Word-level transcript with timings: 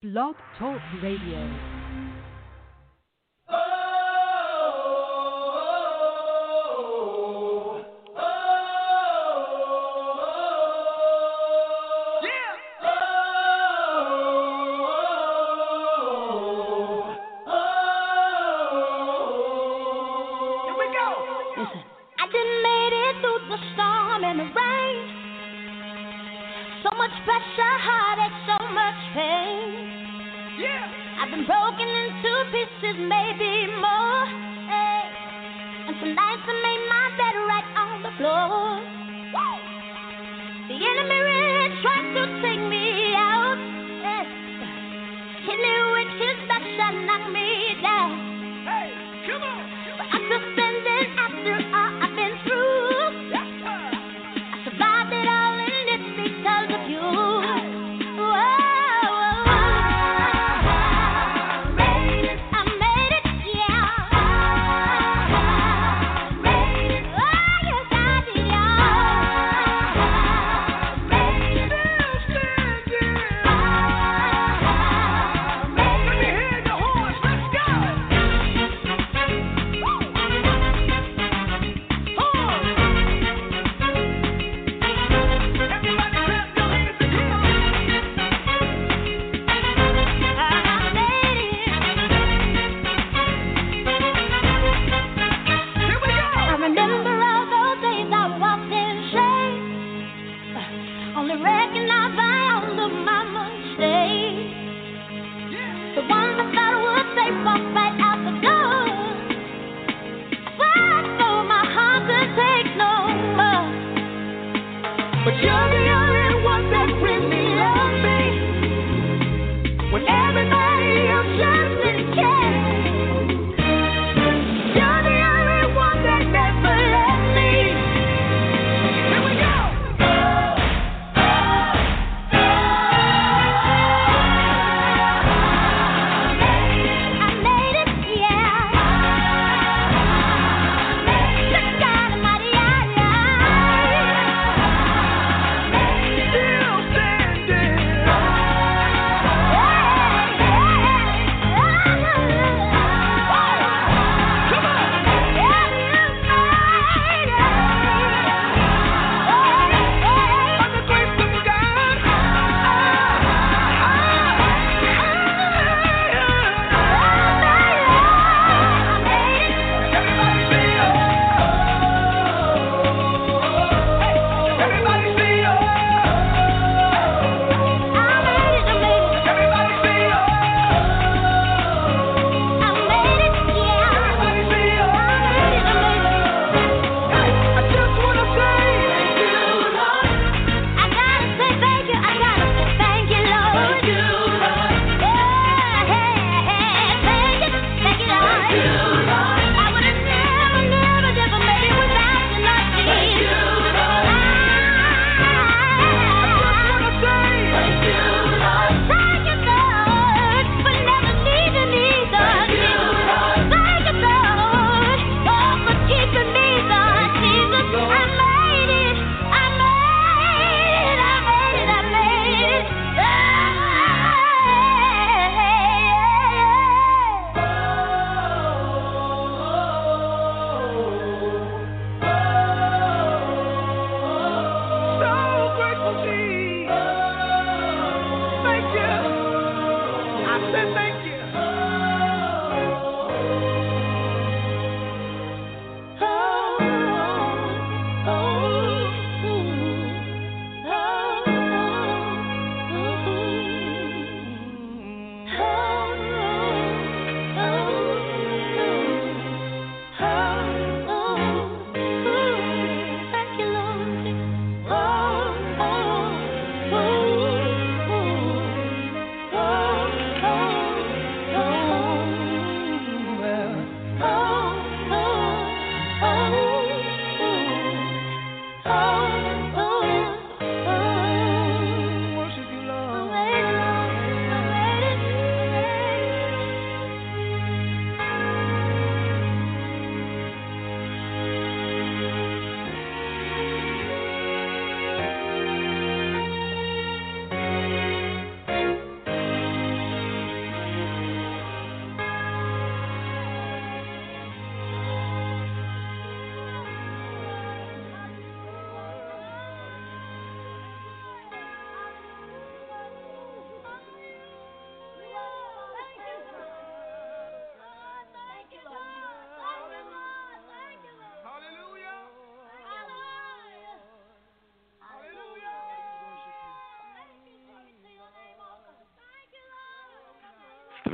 Blog 0.00 0.36
Talk 0.56 0.80
Radio. 1.02 1.77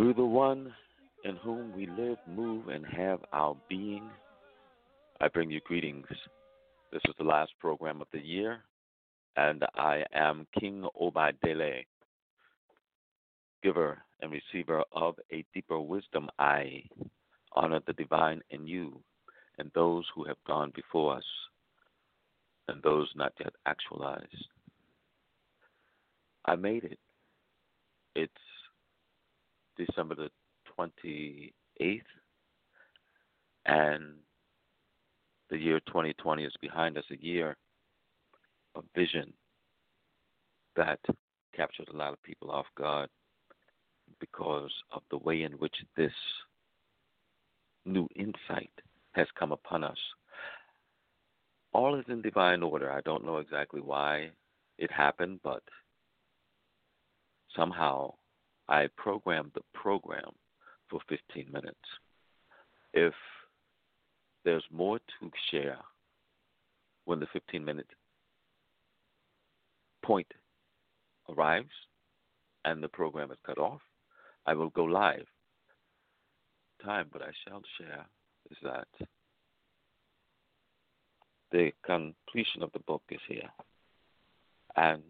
Through 0.04 0.12
the 0.12 0.26
one 0.26 0.70
in 1.24 1.36
whom 1.36 1.74
we 1.74 1.86
live, 1.86 2.18
move, 2.28 2.68
and 2.68 2.84
have 2.84 3.20
our 3.32 3.56
being, 3.70 4.10
I 5.18 5.28
bring 5.28 5.50
you 5.50 5.62
greetings. 5.64 6.04
This 6.92 7.00
is 7.08 7.14
the 7.16 7.24
last 7.24 7.52
program 7.58 8.02
of 8.02 8.08
the 8.12 8.20
year, 8.20 8.58
and 9.38 9.64
I 9.76 10.04
am 10.12 10.46
King 10.60 10.84
Obadele, 11.00 11.86
giver 13.62 13.96
and 14.20 14.30
receiver 14.30 14.82
of 14.92 15.14
a 15.32 15.42
deeper 15.54 15.80
wisdom. 15.80 16.28
I 16.38 16.82
honor 17.54 17.80
the 17.86 17.94
divine 17.94 18.42
in 18.50 18.66
you 18.66 19.00
and 19.56 19.70
those 19.74 20.04
who 20.14 20.24
have 20.24 20.36
gone 20.46 20.70
before 20.76 21.16
us 21.16 21.24
and 22.68 22.82
those 22.82 23.08
not 23.16 23.32
yet 23.40 23.54
actualized. 23.64 24.48
I 26.44 26.56
made 26.56 26.84
it. 26.84 26.98
It's 28.14 28.32
December 29.76 30.14
the 30.14 30.30
28th, 30.78 32.00
and 33.66 34.14
the 35.50 35.58
year 35.58 35.80
2020 35.86 36.44
is 36.44 36.52
behind 36.60 36.98
us, 36.98 37.04
a 37.10 37.24
year 37.24 37.56
of 38.74 38.84
vision 38.94 39.32
that 40.76 40.98
captured 41.56 41.88
a 41.92 41.96
lot 41.96 42.12
of 42.12 42.22
people 42.22 42.50
off 42.50 42.66
guard 42.76 43.08
because 44.20 44.72
of 44.92 45.02
the 45.10 45.18
way 45.18 45.42
in 45.42 45.52
which 45.52 45.74
this 45.96 46.12
new 47.84 48.08
insight 48.16 48.70
has 49.12 49.26
come 49.38 49.52
upon 49.52 49.84
us. 49.84 49.98
All 51.72 51.98
is 51.98 52.04
in 52.08 52.22
divine 52.22 52.62
order. 52.62 52.90
I 52.90 53.00
don't 53.02 53.24
know 53.24 53.38
exactly 53.38 53.80
why 53.80 54.30
it 54.78 54.90
happened, 54.90 55.40
but 55.42 55.62
somehow 57.56 58.14
I 58.68 58.88
programmed 58.96 59.52
the 59.54 59.62
program 59.74 60.32
for 60.88 61.00
15 61.08 61.50
minutes. 61.52 61.78
If 62.92 63.14
there's 64.44 64.64
more 64.70 64.98
to 64.98 65.30
share 65.50 65.78
when 67.04 67.20
the 67.20 67.26
15 67.32 67.64
minute 67.64 67.90
point 70.04 70.32
arrives 71.28 71.72
and 72.64 72.82
the 72.82 72.88
program 72.88 73.30
is 73.30 73.38
cut 73.44 73.58
off, 73.58 73.80
I 74.46 74.54
will 74.54 74.70
go 74.70 74.84
live. 74.84 75.26
Time, 76.82 77.08
but 77.12 77.22
I 77.22 77.30
shall 77.46 77.62
share 77.78 78.06
is 78.50 78.58
that 78.62 78.88
the 81.50 81.72
completion 81.84 82.62
of 82.62 82.70
the 82.72 82.80
book 82.80 83.02
is 83.10 83.20
here. 83.28 83.48
And 84.76 85.02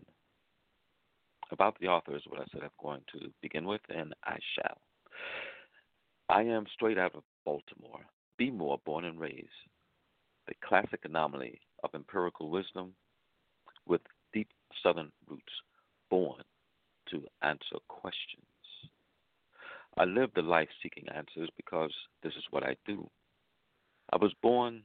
about 1.51 1.77
the 1.81 1.89
author 1.89 2.17
is 2.17 2.23
what 2.29 2.41
I 2.41 2.45
said 2.53 2.63
I'm 2.63 2.71
going 2.83 3.03
to 3.13 3.31
begin 3.43 3.67
with, 3.67 3.81
and 3.89 4.15
I 4.25 4.39
shall. 4.55 4.79
I 6.29 6.43
am 6.43 6.65
straight 6.73 6.99
out 6.99 7.15
of 7.15 7.23
Baltimore, 7.45 8.05
Be 8.39 8.51
more 8.51 8.79
born 8.85 9.05
and 9.05 9.21
raised, 9.21 9.49
the 10.49 10.55
classic 10.67 11.01
anomaly 11.05 11.61
of 11.83 11.91
empirical 11.95 12.51
wisdom 12.51 12.95
with 13.87 14.01
deep 14.33 14.49
southern 14.83 15.13
roots, 15.29 15.53
born 16.11 16.43
to 17.11 17.23
answer 17.43 17.77
questions. 17.89 18.45
I 19.97 20.05
live 20.05 20.31
the 20.35 20.43
life 20.43 20.69
seeking 20.83 21.05
answers 21.15 21.51
because 21.57 21.93
this 22.23 22.33
is 22.35 22.45
what 22.51 22.65
I 22.65 22.75
do. 22.87 23.09
I 24.13 24.17
was 24.17 24.33
born 24.43 24.83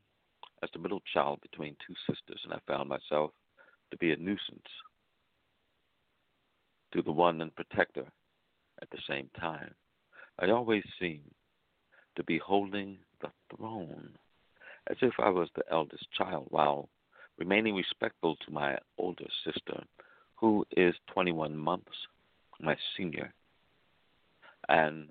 as 0.61 0.69
the 0.73 0.79
middle 0.79 1.01
child 1.13 1.39
between 1.41 1.75
two 1.88 1.95
sisters, 2.07 2.41
and 2.44 2.53
I 2.53 2.59
found 2.67 2.89
myself 2.89 3.31
to 3.91 3.97
be 3.97 4.11
a 4.11 4.17
nuisance 4.17 4.69
to 6.94 7.01
the 7.01 7.12
one 7.12 7.41
and 7.41 7.56
protector 7.56 8.06
at 8.81 8.89
the 8.91 8.97
same 9.07 9.30
time. 9.39 9.74
I 10.39 10.50
always 10.50 10.83
seem 11.00 11.21
to 12.15 12.24
be 12.24 12.38
holding 12.38 12.97
the 13.21 13.30
throne 13.56 14.12
as 14.89 14.97
if 15.01 15.13
I 15.19 15.30
was 15.30 15.50
the 15.56 15.63
eldest 15.71 16.07
child 16.18 16.47
while 16.50 16.89
remaining 17.38 17.75
respectful 17.75 18.36
to 18.38 18.51
my 18.51 18.77
older 18.97 19.27
sister, 19.45 19.83
who 20.36 20.65
is 20.75 20.95
21 21.13 21.56
months 21.56 21.95
my 22.62 22.75
senior, 22.97 23.33
and 24.68 25.07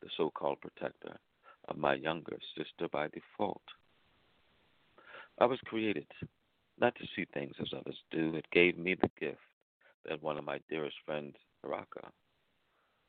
the 0.00 0.08
so 0.16 0.30
called 0.30 0.60
protector 0.60 1.18
of 1.68 1.76
my 1.76 1.94
younger 1.94 2.38
sister 2.56 2.88
by 2.90 3.08
default. 3.08 3.62
I 5.38 5.44
was 5.44 5.58
created 5.66 6.06
not 6.80 6.94
to 6.96 7.06
see 7.14 7.26
things 7.32 7.54
as 7.60 7.68
others 7.76 7.98
do. 8.10 8.34
It 8.36 8.46
gave 8.52 8.78
me 8.78 8.94
the 8.94 9.10
gift 9.20 9.38
that 10.06 10.22
one 10.22 10.38
of 10.38 10.44
my 10.44 10.60
dearest 10.68 10.96
friends, 11.04 11.36
Haraka, 11.64 12.08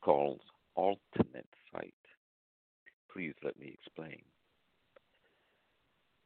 calls 0.02 0.42
alternate 0.76 1.48
sight. 1.72 1.94
Please 3.12 3.34
let 3.44 3.60
me 3.60 3.76
explain. 3.82 4.22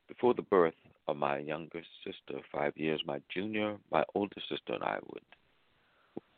Before 0.07 0.33
the 0.33 0.42
birth 0.44 0.75
of 1.07 1.18
my 1.18 1.39
younger 1.39 1.81
sister, 2.04 2.42
five 2.51 2.74
years 2.75 3.01
my 3.06 3.21
junior, 3.33 3.77
my 3.92 4.04
older 4.13 4.42
sister 4.50 4.74
and 4.74 4.83
I 4.83 5.00
would 5.12 5.24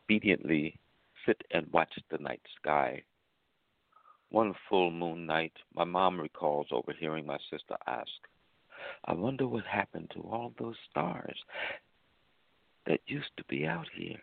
obediently 0.07 0.80
sit 1.25 1.42
and 1.51 1.68
watch 1.74 1.92
the 2.10 2.18
night 2.19 2.42
sky. 2.62 3.04
One 4.30 4.54
full 4.69 4.92
moon 4.92 5.25
night, 5.25 5.54
my 5.74 5.83
mom 5.83 6.19
recalls 6.19 6.68
overhearing 6.72 7.25
my 7.25 7.38
sister 7.50 7.75
ask, 7.88 8.12
I 9.06 9.13
wonder 9.13 9.48
what 9.48 9.66
happened 9.66 10.12
to 10.13 10.22
all 10.22 10.54
those 10.57 10.75
stars 10.89 11.38
that 12.85 12.99
used 13.07 13.31
to 13.37 13.43
be 13.49 13.65
out 13.65 13.87
here. 13.95 14.21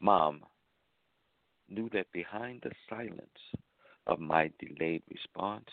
Mom 0.00 0.42
knew 1.68 1.88
that 1.92 2.10
behind 2.12 2.60
the 2.62 2.72
silence 2.88 3.20
of 4.06 4.18
my 4.18 4.50
delayed 4.58 5.02
response, 5.10 5.68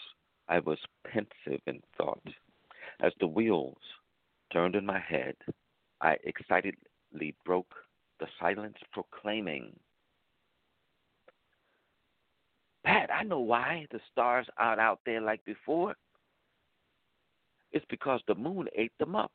I 0.47 0.59
was 0.59 0.79
pensive 1.05 1.61
in 1.67 1.81
thought. 1.97 2.21
As 3.01 3.11
the 3.19 3.27
wheels 3.27 3.77
turned 4.51 4.75
in 4.75 4.85
my 4.85 4.99
head, 4.99 5.35
I 6.01 6.17
excitedly 6.23 7.35
broke 7.45 7.73
the 8.19 8.27
silence, 8.39 8.77
proclaiming, 8.91 9.73
Pat, 12.83 13.09
I 13.13 13.23
know 13.23 13.39
why 13.39 13.85
the 13.91 13.99
stars 14.11 14.47
aren't 14.57 14.79
out 14.79 14.99
there 15.05 15.21
like 15.21 15.43
before. 15.45 15.95
It's 17.71 17.85
because 17.89 18.21
the 18.27 18.35
moon 18.35 18.67
ate 18.75 18.97
them 18.97 19.15
up. 19.15 19.31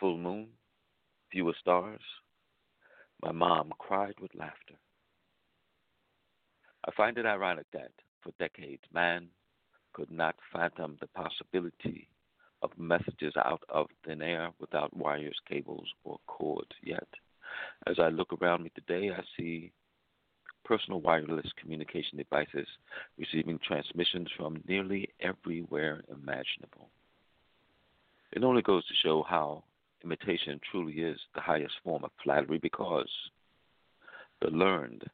Full 0.00 0.16
moon, 0.16 0.48
fewer 1.32 1.54
stars. 1.60 2.00
My 3.22 3.32
mom 3.32 3.72
cried 3.78 4.14
with 4.20 4.34
laughter. 4.34 4.76
I 6.86 6.92
find 6.96 7.18
it 7.18 7.26
ironic 7.26 7.66
that, 7.72 7.90
for 8.22 8.32
decades, 8.38 8.82
man 8.94 9.28
could 9.92 10.10
not 10.10 10.36
fathom 10.52 10.96
the 11.00 11.08
possibility 11.08 12.08
of 12.62 12.70
messages 12.78 13.34
out 13.36 13.62
of 13.68 13.88
thin 14.04 14.22
air 14.22 14.50
without 14.60 14.96
wires, 14.96 15.36
cables, 15.48 15.88
or 16.04 16.18
cords. 16.26 16.70
Yet, 16.82 17.08
as 17.86 17.98
I 17.98 18.08
look 18.08 18.32
around 18.32 18.62
me 18.62 18.70
today, 18.74 19.10
I 19.10 19.22
see 19.36 19.72
personal 20.64 21.00
wireless 21.00 21.46
communication 21.60 22.18
devices 22.18 22.68
receiving 23.18 23.58
transmissions 23.66 24.28
from 24.36 24.62
nearly 24.68 25.08
everywhere 25.20 26.02
imaginable. 26.10 26.90
It 28.32 28.44
only 28.44 28.62
goes 28.62 28.86
to 28.86 28.94
show 29.02 29.24
how 29.28 29.64
imitation 30.04 30.60
truly 30.70 30.94
is 30.94 31.18
the 31.34 31.40
highest 31.40 31.74
form 31.84 32.04
of 32.04 32.10
flattery 32.22 32.58
because 32.58 33.10
the 34.40 34.50
learned 34.50 35.04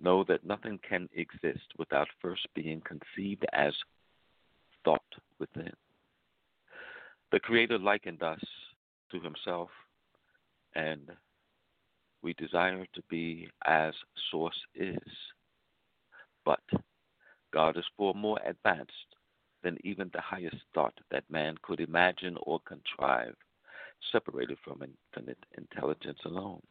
know 0.00 0.24
that 0.24 0.44
nothing 0.44 0.78
can 0.88 1.08
exist 1.14 1.66
without 1.78 2.08
first 2.20 2.46
being 2.54 2.82
conceived 2.82 3.44
as 3.52 3.72
thought 4.84 5.00
within. 5.38 5.72
The 7.30 7.40
Creator 7.40 7.78
likened 7.78 8.22
us 8.22 8.40
to 9.10 9.20
Himself, 9.20 9.70
and 10.74 11.10
we 12.22 12.34
desire 12.34 12.86
to 12.94 13.02
be 13.08 13.48
as 13.64 13.94
Source 14.30 14.58
is. 14.74 14.98
But 16.44 16.60
God 17.52 17.76
is 17.76 17.84
far 17.96 18.14
more 18.14 18.38
advanced 18.44 18.92
than 19.62 19.78
even 19.84 20.10
the 20.12 20.20
highest 20.20 20.56
thought 20.74 20.94
that 21.10 21.30
man 21.30 21.56
could 21.62 21.80
imagine 21.80 22.36
or 22.42 22.60
contrive, 22.66 23.36
separated 24.10 24.58
from 24.64 24.82
infinite 24.82 25.38
intelligence 25.56 26.18
alone. 26.24 26.62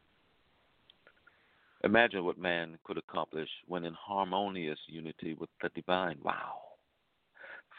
Imagine 1.84 2.24
what 2.24 2.38
man 2.38 2.78
could 2.84 2.98
accomplish 2.98 3.50
when 3.68 3.86
in 3.86 3.94
harmonious 3.94 4.80
unity 4.88 5.34
with 5.34 5.50
the 5.62 5.70
divine. 5.70 6.18
Wow. 6.24 6.56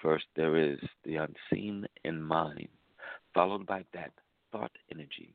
First, 0.03 0.25
there 0.35 0.57
is 0.57 0.79
the 1.05 1.17
unseen 1.17 1.87
in 2.05 2.21
mind, 2.21 2.69
followed 3.33 3.67
by 3.67 3.85
that 3.93 4.13
thought 4.51 4.73
energy 4.93 5.35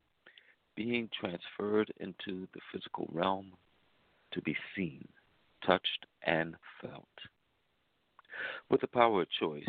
being 0.78 1.10
transferred 1.20 1.92
into 2.00 2.48
the 2.54 2.62
physical 2.72 3.10
realm 3.12 3.52
to 4.32 4.42
be 4.44 4.56
seen, 4.76 5.06
touched, 5.66 6.06
and 6.26 6.56
felt. 6.82 7.04
With 8.70 8.82
the 8.82 8.88
power 8.88 9.24
of 9.24 9.28
choice, 9.40 9.64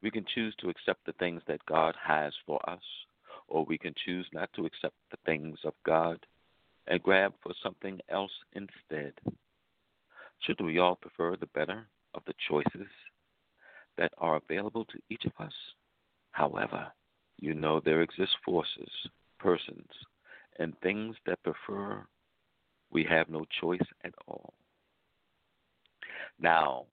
we 0.00 0.10
can 0.10 0.24
choose 0.32 0.54
to 0.60 0.70
accept 0.70 1.04
the 1.04 1.12
things 1.14 1.42
that 1.48 1.66
God 1.66 1.94
has 2.02 2.32
for 2.46 2.58
us, 2.70 2.82
or 3.52 3.66
we 3.66 3.76
can 3.76 3.94
choose 4.06 4.26
not 4.32 4.50
to 4.54 4.64
accept 4.64 4.94
the 5.10 5.18
things 5.26 5.58
of 5.64 5.74
God 5.84 6.18
and 6.86 7.02
grab 7.02 7.34
for 7.42 7.52
something 7.62 8.00
else 8.08 8.32
instead. 8.54 9.12
Should 10.40 10.60
we 10.62 10.78
all 10.78 10.96
prefer 10.96 11.36
the 11.36 11.46
better 11.54 11.86
of 12.14 12.22
the 12.26 12.32
choices 12.48 12.88
that 13.98 14.12
are 14.16 14.36
available 14.36 14.86
to 14.86 14.98
each 15.10 15.26
of 15.26 15.32
us? 15.38 15.52
However, 16.30 16.86
you 17.38 17.52
know 17.54 17.78
there 17.78 18.00
exist 18.00 18.32
forces, 18.42 18.90
persons, 19.38 19.90
and 20.58 20.72
things 20.80 21.14
that 21.26 21.42
prefer 21.42 22.04
we 22.90 23.04
have 23.04 23.28
no 23.28 23.44
choice 23.60 23.86
at 24.04 24.14
all. 24.26 24.54
Now, 26.40 26.86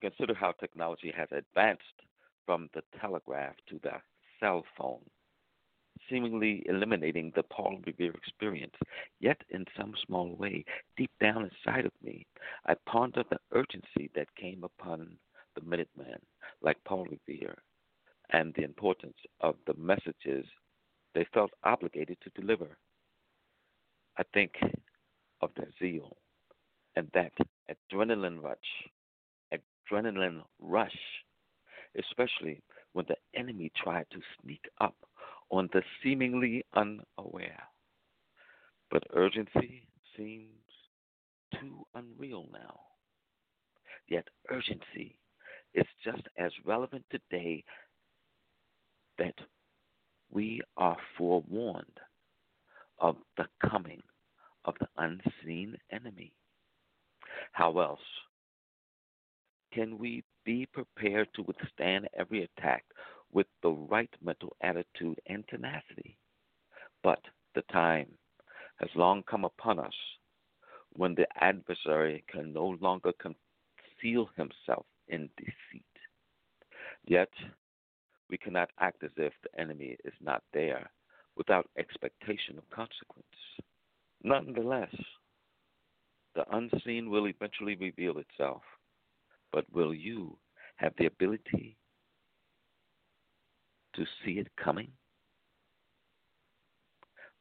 consider 0.00 0.34
how 0.34 0.52
technology 0.52 1.12
has 1.16 1.28
advanced 1.30 1.82
from 2.46 2.68
the 2.74 2.82
telegraph 3.00 3.54
to 3.68 3.78
the 3.82 3.92
cell 4.44 4.62
phone, 4.76 5.00
seemingly 6.10 6.62
eliminating 6.66 7.32
the 7.34 7.42
Paul 7.44 7.78
Revere 7.86 8.12
experience. 8.12 8.74
Yet, 9.20 9.38
in 9.48 9.64
some 9.76 9.94
small 10.06 10.36
way, 10.36 10.64
deep 10.98 11.10
down 11.18 11.48
inside 11.50 11.86
of 11.86 11.92
me, 12.02 12.26
I 12.66 12.74
ponder 12.86 13.24
the 13.30 13.38
urgency 13.52 14.10
that 14.14 14.34
came 14.36 14.62
upon 14.62 15.16
the 15.54 15.62
Minuteman, 15.62 16.20
like 16.60 16.76
Paul 16.84 17.06
Revere, 17.06 17.56
and 18.30 18.52
the 18.54 18.64
importance 18.64 19.16
of 19.40 19.54
the 19.66 19.74
messages 19.78 20.44
they 21.14 21.26
felt 21.32 21.52
obligated 21.62 22.18
to 22.22 22.40
deliver. 22.40 22.76
I 24.18 24.24
think 24.34 24.52
of 25.40 25.50
their 25.56 25.70
zeal 25.80 26.16
and 26.96 27.08
that 27.14 27.32
adrenaline 27.70 28.42
rush, 28.42 28.58
adrenaline 29.90 30.42
rush, 30.60 30.98
especially 31.98 32.60
when 32.94 33.04
the 33.08 33.16
enemy 33.38 33.70
tried 33.76 34.06
to 34.10 34.18
sneak 34.40 34.62
up 34.80 34.96
on 35.50 35.68
the 35.72 35.82
seemingly 36.02 36.64
unaware. 36.74 37.62
But 38.90 39.04
urgency 39.12 39.86
seems 40.16 40.48
too 41.60 41.84
unreal 41.94 42.46
now. 42.52 42.80
Yet 44.08 44.28
urgency 44.50 45.18
is 45.74 45.86
just 46.04 46.22
as 46.38 46.52
relevant 46.64 47.04
today 47.10 47.64
that 49.18 49.34
we 50.30 50.60
are 50.76 50.96
forewarned 51.18 51.98
of 53.00 53.16
the 53.36 53.46
coming 53.68 54.02
of 54.64 54.74
the 54.80 54.88
unseen 54.96 55.76
enemy. 55.90 56.32
How 57.52 57.78
else 57.78 58.00
can 59.74 59.98
we 59.98 60.22
be 60.44 60.66
prepared 60.66 61.28
to 61.34 61.42
withstand 61.42 62.08
every 62.16 62.44
attack 62.44 62.84
with 63.32 63.46
the 63.62 63.70
right 63.70 64.10
mental 64.22 64.54
attitude 64.62 65.20
and 65.26 65.44
tenacity? 65.48 66.16
But 67.02 67.20
the 67.54 67.62
time 67.72 68.06
has 68.76 68.88
long 68.94 69.22
come 69.28 69.44
upon 69.44 69.78
us 69.78 69.94
when 70.92 71.14
the 71.14 71.26
adversary 71.40 72.24
can 72.30 72.52
no 72.52 72.76
longer 72.80 73.12
conceal 73.20 74.30
himself 74.36 74.86
in 75.08 75.28
deceit. 75.36 75.82
Yet, 77.06 77.30
we 78.30 78.38
cannot 78.38 78.70
act 78.78 79.02
as 79.02 79.10
if 79.16 79.32
the 79.42 79.60
enemy 79.60 79.96
is 80.04 80.14
not 80.22 80.42
there 80.52 80.90
without 81.36 81.68
expectation 81.76 82.56
of 82.58 82.70
consequence. 82.70 83.26
Nonetheless, 84.22 84.94
the 86.34 86.44
unseen 86.56 87.10
will 87.10 87.26
eventually 87.26 87.76
reveal 87.76 88.18
itself, 88.18 88.62
but 89.54 89.64
will 89.72 89.94
you 89.94 90.36
have 90.76 90.92
the 90.98 91.06
ability 91.06 91.76
to 93.94 94.04
see 94.24 94.32
it 94.32 94.48
coming? 94.62 94.90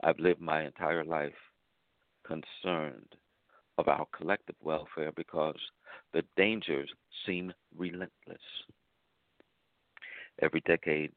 I've 0.03 0.19
lived 0.19 0.39
my 0.39 0.63
entire 0.63 1.03
life 1.03 1.33
concerned 2.23 3.15
of 3.79 3.87
our 3.87 4.05
collective 4.15 4.55
welfare 4.61 5.11
because 5.15 5.57
the 6.13 6.21
dangers 6.37 6.91
seem 7.25 7.51
relentless. 7.75 8.45
Every 10.39 10.61
decade 10.67 11.11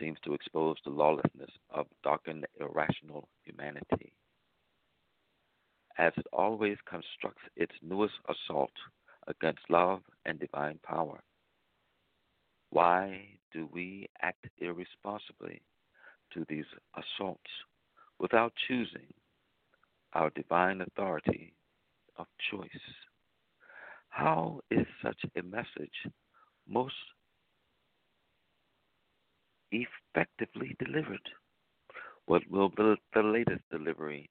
seems 0.00 0.18
to 0.24 0.34
expose 0.34 0.78
the 0.84 0.90
lawlessness 0.90 1.50
of 1.70 1.86
darkened, 2.02 2.44
irrational 2.60 3.28
humanity. 3.44 4.12
As 5.96 6.12
it 6.16 6.26
always 6.32 6.76
constructs 6.88 7.42
its 7.56 7.74
newest 7.82 8.14
assault 8.28 8.72
against 9.28 9.60
love 9.68 10.00
and 10.26 10.40
divine 10.40 10.80
power. 10.82 11.20
Why 12.70 13.38
do 13.52 13.68
we 13.72 14.08
act 14.20 14.46
irresponsibly 14.58 15.62
to 16.32 16.44
these 16.48 16.66
assaults 16.96 17.50
without 18.18 18.52
choosing 18.66 19.12
our 20.14 20.30
divine 20.30 20.80
authority 20.80 21.54
of 22.16 22.26
choice? 22.50 22.68
How 24.08 24.60
is 24.70 24.86
such 25.02 25.20
a 25.36 25.42
message 25.42 26.12
most 26.68 26.94
effectively 29.70 30.76
delivered? 30.84 31.28
What 32.26 32.42
will 32.50 32.70
the, 32.76 32.96
latest 33.22 33.62
delivery 33.70 34.28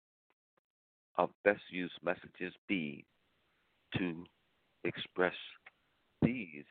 of 1.17 1.29
best 1.43 1.61
used 1.71 1.97
messages 2.03 2.53
be 2.67 3.05
to 3.97 4.23
express 4.87 5.33
these 6.21 6.65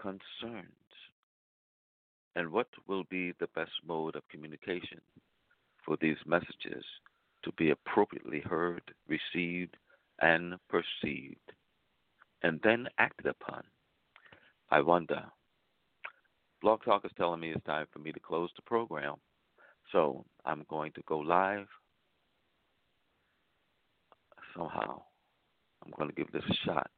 concerns? 0.00 0.64
And 2.36 2.50
what 2.50 2.68
will 2.86 3.04
be 3.10 3.32
the 3.40 3.48
best 3.54 3.72
mode 3.86 4.16
of 4.16 4.28
communication 4.28 5.00
for 5.84 5.96
these 6.00 6.16
messages 6.26 6.84
to 7.44 7.52
be 7.52 7.70
appropriately 7.70 8.40
heard, 8.40 8.82
received, 9.08 9.76
and 10.20 10.54
perceived, 10.68 11.52
and 12.42 12.60
then 12.62 12.86
acted 12.98 13.26
upon? 13.26 13.62
I 14.70 14.80
wonder 14.80 15.24
Blog 16.60 16.82
Talk 16.84 17.04
is 17.04 17.12
telling 17.16 17.40
me 17.40 17.52
it's 17.52 17.64
time 17.64 17.86
for 17.92 18.00
me 18.00 18.12
to 18.12 18.20
close 18.20 18.50
the 18.56 18.62
program. 18.62 19.14
So 19.92 20.24
I'm 20.44 20.64
going 20.68 20.92
to 20.92 21.02
go 21.06 21.18
live. 21.18 21.66
Somehow, 24.56 25.02
I'm 25.84 25.92
going 25.96 26.10
to 26.10 26.14
give 26.14 26.32
this 26.32 26.42
a 26.48 26.54
shot. 26.66 26.90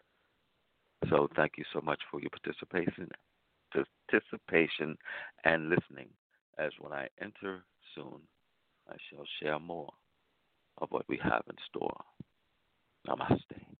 So 1.10 1.28
thank 1.34 1.52
you 1.58 1.64
so 1.72 1.80
much 1.80 2.00
for 2.10 2.20
your 2.20 2.30
participation, 2.30 3.08
participation 4.08 4.96
and 5.44 5.68
listening. 5.68 6.08
As 6.58 6.70
when 6.78 6.92
I 6.92 7.08
enter 7.20 7.64
soon, 7.94 8.20
I 8.88 8.94
shall 9.08 9.24
share 9.42 9.58
more 9.58 9.90
of 10.78 10.90
what 10.90 11.04
we 11.08 11.18
have 11.22 11.42
in 11.48 11.56
store. 11.68 11.96
Namaste. 13.08 13.79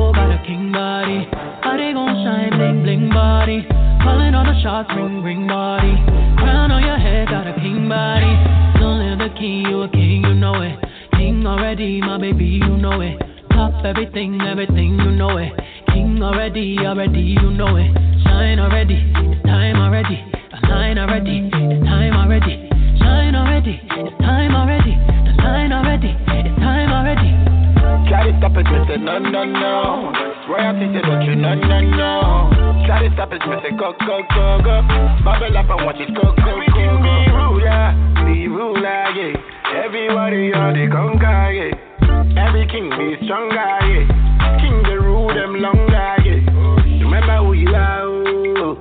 king 0.45 0.71
body. 0.71 1.27
Body 1.61 1.93
gon' 1.93 2.15
shine, 2.23 2.51
bling, 2.57 2.83
bling 2.83 3.09
body. 3.09 3.65
Calling 4.03 4.33
all 4.33 4.45
the 4.45 4.57
shots, 4.61 4.89
ring, 4.95 5.21
ring 5.23 5.47
body. 5.47 5.93
Crown 6.37 6.71
on 6.71 6.83
your 6.83 6.97
head, 6.97 7.27
got 7.27 7.47
a 7.47 7.53
king 7.53 7.87
body. 7.87 8.33
Don't 8.79 8.99
live 8.99 9.19
the 9.19 9.29
king, 9.37 9.65
you 9.69 9.81
a 9.81 9.89
king, 9.89 10.23
you 10.25 10.33
know 10.33 10.61
it. 10.61 10.77
King 11.13 11.45
already, 11.45 12.01
my 12.01 12.17
baby, 12.17 12.45
you 12.45 12.77
know 12.77 13.01
it. 13.01 13.17
Top 13.51 13.85
everything, 13.85 14.41
everything, 14.41 14.97
you 14.97 15.11
know 15.11 15.37
it. 15.37 15.53
King 15.93 16.21
already, 16.23 16.77
already, 16.79 17.37
you 17.37 17.51
know 17.51 17.75
it. 17.75 17.91
Shine 18.23 18.59
already, 18.59 19.13
it's 19.15 19.43
time 19.45 19.75
already. 19.77 20.23
Align 20.63 20.97
already, 20.97 21.49
it's 21.53 21.85
time 21.85 22.13
already. 22.15 22.69
Shine 22.97 23.35
already, 23.35 23.79
it's 23.83 24.17
time 24.21 24.55
already. 24.55 24.95
The 25.25 25.43
line 25.43 25.73
already. 25.73 26.40
Stop 28.41 28.57
it, 28.57 28.65
me 28.65 28.79
say 28.89 28.97
no, 28.97 29.19
no, 29.19 29.43
no. 29.45 30.11
Royalty 30.49 30.89
say 30.97 31.01
don't 31.05 31.21
you, 31.21 31.35
no, 31.35 31.53
no, 31.53 31.77
no. 31.79 32.49
Try 32.87 33.07
to 33.07 33.13
stop 33.13 33.31
it, 33.33 33.41
me 33.45 33.55
say 33.61 33.69
go, 33.77 33.93
go, 34.01 34.17
go, 34.33 34.57
go. 34.65 34.81
Bubble 35.23 35.55
up 35.55 35.69
and 35.69 35.85
watch 35.85 36.01
it 36.01 36.09
go, 36.15 36.33
go, 36.33 36.41
go. 36.41 36.57
Be 36.57 37.29
ruler, 37.29 37.93
be 38.25 38.47
ruler, 38.49 39.05
yeah. 39.13 39.37
Everybody 39.85 40.53
on 40.53 40.73
the 40.73 40.89
conquer, 40.91 41.51
yeah. 41.53 42.47
Every 42.47 42.65
king 42.65 42.89
be 42.89 43.23
stronger, 43.25 43.53
yeah. 43.61 44.57
King 44.59 44.81
the 44.89 44.97
rule 44.99 45.27
them 45.29 45.61
longer, 45.61 46.15
yeah. 46.25 46.41
Remember 47.05 47.37
who 47.45 47.53
you 47.53 47.69
are, 47.69 48.01
oh. 48.01 48.73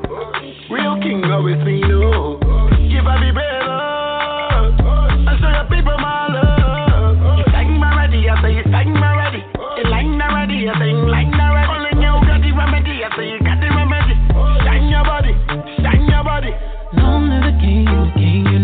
Real 0.71 0.97
king 1.03 1.23
always 1.25 1.63
be 1.65 1.81
no. 1.83 2.40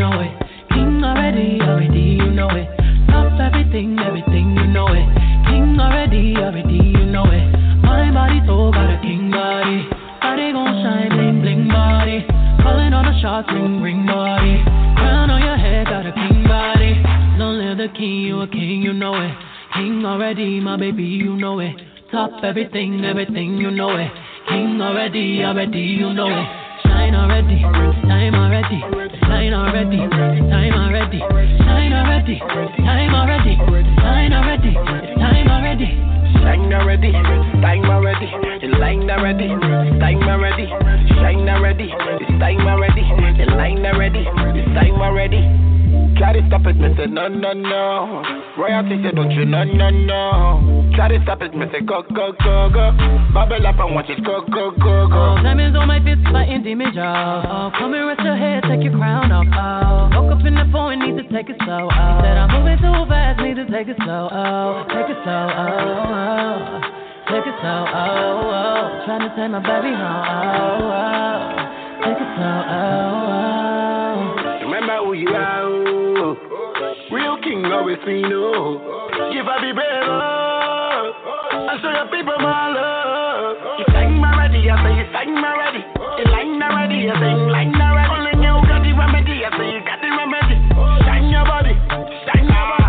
Know 0.07 0.21
it. 0.21 0.33
King 0.71 1.03
already, 1.03 1.59
already, 1.61 2.07
you 2.23 2.31
know 2.31 2.51
it. 2.51 2.69
Top 3.11 3.33
everything, 3.40 3.99
everything, 3.99 4.55
you 4.55 4.66
know 4.66 4.87
it. 4.87 5.07
King 5.51 5.77
already, 5.81 6.37
already, 6.37 6.79
you 6.95 7.07
know 7.07 7.27
it. 7.27 7.47
My 7.83 8.11
body 8.12 8.40
told 8.47 8.75
got 8.75 8.90
a 8.90 9.01
king 9.03 9.31
body. 9.31 9.88
Body 10.23 10.53
gon' 10.53 10.75
shine, 10.83 11.11
bling, 11.11 11.40
bling 11.42 11.69
body. 11.69 12.23
Calling 12.62 12.92
all 12.95 13.03
the 13.03 13.19
shots, 13.21 13.49
ring, 13.53 13.83
ring 13.83 14.07
body. 14.07 14.62
Crown 14.95 15.31
on 15.31 15.42
your 15.42 15.57
head, 15.59 15.87
got 15.87 16.07
a 16.07 16.12
king 16.12 16.45
body. 16.45 17.03
Long 17.38 17.59
live 17.59 17.79
the 17.79 17.88
king, 17.97 18.23
you 18.31 18.40
a 18.40 18.47
king, 18.47 18.83
you 18.83 18.92
know 18.92 19.14
it. 19.14 19.35
King 19.75 20.05
already, 20.07 20.61
my 20.61 20.77
baby, 20.77 21.03
you 21.03 21.35
know 21.37 21.59
it. 21.59 21.75
Top 22.12 22.31
everything, 22.45 23.05
everything, 23.05 23.57
you 23.59 23.71
know 23.71 23.97
it. 23.97 24.11
King 24.49 24.81
already, 24.81 25.42
already, 25.42 25.81
you 25.81 26.12
know 26.12 26.29
it. 26.29 26.65
Shine 27.07 27.14
already, 27.14 27.62
time 27.62 28.35
already, 28.35 28.81
shine 29.23 29.55
already, 29.55 29.99
time 30.51 30.75
already, 30.75 31.21
shine 31.23 31.92
already, 31.95 32.38
time 32.83 33.14
already, 33.14 33.55
shine 34.03 34.33
already, 34.35 34.75
time 34.75 35.47
already. 35.47 35.87
Shine 36.42 36.73
already, 36.73 37.12
time 37.12 37.85
already. 37.85 38.27
You 38.61 38.71
line 38.81 39.09
already, 39.09 39.47
time 40.01 40.23
already. 40.27 40.66
Shine 41.14 41.49
already, 41.49 41.92
it's 41.95 42.40
time 42.40 42.66
already. 42.66 43.03
You 43.03 43.47
line 43.55 43.87
already, 43.87 44.27
it's 44.27 44.66
time 44.75 45.01
already. 45.01 45.76
Try 46.16 46.33
to 46.33 46.40
stop 46.48 46.64
it, 46.64 46.76
me 46.76 46.88
say 46.96 47.07
no, 47.12 47.29
no, 47.29 47.52
no. 47.52 48.24
Royalty 48.57 48.96
say 49.05 49.12
don't 49.12 49.31
you, 49.31 49.44
no, 49.44 49.64
no, 49.64 49.90
no. 49.90 50.90
Try 50.96 51.09
to 51.09 51.20
stop 51.24 51.42
it, 51.42 51.55
me 51.55 51.66
say 51.70 51.85
go, 51.85 52.02
go, 52.09 52.33
go, 52.40 52.72
go. 52.72 52.96
Bubble 53.37 53.61
up 53.66 53.76
and 53.76 53.94
watch 53.94 54.09
it 54.09 54.24
go, 54.24 54.40
go, 54.48 54.72
go, 54.81 55.09
go. 55.12 55.37
diamonds 55.44 55.76
on 55.76 55.87
my 55.87 56.00
fist 56.00 56.24
Indy 56.24 56.74
Major. 56.74 57.05
Oh, 57.05 57.70
come 57.76 57.92
and 57.92 58.09
rest 58.09 58.24
your 58.24 58.37
head, 58.37 58.64
take 58.64 58.81
your 58.83 58.96
crown 58.96 59.29
off. 59.31 59.44
Oh, 59.52 60.09
woke 60.16 60.40
up 60.40 60.46
in 60.46 60.55
the 60.57 60.64
phone, 60.72 61.05
need 61.05 61.20
to 61.20 61.29
take 61.29 61.52
it 61.52 61.61
slow. 61.68 61.92
Oh, 61.92 62.20
said 62.24 62.40
I'm 62.40 62.48
moving 62.48 62.81
too 62.81 62.96
fast, 63.12 63.37
need 63.44 63.61
to 63.61 63.68
take 63.68 63.92
it 63.92 64.00
slow. 64.00 64.33
Oh, 64.33 64.88
take 64.88 65.12
it 65.12 65.20
slow. 65.20 65.52
Oh, 65.52 66.16
oh. 66.16 66.81
take 67.29 67.44
it 67.44 67.57
slow. 67.61 67.85
Oh, 67.92 68.57
oh. 68.57 69.05
trying 69.05 69.20
to 69.20 69.31
take 69.37 69.52
my 69.52 69.61
baby 69.61 69.92
home. 69.92 70.24
Oh, 70.33 70.96
oh. 70.96 71.61
take 72.09 72.24
it 72.24 72.31
slow. 72.40 72.57
Oh, 72.72 73.20
oh. 73.37 74.64
Remember 74.64 74.96
who 75.05 75.12
you 75.12 75.29
are. 75.29 75.76
King 77.66 77.74
always 77.74 77.98
be 78.07 78.22
no. 78.22 78.79
Give 79.35 79.46
a 79.46 79.57
be 79.61 79.72
oh. 79.74 81.12
And 81.52 81.81
show 81.83 81.90
your 81.90 82.07
people 82.07 82.38
my 82.38 82.70
love. 82.70 83.57
You 83.79 83.85
sang 83.92 84.20
my 84.20 84.31
ready, 84.38 84.70
I 84.70 84.76
say 84.83 84.94
you 84.96 85.07
sang 85.12 85.35
my 85.35 85.50
ready. 85.59 85.83
You 85.83 86.24
line 86.31 86.62
already, 86.62 87.11
I 87.11 87.14
say 87.18 87.31
you 87.35 87.50
line 87.50 87.74
already. 87.74 88.11
Only 88.14 88.35
you 88.38 88.55
got 88.70 88.83
the 88.87 88.92
remedy, 88.94 89.44
I 89.44 89.50
say 89.59 89.66
you 89.74 89.81
got 89.83 89.98
the 90.00 90.09
remedy. 90.14 90.57
Shine 91.05 91.29
your 91.31 91.44
body, 91.44 91.74
shine 92.31 92.46
your 92.46 92.66
body. 92.70 92.87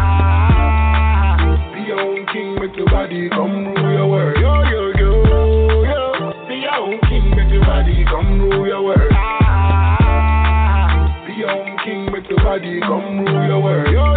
Be 1.74 1.82
your 1.90 2.00
own 2.02 2.26
king, 2.32 2.56
make 2.62 2.76
your 2.78 2.86
body 2.88 3.30
come 3.30 3.74
rule 3.74 3.92
your 3.94 4.08
world. 4.08 4.38
Yo, 4.38 4.62
yo, 4.70 4.82
yo, 4.94 5.12
yo. 5.90 6.02
Be 6.48 6.56
your 6.62 6.78
own 6.78 7.00
king, 7.10 7.34
make 7.36 7.50
your 7.50 7.66
body 7.66 8.06
come 8.06 8.40
rule 8.42 8.68
your 8.68 8.84
world. 8.84 9.10
Be 11.26 11.34
your 11.34 11.50
own 11.52 11.78
king, 11.84 12.12
make 12.14 12.30
your 12.30 12.40
body 12.46 12.80
come 12.82 13.26
rule 13.26 13.48
your 13.48 13.60
world. 13.62 13.88
Yo. 13.92 14.17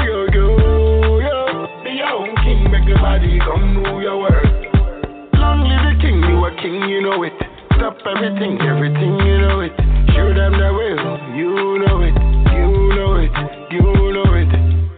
Everything, 8.41 8.67
everything, 8.67 9.19
you 9.27 9.39
know 9.39 9.61
it. 9.61 9.73
Show 10.15 10.33
them 10.33 10.53
the 10.53 10.73
way, 10.73 10.97
you 11.37 11.79
know 11.79 12.01
it, 12.01 12.15
you 12.57 12.89
know 12.95 13.17
it, 13.17 13.31
you 13.71 14.13
know 14.13 14.35
it. 14.35 14.91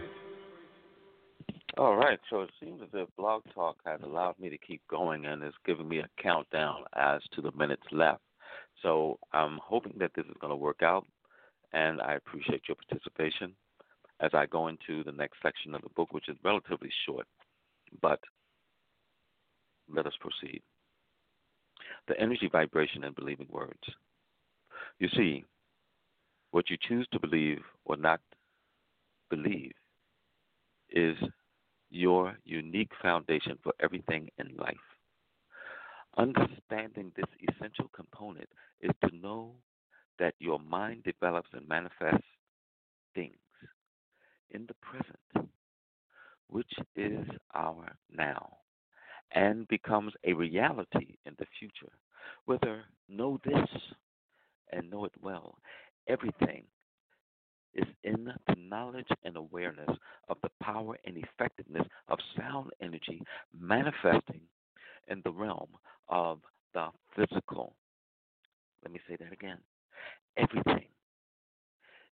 All 1.77 1.95
right, 1.95 2.19
so 2.29 2.41
it 2.41 2.51
seems 2.61 2.81
as 2.81 2.89
if 2.93 3.09
Blog 3.17 3.43
Talk 3.53 3.77
has 3.85 3.99
allowed 4.03 4.39
me 4.39 4.49
to 4.49 4.57
keep 4.57 4.81
going 4.87 5.25
and 5.25 5.43
is 5.43 5.53
giving 5.65 5.89
me 5.89 5.99
a 5.99 6.07
countdown 6.21 6.83
as 6.95 7.21
to 7.33 7.41
the 7.41 7.51
minutes 7.51 7.83
left. 7.91 8.21
So 8.81 9.19
I'm 9.33 9.59
hoping 9.61 9.97
that 9.99 10.11
this 10.15 10.25
is 10.25 10.37
going 10.39 10.51
to 10.51 10.55
work 10.55 10.81
out, 10.81 11.05
and 11.73 12.01
I 12.01 12.13
appreciate 12.13 12.61
your 12.67 12.77
participation 12.87 13.53
as 14.21 14.31
I 14.33 14.45
go 14.45 14.67
into 14.69 15.03
the 15.03 15.11
next 15.11 15.39
section 15.41 15.75
of 15.75 15.81
the 15.81 15.89
book, 15.89 16.13
which 16.13 16.29
is 16.29 16.37
relatively 16.45 16.91
short, 17.05 17.27
but 18.01 18.19
let 19.93 20.05
us 20.07 20.13
proceed. 20.21 20.61
The 22.07 22.19
energy, 22.19 22.49
vibration, 22.51 23.03
and 23.03 23.15
believing 23.15 23.47
words. 23.49 23.79
You 24.99 25.09
see, 25.15 25.45
what 26.51 26.69
you 26.69 26.77
choose 26.87 27.07
to 27.11 27.19
believe 27.19 27.61
or 27.85 27.97
not 27.97 28.19
believe 29.29 29.71
is 30.89 31.17
your 31.89 32.37
unique 32.45 32.91
foundation 33.01 33.57
for 33.63 33.73
everything 33.79 34.29
in 34.37 34.55
life. 34.57 34.75
Understanding 36.17 37.11
this 37.15 37.25
essential 37.49 37.89
component 37.95 38.49
is 38.81 38.91
to 39.03 39.15
know 39.15 39.55
that 40.19 40.35
your 40.39 40.59
mind 40.59 41.03
develops 41.03 41.49
and 41.53 41.67
manifests 41.67 42.25
things 43.15 43.35
in 44.51 44.67
the 44.67 44.75
present, 44.75 45.49
which 46.49 46.71
is 46.95 47.25
our 47.55 47.95
now, 48.15 48.57
and 49.33 49.67
becomes 49.67 50.13
a 50.23 50.33
reality 50.33 51.15
in 51.25 51.33
the 51.39 51.45
future. 51.59 51.91
Whether 52.45 52.83
know 53.09 53.39
this 53.45 53.69
and 54.71 54.89
know 54.89 55.05
it 55.05 55.13
well, 55.21 55.57
everything 56.07 56.63
is 57.73 57.87
in 58.03 58.25
the 58.47 58.55
knowledge 58.57 59.07
and 59.23 59.35
awareness 59.35 59.89
of 60.29 60.37
the 60.43 60.49
power 60.61 60.97
and 61.05 61.17
effectiveness 61.17 61.87
of 62.07 62.19
sound 62.37 62.69
energy 62.81 63.21
manifesting 63.59 64.41
in 65.07 65.21
the 65.23 65.31
realm 65.31 65.69
of 66.07 66.39
the 66.73 66.87
physical. 67.15 67.75
Let 68.83 68.91
me 68.91 68.99
say 69.07 69.15
that 69.19 69.33
again. 69.33 69.57
Everything 70.37 70.85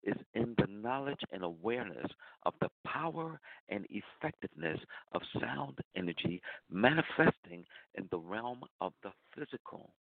is 0.03 0.15
in 0.33 0.55
the 0.57 0.67
knowledge 0.67 1.19
and 1.31 1.43
awareness 1.43 2.07
of 2.43 2.53
the 2.62 2.69
power 2.85 3.39
and 3.69 3.85
effectiveness 3.89 4.79
of 5.13 5.21
sound 5.39 5.77
energy 5.95 6.41
manifesting 6.69 7.65
in 7.95 8.07
the 8.12 8.19
realm 8.19 8.62
of 8.81 8.93
the 9.03 9.12
physical. 9.35 9.93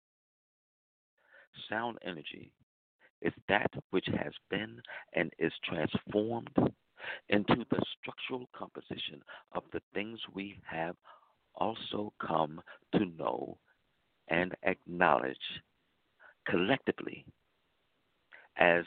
Sound 1.70 1.98
energy 2.06 2.52
is 3.22 3.34
that 3.50 3.72
which 3.90 4.08
has 4.08 4.34
been 4.50 4.80
and 5.14 5.32
is 5.40 5.52
transformed 5.64 6.50
into 7.30 7.66
the 7.72 7.82
structural 8.00 8.48
composition 8.56 9.22
of 9.54 9.64
the 9.72 9.82
things 9.94 10.20
we 10.34 10.60
have 10.66 10.96
also 11.56 12.14
come 12.26 12.62
to 12.94 13.06
know 13.18 13.58
and 14.28 14.54
acknowledge 14.64 15.38
collectively 16.48 17.26
as 18.58 18.84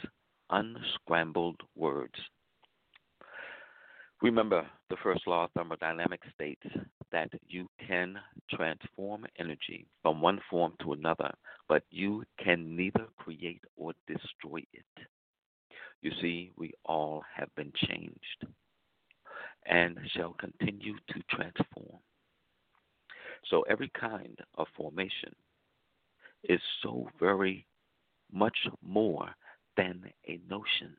unscrambled 0.51 1.61
words. 1.77 2.15
Remember, 4.23 4.67
the 4.91 4.97
first 5.03 5.27
law 5.27 5.45
of 5.45 5.51
thermodynamics 5.53 6.27
states 6.35 6.67
that 7.11 7.31
you 7.49 7.67
can 7.87 8.19
transform 8.51 9.25
energy 9.39 9.87
from 10.03 10.21
one 10.21 10.41
form 10.51 10.75
to 10.83 10.93
another, 10.93 11.33
but 11.69 11.83
you 11.91 12.25
can 12.43 12.77
neither 12.77 13.07
create 13.17 13.63
or 13.77 13.93
destroy 14.07 14.63
it. 14.75 15.07
You 16.03 16.13
see, 16.21 16.51
we 16.57 16.73
all 16.85 17.23
have 17.35 17.49
been 17.57 17.73
changed 17.89 18.47
and 19.67 19.99
shall 20.15 20.35
continue 20.35 20.97
to 21.09 21.23
transform. 21.31 21.99
So, 23.51 23.63
every 23.63 23.91
kind 23.99 24.39
of 24.57 24.67
formation 24.77 25.35
is 26.45 26.61
so 26.83 27.09
very 27.19 27.67
much 28.33 28.57
more 28.83 29.29
than 29.81 30.03
a 30.29 30.38
notion. 30.49 30.95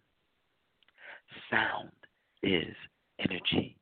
Sound 1.52 1.92
is 2.42 2.76
energy. 3.20 3.78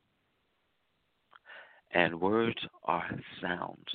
And 1.92 2.20
words 2.20 2.60
are 2.84 3.10
sounds 3.42 3.88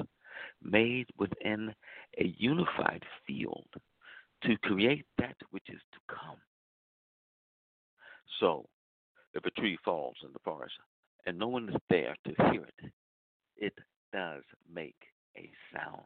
made 0.63 1.07
within 1.19 1.75
a 2.19 2.35
unified 2.39 3.03
field 3.27 3.69
to 4.45 4.57
create 4.63 5.05
that 5.19 5.37
which 5.51 5.65
is 5.69 5.81
to 5.93 5.99
come. 6.09 6.39
So, 8.41 8.67
if 9.35 9.45
a 9.45 9.61
tree 9.61 9.79
falls 9.85 10.17
in 10.25 10.33
the 10.33 10.39
forest 10.43 10.75
and 11.27 11.39
no 11.39 11.49
one 11.49 11.69
is 11.69 11.77
there 11.91 12.17
to 12.27 12.51
hear 12.51 12.63
it, 12.79 12.91
it 13.57 13.75
does 14.13 14.43
make 14.73 14.97
a 15.37 15.51
sound. 15.73 16.03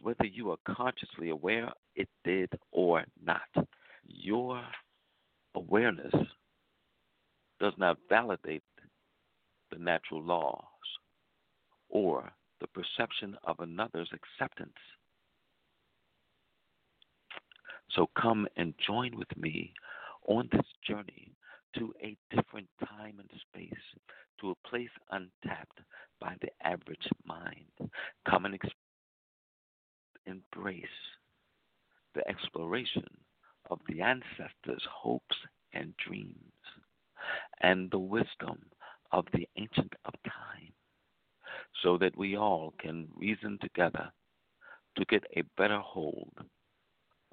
Whether 0.00 0.26
you 0.26 0.50
are 0.50 0.74
consciously 0.74 1.30
aware 1.30 1.70
it 1.94 2.08
did 2.24 2.50
or 2.72 3.04
not, 3.24 3.66
your 4.06 4.62
awareness 5.54 6.14
does 7.60 7.72
not 7.78 7.98
validate 8.08 8.62
the 9.70 9.78
natural 9.78 10.22
laws 10.22 10.62
or 11.88 12.30
the 12.60 12.66
perception 12.68 13.36
of 13.44 13.60
another's 13.60 14.10
acceptance. 14.12 14.72
So 17.90 18.08
come 18.20 18.46
and 18.56 18.74
join 18.84 19.16
with 19.16 19.34
me 19.36 19.72
on 20.26 20.48
this 20.52 20.66
journey 20.86 21.32
to 21.78 21.94
a 22.02 22.16
different 22.34 22.68
time 22.86 23.18
and 23.18 23.30
space, 23.48 23.72
to 24.40 24.50
a 24.50 24.68
place 24.68 24.90
untapped 25.10 25.80
by 26.20 26.36
the 26.40 26.48
average 26.66 27.08
mind. 27.24 27.90
Come 28.28 28.44
and 28.46 28.54
ex- 28.54 28.68
embrace 30.26 30.84
the 32.14 32.26
exploration 32.28 33.04
of 33.70 33.80
the 33.88 34.00
ancestors' 34.00 34.86
hopes 34.90 35.36
and 35.72 35.94
dreams 35.96 36.36
and 37.60 37.90
the 37.90 37.98
wisdom 37.98 38.58
of 39.12 39.26
the 39.32 39.48
ancient 39.56 39.92
of 40.04 40.14
time 40.24 40.72
so 41.82 41.98
that 41.98 42.16
we 42.16 42.36
all 42.36 42.74
can 42.78 43.08
reason 43.16 43.58
together 43.60 44.10
to 44.96 45.04
get 45.06 45.24
a 45.36 45.42
better 45.56 45.78
hold 45.78 46.32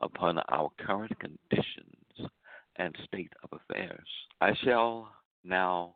upon 0.01 0.39
our 0.49 0.69
current 0.79 1.13
conditions 1.19 2.29
and 2.75 2.95
state 3.05 3.31
of 3.43 3.59
affairs. 3.59 4.07
I 4.41 4.53
shall 4.63 5.11
now 5.43 5.95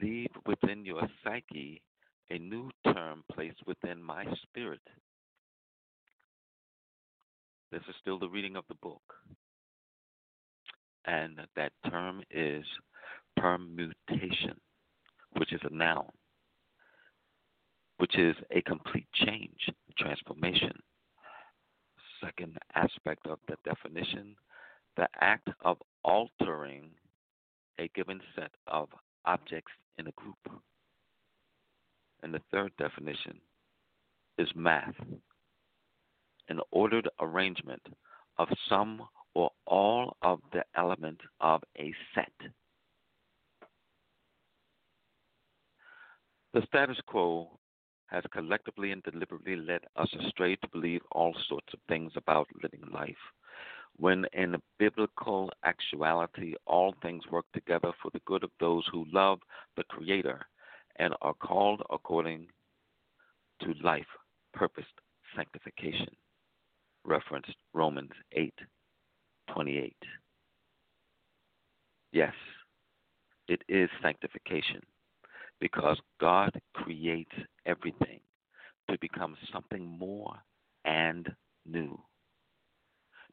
leave 0.00 0.30
within 0.46 0.84
your 0.84 1.08
psyche 1.22 1.82
a 2.30 2.38
new 2.38 2.70
term 2.92 3.24
placed 3.32 3.60
within 3.66 4.02
my 4.02 4.24
spirit. 4.42 4.80
This 7.72 7.82
is 7.88 7.94
still 8.00 8.18
the 8.18 8.28
reading 8.28 8.56
of 8.56 8.64
the 8.68 8.74
book. 8.76 9.02
And 11.06 11.40
that 11.56 11.72
term 11.88 12.22
is 12.30 12.64
permutation, 13.36 14.58
which 15.36 15.52
is 15.52 15.60
a 15.64 15.74
noun, 15.74 16.10
which 17.98 18.18
is 18.18 18.36
a 18.50 18.60
complete 18.62 19.06
change, 19.14 19.70
transformation. 19.98 20.72
Second 22.22 22.58
aspect 22.74 23.26
of 23.26 23.38
the 23.48 23.56
definition 23.64 24.36
the 24.96 25.08
act 25.20 25.48
of 25.62 25.78
altering 26.04 26.90
a 27.78 27.88
given 27.94 28.20
set 28.34 28.50
of 28.66 28.88
objects 29.24 29.72
in 29.98 30.06
a 30.06 30.12
group. 30.12 30.62
And 32.22 32.34
the 32.34 32.42
third 32.50 32.72
definition 32.76 33.40
is 34.38 34.48
math, 34.54 34.94
an 36.50 36.60
ordered 36.70 37.08
arrangement 37.20 37.82
of 38.38 38.48
some 38.68 39.02
or 39.34 39.50
all 39.66 40.16
of 40.22 40.40
the 40.52 40.64
elements 40.76 41.22
of 41.40 41.62
a 41.78 41.92
set. 42.14 42.32
The 46.52 46.62
status 46.66 46.98
quo 47.06 47.58
has 48.08 48.24
collectively 48.32 48.90
and 48.90 49.02
deliberately 49.04 49.54
led 49.54 49.82
us 49.96 50.08
astray 50.26 50.56
to 50.56 50.68
believe 50.72 51.00
all 51.12 51.34
sorts 51.48 51.72
of 51.72 51.78
things 51.88 52.12
about 52.16 52.48
living 52.60 52.82
life 52.92 53.14
when 53.96 54.24
in 54.32 54.56
biblical 54.78 55.50
actuality 55.64 56.54
all 56.66 56.94
things 57.02 57.22
work 57.30 57.44
together 57.52 57.92
for 58.02 58.10
the 58.12 58.20
good 58.26 58.42
of 58.42 58.50
those 58.58 58.84
who 58.90 59.04
love 59.12 59.40
the 59.76 59.84
Creator 59.84 60.40
and 60.96 61.14
are 61.20 61.34
called 61.34 61.82
according 61.90 62.46
to 63.62 63.74
life, 63.82 64.06
purposed 64.54 64.86
sanctification. 65.36 66.08
Referenced 67.04 67.56
Romans 67.74 68.10
8 68.32 68.54
28. 69.52 69.96
Yes, 72.12 72.32
it 73.48 73.62
is 73.68 73.88
sanctification 74.02 74.80
because 75.60 75.98
God 76.20 76.60
creates 76.74 77.34
everything 77.66 78.20
to 78.88 78.96
become 79.00 79.36
something 79.52 79.86
more 79.86 80.34
and 80.84 81.28
new 81.66 82.00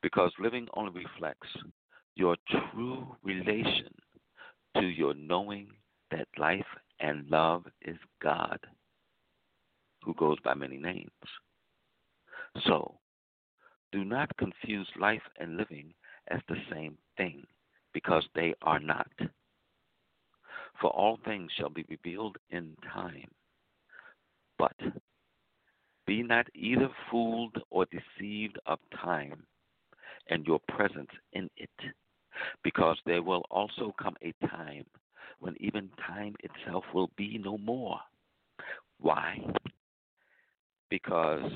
because 0.02 0.32
living 0.40 0.68
only 0.76 0.92
reflects 1.04 1.48
your 2.16 2.36
true 2.50 3.16
relation 3.24 3.90
to 4.76 4.86
your 4.86 5.14
knowing 5.14 5.68
that 6.12 6.28
life 6.38 6.66
and 7.00 7.30
love 7.30 7.66
is 7.82 7.98
God, 8.22 8.60
who 10.04 10.14
goes 10.16 10.38
by 10.44 10.54
many 10.54 10.78
names. 10.78 11.10
So, 12.66 13.00
do 13.92 14.04
not 14.04 14.36
confuse 14.38 14.88
life 15.00 15.22
and 15.40 15.58
living 15.58 15.94
as 16.30 16.42
the 16.48 16.58
same 16.72 16.98
thing, 17.16 17.46
because 17.94 18.24
they 18.36 18.54
are 18.62 18.80
not. 18.80 19.10
For 20.82 20.90
all 20.92 21.20
things 21.26 21.52
shall 21.58 21.70
be 21.70 21.86
revealed 21.90 22.38
in 22.50 22.76
time. 22.94 23.30
But 24.60 24.76
be 26.06 26.24
not 26.24 26.48
either 26.54 26.90
fooled 27.10 27.58
or 27.70 27.86
deceived 27.86 28.58
of 28.66 28.80
time 29.04 29.44
and 30.30 30.46
your 30.46 30.60
presence 30.70 31.10
in 31.34 31.50
it. 31.58 31.70
Because 32.64 32.98
there 33.06 33.24
will 33.24 33.44
also 33.50 33.94
come 34.02 34.16
a 34.22 34.34
time 34.48 34.86
when 35.40 35.56
even 35.60 35.90
time 36.06 36.36
itself 36.42 36.84
will 36.94 37.10
be 37.18 37.38
no 37.44 37.58
more. 37.58 38.00
Why? 39.00 39.40
Because 40.90 41.52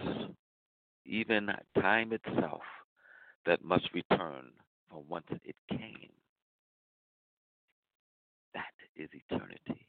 even 1.06 1.50
time 1.80 2.14
itself 2.14 2.62
that 3.46 3.64
must 3.64 3.90
return 3.94 4.52
from 4.90 5.00
whence 5.08 5.26
it 5.44 5.56
came, 5.70 6.12
that 8.54 8.74
is 8.96 9.10
eternity. 9.14 9.88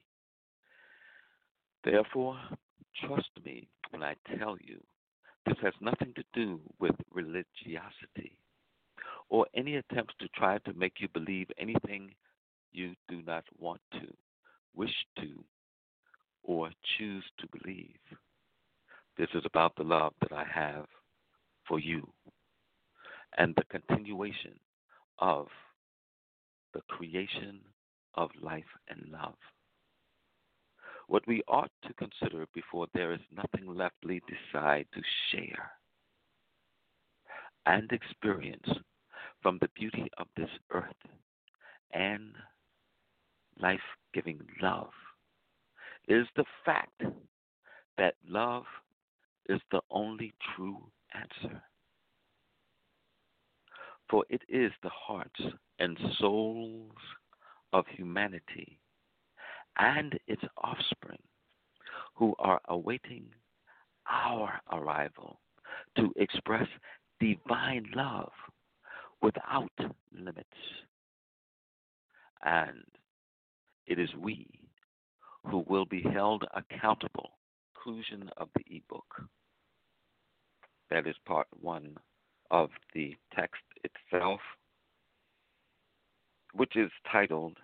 Therefore, 1.84 2.38
trust 3.04 3.30
me 3.44 3.68
when 3.90 4.02
I 4.02 4.14
tell 4.38 4.56
you 4.60 4.80
this 5.46 5.56
has 5.62 5.74
nothing 5.80 6.12
to 6.14 6.24
do 6.32 6.60
with 6.78 6.94
religiosity 7.12 8.36
or 9.28 9.46
any 9.54 9.76
attempts 9.76 10.14
to 10.20 10.28
try 10.28 10.58
to 10.58 10.72
make 10.74 10.94
you 11.00 11.08
believe 11.08 11.48
anything 11.58 12.14
you 12.72 12.94
do 13.08 13.22
not 13.22 13.44
want 13.58 13.80
to, 13.92 14.06
wish 14.74 14.94
to, 15.18 15.44
or 16.44 16.70
choose 16.96 17.24
to 17.38 17.48
believe. 17.58 17.98
This 19.18 19.28
is 19.34 19.42
about 19.44 19.74
the 19.76 19.82
love 19.82 20.12
that 20.20 20.32
I 20.32 20.44
have 20.44 20.86
for 21.66 21.78
you 21.78 22.08
and 23.38 23.54
the 23.56 23.64
continuation 23.78 24.54
of 25.18 25.46
the 26.74 26.80
creation 26.88 27.60
of 28.14 28.30
life 28.40 28.64
and 28.88 29.10
love. 29.10 29.34
What 31.08 31.26
we 31.26 31.42
ought 31.48 31.70
to 31.86 31.94
consider 31.94 32.46
before 32.54 32.86
there 32.94 33.12
is 33.12 33.20
nothing 33.34 33.66
left, 33.74 33.96
we 34.04 34.20
decide 34.20 34.86
to 34.94 35.00
share 35.30 35.70
and 37.66 37.90
experience 37.92 38.68
from 39.42 39.58
the 39.60 39.68
beauty 39.74 40.08
of 40.18 40.26
this 40.36 40.48
earth 40.72 40.86
and 41.92 42.32
life 43.60 43.80
giving 44.14 44.40
love 44.60 44.90
is 46.08 46.26
the 46.36 46.44
fact 46.64 47.02
that 47.98 48.14
love 48.26 48.64
is 49.48 49.60
the 49.70 49.80
only 49.90 50.32
true 50.54 50.78
answer. 51.14 51.62
For 54.08 54.24
it 54.28 54.42
is 54.48 54.72
the 54.82 54.90
hearts 54.90 55.40
and 55.78 55.98
souls 56.18 56.92
of 57.72 57.86
humanity 57.88 58.78
and 59.78 60.18
its 60.26 60.42
offspring 60.58 61.22
who 62.14 62.34
are 62.38 62.60
awaiting 62.68 63.24
our 64.10 64.60
arrival 64.70 65.40
to 65.96 66.12
express 66.16 66.68
divine 67.20 67.86
love 67.94 68.32
without 69.22 69.72
limits. 70.12 70.48
And 72.44 72.84
it 73.86 73.98
is 73.98 74.10
we 74.18 74.46
who 75.46 75.64
will 75.68 75.84
be 75.84 76.02
held 76.02 76.44
accountable. 76.54 77.30
Conclusion 77.74 78.30
of 78.36 78.48
the 78.54 78.76
ebook. 78.76 79.22
That 80.92 81.06
is 81.06 81.16
part 81.24 81.46
one 81.58 81.96
of 82.50 82.68
the 82.92 83.16
text 83.34 83.62
itself, 83.82 84.40
which 86.52 86.76
is 86.76 86.90
titled 87.10 87.56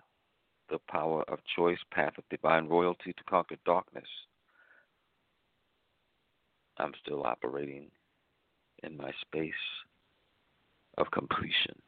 The 0.71 0.79
Power 0.89 1.23
of 1.27 1.37
Choice 1.55 1.77
Path 1.93 2.13
of 2.17 2.23
Divine 2.31 2.67
Royalty 2.67 3.13
to 3.13 3.23
Conquer 3.29 3.57
Darkness. 3.67 4.07
I'm 6.79 6.93
still 7.03 7.23
operating 7.23 7.91
in 8.81 8.97
my 8.97 9.11
space 9.21 9.53
of 10.97 11.11
completion. 11.11 11.79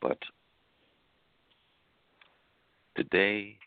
But 0.00 0.18
today 2.96 3.58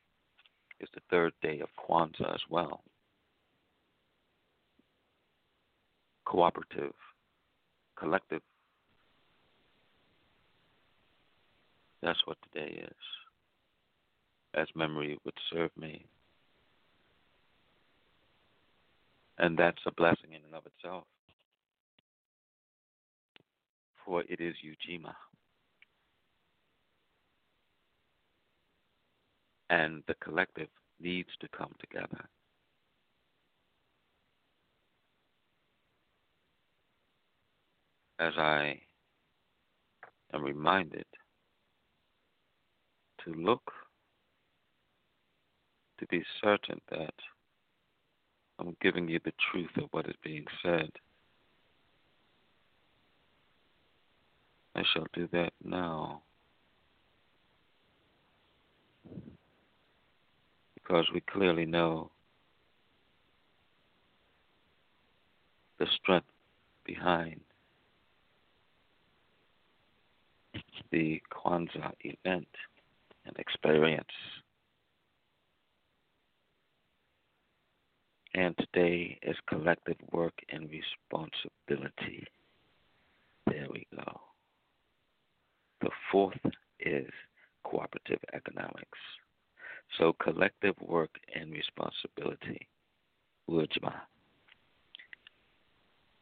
is 0.80 0.90
the 0.96 1.02
third 1.12 1.34
day 1.44 1.60
of 1.60 1.70
Kwanzaa 1.78 2.34
as 2.34 2.42
well. 2.50 2.82
Cooperative, 6.26 6.94
collective. 7.98 8.42
That's 12.02 12.20
what 12.26 12.38
today 12.52 12.84
is. 12.84 12.96
As 14.54 14.68
memory 14.76 15.18
would 15.24 15.34
serve 15.52 15.72
me. 15.78 16.06
And 19.38 19.58
that's 19.58 19.82
a 19.86 19.92
blessing 19.92 20.32
in 20.32 20.44
and 20.46 20.56
of 20.56 20.66
itself. 20.66 21.04
For 24.06 24.22
it 24.22 24.40
is 24.40 24.56
Ujima. 24.64 25.14
And 29.70 30.04
the 30.08 30.16
collective 30.24 30.70
needs 31.00 31.30
to 31.42 31.48
come 31.58 31.74
together. 31.80 32.30
As 38.20 38.34
I 38.38 38.80
am 40.34 40.44
reminded 40.44 41.06
to 43.24 43.34
look 43.34 43.72
to 46.00 46.08
be 46.08 46.24
certain 46.42 46.80
that 46.90 47.14
I'm 48.60 48.76
giving 48.82 49.10
you 49.10 49.20
the 49.24 49.34
truth 49.52 49.72
of 49.78 49.90
what 49.92 50.08
is 50.08 50.16
being 50.24 50.46
said. 50.64 50.90
I 54.76 54.84
shall 54.94 55.08
do 55.14 55.28
that 55.32 55.52
now. 55.64 56.22
Because 60.74 61.06
we 61.14 61.22
clearly 61.22 61.66
know 61.66 62.12
the 65.80 65.88
strength 66.02 66.28
behind 66.86 67.42
the 70.96 71.22
Kwanzaa 71.30 71.92
event 72.06 72.48
and 73.26 73.38
experience. 73.38 74.16
And 78.34 78.56
today 78.58 79.20
is 79.22 79.36
collective 79.50 79.98
work 80.14 80.34
and 80.50 80.70
responsibility. 80.70 82.26
There 83.46 83.68
we 83.70 83.86
go. 83.94 84.22
The 85.82 85.90
fourth 86.10 86.40
is 86.80 87.12
cooperative 87.66 88.20
economics. 88.34 89.00
So 89.98 90.14
collective 90.24 90.76
work 90.80 91.12
and 91.36 91.52
responsibility. 91.52 92.70
Wujma. 93.50 93.94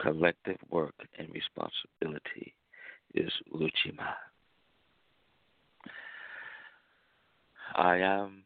Collective 0.01 0.57
work 0.71 0.95
and 1.19 1.29
responsibility 1.31 2.55
is 3.13 3.31
Ujima. 3.53 4.15
I 7.75 7.97
am 7.97 8.43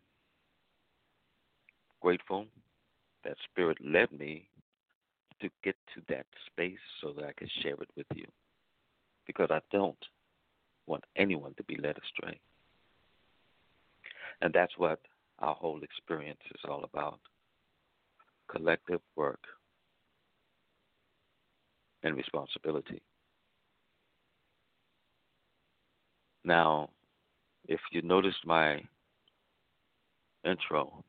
grateful 2.02 2.46
that 3.24 3.36
Spirit 3.52 3.78
led 3.84 4.12
me 4.12 4.48
to 5.42 5.50
get 5.64 5.76
to 5.94 6.02
that 6.10 6.26
space 6.46 6.80
so 7.02 7.14
that 7.14 7.26
I 7.26 7.34
can 7.38 7.50
share 7.62 7.74
it 7.74 7.90
with 7.96 8.08
you. 8.16 8.26
Because 9.26 9.50
I 9.52 9.60
don't 9.72 9.98
want 10.86 11.04
anyone 11.18 11.54
to 11.58 11.64
be 11.64 11.76
led 11.76 11.98
astray. 11.98 12.40
And 14.42 14.54
that's 14.54 14.74
what 14.78 15.00
our 15.40 15.54
whole 15.56 15.82
experience 15.84 16.40
is 16.56 16.62
all 16.68 16.84
about 16.84 17.20
collective 18.50 19.02
work 19.16 19.42
and 22.04 22.16
responsibility. 22.16 23.02
Now, 26.46 26.90
if 27.68 27.82
you 27.92 28.02
noticed 28.02 28.46
my 28.46 28.82
intro, 30.48 31.04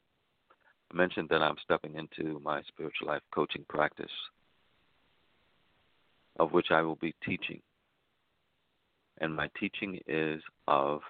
I 0.93 0.97
mentioned 0.97 1.29
that 1.31 1.43
I'm 1.43 1.57
stepping 1.63 1.95
into 1.95 2.41
my 2.41 2.63
spiritual 2.63 3.09
life 3.09 3.23
coaching 3.35 3.65
practice, 3.69 4.11
of 6.39 6.53
which 6.53 6.71
I 6.71 6.83
will 6.83 6.97
be 6.97 7.15
teaching. 7.25 7.61
And 9.21 9.35
my 9.35 9.51
teaching 9.59 10.01
is 10.07 10.41
of 10.67 11.01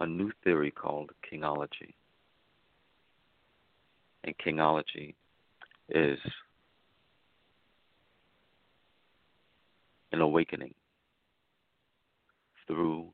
a 0.00 0.06
new 0.06 0.30
theory 0.44 0.70
called 0.70 1.10
Kingology. 1.30 1.94
And 4.24 4.34
Kingology 4.38 5.14
is 5.88 6.18
an 10.12 10.20
awakening 10.20 10.74
through 12.66 13.06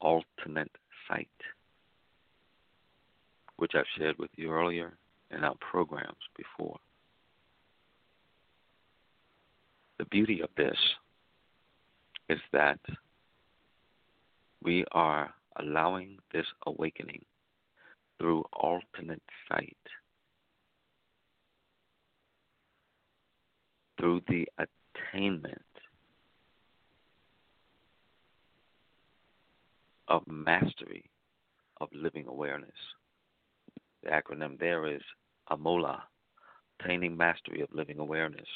alternate 0.00 0.70
sight 1.08 1.28
which 3.56 3.72
I've 3.74 3.84
shared 3.98 4.18
with 4.18 4.30
you 4.36 4.50
earlier 4.50 4.96
in 5.30 5.44
our 5.44 5.56
programs 5.60 6.14
before. 6.36 6.78
The 9.98 10.04
beauty 10.06 10.42
of 10.42 10.50
this 10.56 10.76
is 12.28 12.38
that 12.52 12.80
we 14.62 14.84
are 14.92 15.32
allowing 15.58 16.18
this 16.32 16.46
awakening 16.66 17.24
through 18.18 18.44
alternate 18.52 19.22
sight, 19.48 19.76
through 23.98 24.20
the 24.28 24.46
attainment 24.58 25.62
of 30.08 30.22
mastery 30.26 31.04
of 31.80 31.88
living 31.92 32.26
awareness. 32.26 32.70
The 34.06 34.12
acronym 34.12 34.56
there 34.60 34.86
is 34.86 35.02
AMOLA, 35.50 36.00
Attaining 36.78 37.16
Mastery 37.16 37.60
of 37.60 37.68
Living 37.72 37.98
Awareness. 37.98 38.46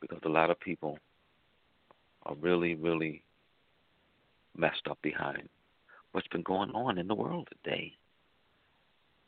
Because 0.00 0.18
a 0.24 0.28
lot 0.28 0.50
of 0.50 0.58
people 0.58 0.98
are 2.24 2.34
really, 2.34 2.74
really 2.74 3.22
messed 4.56 4.88
up 4.90 4.98
behind 5.02 5.48
what's 6.10 6.26
been 6.28 6.42
going 6.42 6.70
on 6.70 6.98
in 6.98 7.06
the 7.06 7.14
world 7.14 7.46
today. 7.62 7.92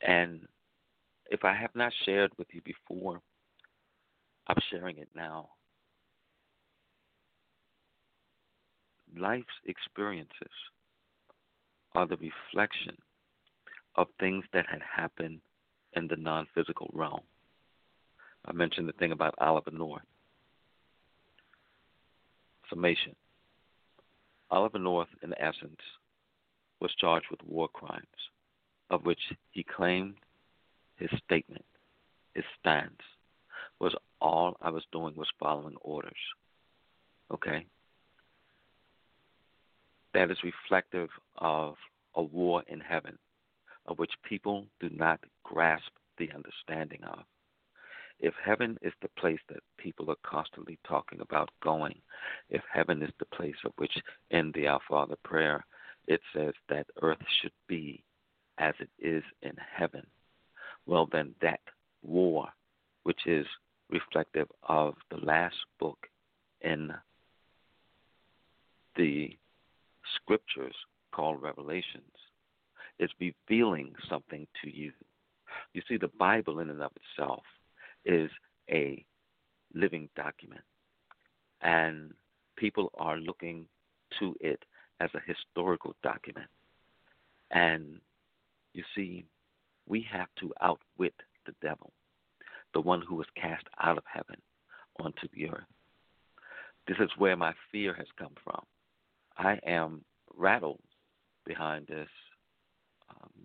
And 0.05 0.41
if 1.31 1.45
I 1.45 1.53
have 1.53 1.73
not 1.73 1.93
shared 2.05 2.31
with 2.37 2.47
you 2.51 2.59
before, 2.65 3.21
I'm 4.47 4.57
sharing 4.69 4.97
it 4.97 5.09
now. 5.15 5.51
Life's 9.17 9.45
experiences 9.67 10.51
are 11.95 12.07
the 12.07 12.17
reflection 12.17 12.97
of 13.95 14.07
things 14.19 14.43
that 14.53 14.65
had 14.69 14.81
happened 14.81 15.39
in 15.93 16.07
the 16.07 16.15
non 16.15 16.47
physical 16.53 16.89
realm. 16.93 17.21
I 18.45 18.51
mentioned 18.51 18.87
the 18.87 18.93
thing 18.93 19.11
about 19.11 19.35
Oliver 19.39 19.71
North. 19.71 20.01
Summation 22.69 23.15
Oliver 24.49 24.79
North, 24.79 25.09
in 25.23 25.33
essence, 25.39 25.81
was 26.79 26.93
charged 26.99 27.25
with 27.31 27.43
war 27.43 27.67
crimes, 27.67 28.05
of 28.89 29.05
which 29.05 29.19
he 29.51 29.63
claimed 29.63 30.15
his 30.95 31.09
statement, 31.25 31.65
his 32.35 32.43
stance, 32.59 33.01
was 33.79 33.95
all 34.21 34.55
I 34.61 34.69
was 34.69 34.83
doing 34.91 35.15
was 35.15 35.27
following 35.39 35.75
orders. 35.81 36.13
Okay? 37.31 37.65
That 40.13 40.29
is 40.29 40.37
reflective 40.43 41.09
of 41.37 41.75
a 42.15 42.21
war 42.21 42.63
in 42.67 42.79
heaven, 42.79 43.17
of 43.85 43.99
which 43.99 44.11
people 44.23 44.65
do 44.79 44.89
not 44.89 45.19
grasp 45.43 45.91
the 46.17 46.29
understanding 46.33 47.03
of. 47.03 47.19
If 48.19 48.33
heaven 48.43 48.77
is 48.81 48.93
the 49.01 49.09
place 49.19 49.39
that 49.49 49.63
people 49.77 50.09
are 50.09 50.17
constantly 50.23 50.79
talking 50.87 51.19
about 51.19 51.49
going, 51.61 51.99
if 52.49 52.61
heaven 52.71 53.01
is 53.01 53.11
the 53.19 53.25
place 53.25 53.55
of 53.65 53.73
which 53.77 53.97
in 54.31 54.51
the 54.53 54.67
Our 54.67 54.79
Father 54.87 55.17
prayer 55.23 55.65
it 56.07 56.21
says 56.33 56.53
that 56.69 56.87
earth 57.01 57.23
should 57.41 57.53
be 57.67 58.03
as 58.57 58.73
it 58.79 58.89
is 58.99 59.23
in 59.41 59.53
heaven, 59.57 60.05
well, 60.85 61.07
then 61.11 61.33
that 61.41 61.61
war, 62.01 62.49
which 63.03 63.25
is 63.25 63.45
reflective 63.89 64.47
of 64.63 64.95
the 65.09 65.17
last 65.17 65.55
book 65.79 66.07
in 66.61 66.93
the 68.95 69.37
scriptures 70.15 70.75
called 71.11 71.41
Revelations, 71.41 72.15
is 72.99 73.09
revealing 73.19 73.93
something 74.09 74.47
to 74.63 74.75
you. 74.75 74.91
You 75.73 75.81
see, 75.87 75.97
the 75.97 76.11
Bible 76.19 76.59
in 76.59 76.69
and 76.69 76.81
of 76.81 76.91
itself 76.95 77.43
is 78.05 78.29
a 78.69 79.03
living 79.73 80.09
document, 80.15 80.61
and 81.61 82.11
people 82.57 82.91
are 82.97 83.17
looking 83.17 83.67
to 84.19 84.35
it 84.39 84.63
as 84.99 85.09
a 85.13 85.21
historical 85.25 85.95
document. 86.03 86.47
And 87.51 87.99
you 88.73 88.83
see, 88.95 89.25
we 89.87 90.05
have 90.11 90.27
to 90.39 90.53
outwit 90.61 91.13
the 91.45 91.53
devil, 91.61 91.91
the 92.73 92.81
one 92.81 93.01
who 93.01 93.15
was 93.15 93.27
cast 93.35 93.65
out 93.81 93.97
of 93.97 94.03
heaven 94.11 94.37
onto 94.99 95.27
the 95.33 95.49
earth. 95.49 95.63
This 96.87 96.97
is 96.99 97.09
where 97.17 97.35
my 97.35 97.53
fear 97.71 97.93
has 97.93 98.07
come 98.17 98.33
from. 98.43 98.61
I 99.37 99.59
am 99.65 100.03
rattled 100.35 100.81
behind 101.45 101.87
this 101.87 102.09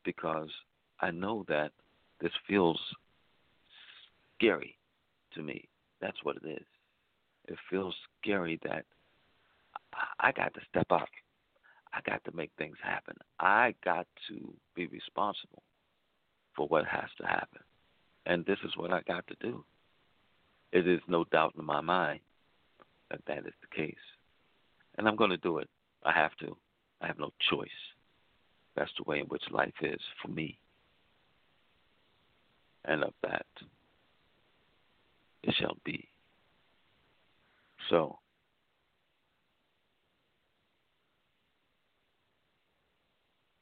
because 0.05 0.51
I 1.01 1.11
know 1.11 1.45
that 1.49 1.73
this 2.21 2.33
feels 2.47 2.81
scary 4.37 4.77
to 5.35 5.43
me. 5.43 5.69
That's 6.01 6.23
what 6.23 6.37
it 6.37 6.49
is. 6.49 6.67
It 7.47 7.59
feels 7.71 7.95
scary 8.21 8.59
that 8.65 8.85
I 10.21 10.33
got 10.33 10.55
to 10.55 10.61
step 10.69 10.87
up. 10.91 11.09
I 11.93 12.01
got 12.09 12.23
to 12.25 12.37
make 12.37 12.51
things 12.59 12.77
happen. 12.83 13.17
I 13.41 13.75
got 13.85 14.07
to 14.29 14.53
be 14.75 14.87
responsible 14.87 15.63
for 16.55 16.69
what 16.69 16.85
has 16.85 17.09
to 17.21 17.27
happen. 17.27 17.61
And 18.27 18.45
this 18.45 18.59
is 18.65 18.77
what 18.77 18.93
I 18.93 19.01
got 19.03 19.27
to 19.29 19.37
do. 19.41 19.65
It 20.73 20.87
is 20.87 21.01
no 21.09 21.25
doubt 21.25 21.55
in 21.59 21.65
my 21.65 21.81
mind 21.81 22.21
that 23.11 23.21
that 23.27 23.47
is 23.47 23.55
the 23.63 23.75
case. 23.75 23.95
And 24.99 25.09
I'm 25.09 25.17
going 25.17 25.31
to 25.31 25.39
do 25.39 25.59
it. 25.59 25.69
I 26.05 26.13
have 26.13 26.37
to. 26.41 26.57
I 27.01 27.07
have 27.07 27.19
no 27.19 27.31
choice. 27.51 27.69
That's 28.79 28.93
the 28.97 29.11
way 29.11 29.19
in 29.19 29.27
which 29.27 29.43
life 29.51 29.75
is 29.83 30.01
for 30.23 30.29
me. 30.29 30.57
And 32.85 33.03
of 33.03 33.13
that, 33.25 33.47
it 35.43 35.53
shall 35.59 35.77
be. 35.85 36.09
So, 37.91 38.21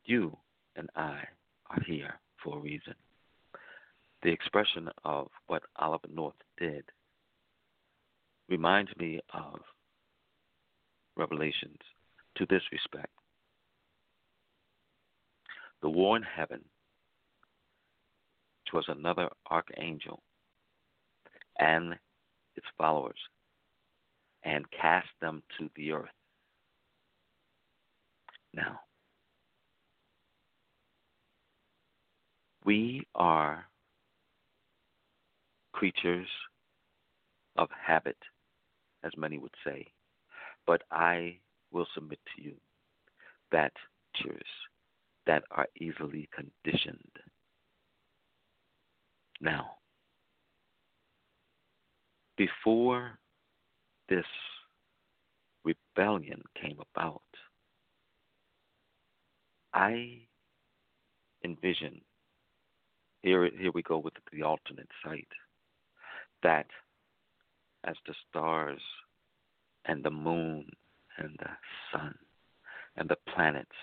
you 0.05 0.37
and 0.76 0.90
I 0.94 1.22
are 1.70 1.83
here 1.87 2.20
for 2.44 2.59
a 2.59 2.61
reason. 2.61 2.94
The 4.22 4.31
expression 4.31 4.90
of 5.07 5.29
what 5.46 5.62
Oliver 5.76 6.09
North 6.12 6.35
did 6.59 6.85
reminds 8.50 8.94
me 8.98 9.20
of 9.33 9.61
Revelations 11.16 11.81
to 12.37 12.44
this 12.50 12.62
respect. 12.70 13.09
The 15.82 15.90
war 15.90 16.16
in 16.16 16.22
heaven, 16.22 16.64
which 18.64 18.72
was 18.72 18.84
another 18.88 19.28
archangel 19.50 20.22
and 21.58 21.94
its 22.56 22.66
followers, 22.76 23.18
and 24.42 24.64
cast 24.70 25.08
them 25.20 25.42
to 25.58 25.68
the 25.76 25.92
earth. 25.92 26.08
Now, 28.54 28.80
we 32.64 33.06
are 33.14 33.66
creatures 35.72 36.28
of 37.56 37.68
habit, 37.70 38.16
as 39.04 39.12
many 39.16 39.38
would 39.38 39.54
say, 39.64 39.86
but 40.66 40.82
I 40.90 41.38
will 41.70 41.86
submit 41.94 42.18
to 42.34 42.42
you 42.42 42.54
that 43.52 43.72
creatures 44.14 44.42
that 45.26 45.44
are 45.50 45.66
easily 45.80 46.28
conditioned. 46.34 46.98
Now, 49.40 49.72
before 52.36 53.18
this 54.08 54.24
rebellion 55.64 56.42
came 56.60 56.78
about, 56.94 57.22
I 59.74 60.20
envision 61.44 62.00
here 63.22 63.50
here 63.58 63.70
we 63.72 63.82
go 63.82 63.98
with 63.98 64.14
the 64.32 64.42
alternate 64.42 64.88
site 65.04 65.28
that 66.42 66.66
as 67.84 67.96
the 68.06 68.14
stars 68.28 68.80
and 69.84 70.02
the 70.02 70.10
moon 70.10 70.66
and 71.18 71.36
the 71.38 71.50
sun 71.92 72.14
and 72.96 73.08
the 73.08 73.18
planets 73.34 73.76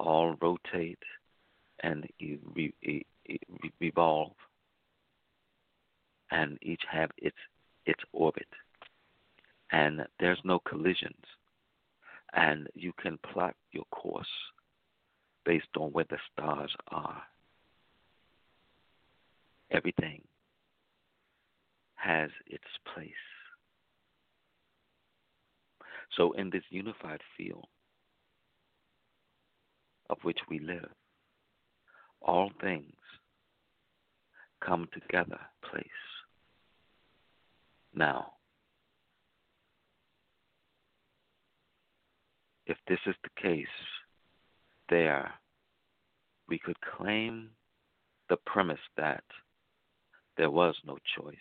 all 0.00 0.36
rotate 0.40 0.98
and 1.82 2.06
revolve 3.80 4.32
and 6.30 6.58
each 6.62 6.82
have 6.90 7.10
its 7.18 7.36
its 7.86 8.00
orbit. 8.12 8.46
And 9.72 10.06
there's 10.18 10.40
no 10.44 10.58
collisions. 10.60 11.24
And 12.32 12.68
you 12.74 12.92
can 13.00 13.18
plot 13.32 13.54
your 13.72 13.84
course 13.90 14.26
based 15.44 15.76
on 15.76 15.90
where 15.90 16.04
the 16.08 16.18
stars 16.32 16.74
are. 16.88 17.22
Everything 19.70 20.22
has 21.94 22.30
its 22.46 22.64
place. 22.94 23.26
So 26.16 26.32
in 26.32 26.50
this 26.50 26.64
unified 26.70 27.20
field 27.36 27.66
of 30.10 30.18
which 30.22 30.40
we 30.50 30.58
live 30.58 30.90
all 32.20 32.50
things 32.60 32.92
come 34.60 34.86
together 34.92 35.40
place 35.62 35.86
now, 37.94 38.32
if 42.66 42.76
this 42.86 43.00
is 43.06 43.14
the 43.22 43.42
case, 43.42 43.66
there 44.88 45.32
we 46.48 46.58
could 46.58 46.80
claim 46.80 47.50
the 48.28 48.36
premise 48.46 48.78
that 48.96 49.24
there 50.36 50.50
was 50.50 50.76
no 50.84 50.98
choice 51.16 51.36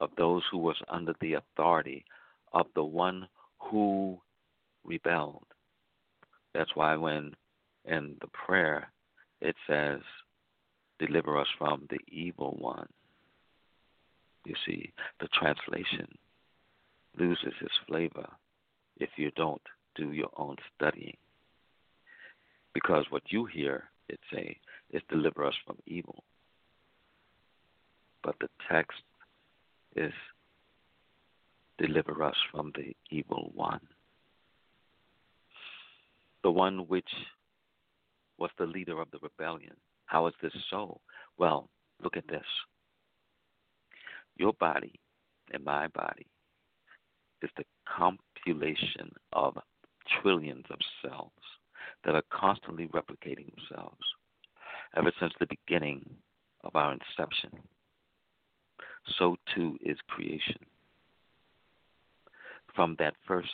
of 0.00 0.10
those 0.16 0.42
who 0.50 0.58
was 0.58 0.76
under 0.88 1.14
the 1.20 1.34
authority 1.34 2.04
of 2.52 2.66
the 2.74 2.84
one 2.84 3.28
who 3.58 4.20
rebelled. 4.84 5.46
That's 6.54 6.74
why 6.74 6.96
when 6.96 7.34
in 7.84 8.16
the 8.20 8.28
prayer 8.28 8.90
it 9.40 9.56
says, 9.66 10.00
Deliver 10.98 11.38
us 11.38 11.46
from 11.56 11.86
the 11.88 11.98
evil 12.08 12.56
one. 12.60 12.86
You 14.44 14.54
see, 14.66 14.92
the 15.18 15.28
translation 15.28 16.06
loses 17.16 17.54
its 17.60 17.74
flavor 17.88 18.28
if 18.98 19.08
you 19.16 19.30
don't 19.34 19.62
do 19.96 20.12
your 20.12 20.30
own 20.36 20.56
studying. 20.76 21.16
Because 22.74 23.06
what 23.08 23.22
you 23.28 23.46
hear 23.46 23.84
it 24.10 24.20
say 24.32 24.58
is 24.90 25.02
deliver 25.08 25.46
us 25.46 25.54
from 25.66 25.78
evil. 25.86 26.22
But 28.22 28.36
the 28.40 28.48
text 28.70 29.00
is 29.96 30.12
deliver 31.78 32.22
us 32.22 32.36
from 32.52 32.72
the 32.74 32.94
evil 33.10 33.52
one. 33.54 33.80
The 36.42 36.50
one 36.50 36.88
which 36.88 37.08
was 38.38 38.50
the 38.58 38.66
leader 38.66 39.00
of 39.00 39.10
the 39.10 39.18
rebellion. 39.22 39.76
How 40.06 40.26
is 40.26 40.34
this 40.42 40.52
so? 40.70 41.00
Well, 41.38 41.68
look 42.02 42.16
at 42.16 42.26
this. 42.28 42.46
Your 44.36 44.52
body 44.54 44.98
and 45.52 45.64
my 45.64 45.88
body 45.88 46.26
is 47.42 47.50
the 47.56 47.64
compilation 47.86 49.12
of 49.32 49.58
trillions 50.22 50.64
of 50.70 50.78
cells 51.02 51.32
that 52.04 52.14
are 52.14 52.22
constantly 52.32 52.88
replicating 52.88 53.50
themselves 53.54 54.04
ever 54.96 55.12
since 55.20 55.32
the 55.38 55.46
beginning 55.46 56.04
of 56.64 56.76
our 56.76 56.92
inception. 56.92 57.50
So 59.18 59.36
too 59.54 59.76
is 59.82 59.98
creation. 60.08 60.56
from 62.74 62.96
that 62.98 63.14
first 63.26 63.50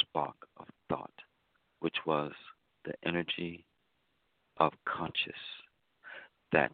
spark 0.00 0.36
of 0.58 0.66
which 1.80 1.96
was 2.06 2.32
the 2.84 2.94
energy 3.04 3.64
of 4.58 4.72
conscious 4.86 5.32
that 6.52 6.72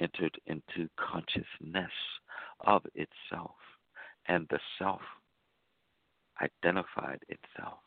entered 0.00 0.36
into 0.46 0.88
consciousness 0.96 1.92
of 2.60 2.82
itself, 2.94 3.56
and 4.26 4.46
the 4.50 4.58
self 4.78 5.00
identified 6.42 7.20
itself 7.28 7.78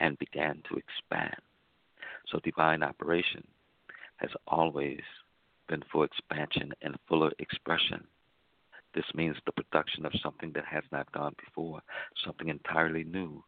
and 0.00 0.18
began 0.18 0.62
to 0.68 0.76
expand. 0.76 1.36
So, 2.28 2.38
divine 2.42 2.82
operation 2.82 3.46
has 4.16 4.30
always 4.46 5.02
been 5.68 5.82
for 5.92 6.04
expansion 6.04 6.72
and 6.82 6.96
fuller 7.08 7.32
expression. 7.38 8.06
This 8.94 9.04
means 9.14 9.36
the 9.44 9.52
production 9.52 10.06
of 10.06 10.12
something 10.22 10.52
that 10.54 10.64
has 10.64 10.84
not 10.90 11.10
gone 11.12 11.34
before, 11.44 11.80
something 12.24 12.48
entirely 12.48 13.04
new, 13.04 13.44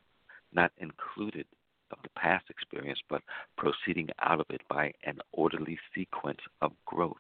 not 0.53 0.73
included 0.79 1.47
of 1.91 1.99
the 2.03 2.09
past 2.11 2.45
experience, 2.51 2.99
but 3.09 3.23
proceeding 3.57 4.09
out 4.21 4.41
of 4.41 4.47
it 4.51 4.63
by 4.69 4.93
an 5.05 5.19
orderly 5.33 5.79
sequence 5.95 6.41
of 6.61 6.73
growth. 6.87 7.17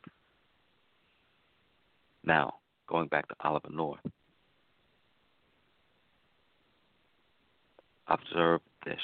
Now, 2.24 2.54
going 2.88 3.08
back 3.08 3.28
to 3.28 3.34
Oliver 3.42 3.70
North, 3.70 4.00
observe 8.08 8.60
this. 8.84 9.00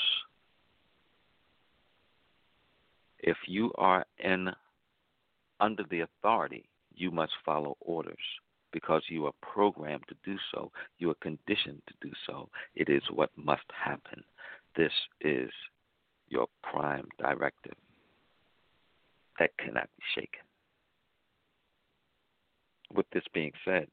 If 3.18 3.36
you 3.46 3.72
are 3.78 4.04
in 4.18 4.50
under 5.60 5.84
the 5.90 6.00
authority, 6.00 6.68
you 6.94 7.10
must 7.10 7.32
follow 7.44 7.76
orders 7.80 8.18
because 8.72 9.02
you 9.08 9.24
are 9.24 9.32
programmed 9.40 10.04
to 10.08 10.16
do 10.24 10.36
so. 10.52 10.70
You 10.98 11.10
are 11.10 11.16
conditioned 11.22 11.80
to 11.86 11.94
do 12.08 12.12
so. 12.26 12.50
It 12.74 12.88
is 12.88 13.02
what 13.10 13.30
must 13.36 13.62
happen. 13.72 14.22
This 14.76 14.92
is 15.20 15.50
your 16.28 16.46
prime 16.62 17.06
directive 17.18 17.74
that 19.38 19.50
cannot 19.58 19.88
be 19.96 20.02
shaken. 20.14 20.40
With 22.92 23.06
this 23.12 23.24
being 23.32 23.52
said, 23.64 23.86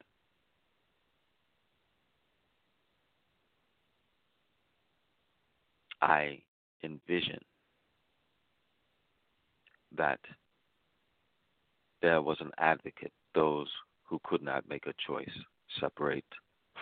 I 6.01 6.39
envision 6.83 7.39
that 9.95 10.19
there 12.01 12.21
was 12.21 12.37
an 12.39 12.51
advocate, 12.57 13.11
those 13.35 13.67
who 14.03 14.19
could 14.23 14.41
not 14.41 14.67
make 14.67 14.87
a 14.87 14.93
choice 15.07 15.29
separate 15.79 16.25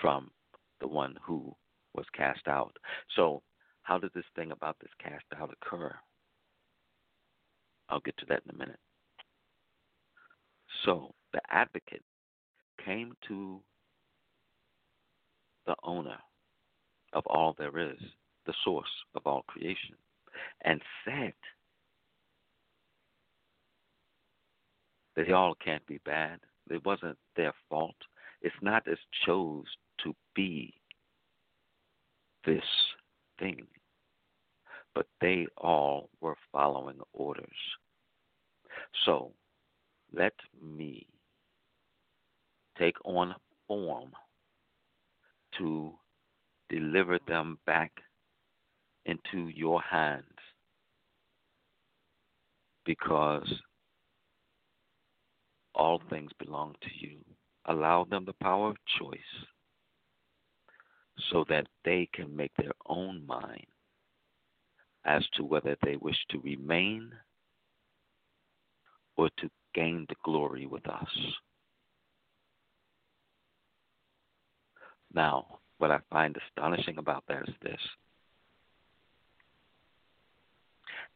from 0.02 0.32
the 0.80 0.88
one 0.88 1.16
who 1.22 1.54
was 1.94 2.06
cast 2.16 2.48
out. 2.48 2.76
So, 3.16 3.42
how 3.90 3.98
did 3.98 4.12
this 4.14 4.26
thing 4.36 4.52
about 4.52 4.78
this 4.80 4.92
cast 5.04 5.26
out 5.36 5.52
occur? 5.52 5.92
I'll 7.90 8.02
get 8.02 8.16
to 8.18 8.26
that 8.28 8.44
in 8.46 8.56
a 8.56 8.58
minute. 8.58 8.80
So, 10.86 11.16
the 11.34 11.42
advocate 11.50 12.04
came 12.86 13.14
to 13.28 13.60
the 15.66 15.74
owner 15.82 16.20
of 17.14 17.26
all 17.26 17.56
there 17.58 17.80
is, 17.80 17.98
the 18.46 18.54
source 18.64 18.86
of 19.16 19.24
all 19.26 19.44
creation, 19.48 19.96
and 20.66 20.80
said, 21.04 21.34
that 25.16 25.28
y'all 25.28 25.56
can't 25.56 25.86
be 25.88 26.00
bad. 26.06 26.40
It 26.70 26.86
wasn't 26.86 27.18
their 27.36 27.54
fault. 27.72 27.96
It's 28.44 28.56
not 28.62 28.88
as 28.88 29.00
chose 29.26 29.66
to 30.04 30.14
be 30.36 30.76
this 32.46 32.62
thing, 33.40 33.66
but 34.96 35.08
they 35.22 35.48
all 35.58 36.10
were 36.22 36.36
following 36.52 37.00
orders. 37.14 37.48
So 39.06 39.32
let 40.14 40.34
me 40.62 41.06
take 42.78 42.96
on 43.06 43.36
form 43.68 44.12
to 45.58 45.94
deliver 46.70 47.20
them 47.28 47.60
back 47.66 47.92
into 49.06 49.50
your 49.50 49.82
hands 49.82 50.24
because 52.86 53.52
all 55.76 56.02
things 56.10 56.32
belong 56.40 56.76
to 56.82 56.90
you. 57.00 57.18
Allow 57.66 58.06
them 58.06 58.26
the 58.26 58.34
power 58.42 58.70
of 58.70 58.78
choice 59.00 59.20
so 61.32 61.46
that 61.50 61.68
they 61.86 62.10
can 62.14 62.36
make 62.36 62.52
their 62.58 62.72
own 62.88 63.26
mind 63.28 63.66
as 65.10 65.26
to 65.34 65.44
whether 65.44 65.76
they 65.84 65.96
wish 65.96 66.16
to 66.30 66.40
remain 66.42 67.12
or 69.18 69.28
to 69.40 69.50
gain 69.74 70.06
the 70.08 70.16
glory 70.24 70.68
with 70.68 70.88
us. 70.88 71.10
Now, 75.12 75.58
what 75.80 75.90
I 75.90 75.98
find 76.12 76.38
astonishing 76.38 77.00
about 77.00 77.24
that 77.28 77.50
is 77.50 77.56
this 77.64 77.82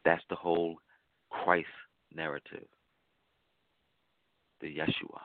that's 0.04 0.24
the 0.28 0.36
whole 0.36 0.76
Christ 1.30 1.68
narrative 2.12 2.66
the 4.60 4.76
Yeshua, 4.76 5.20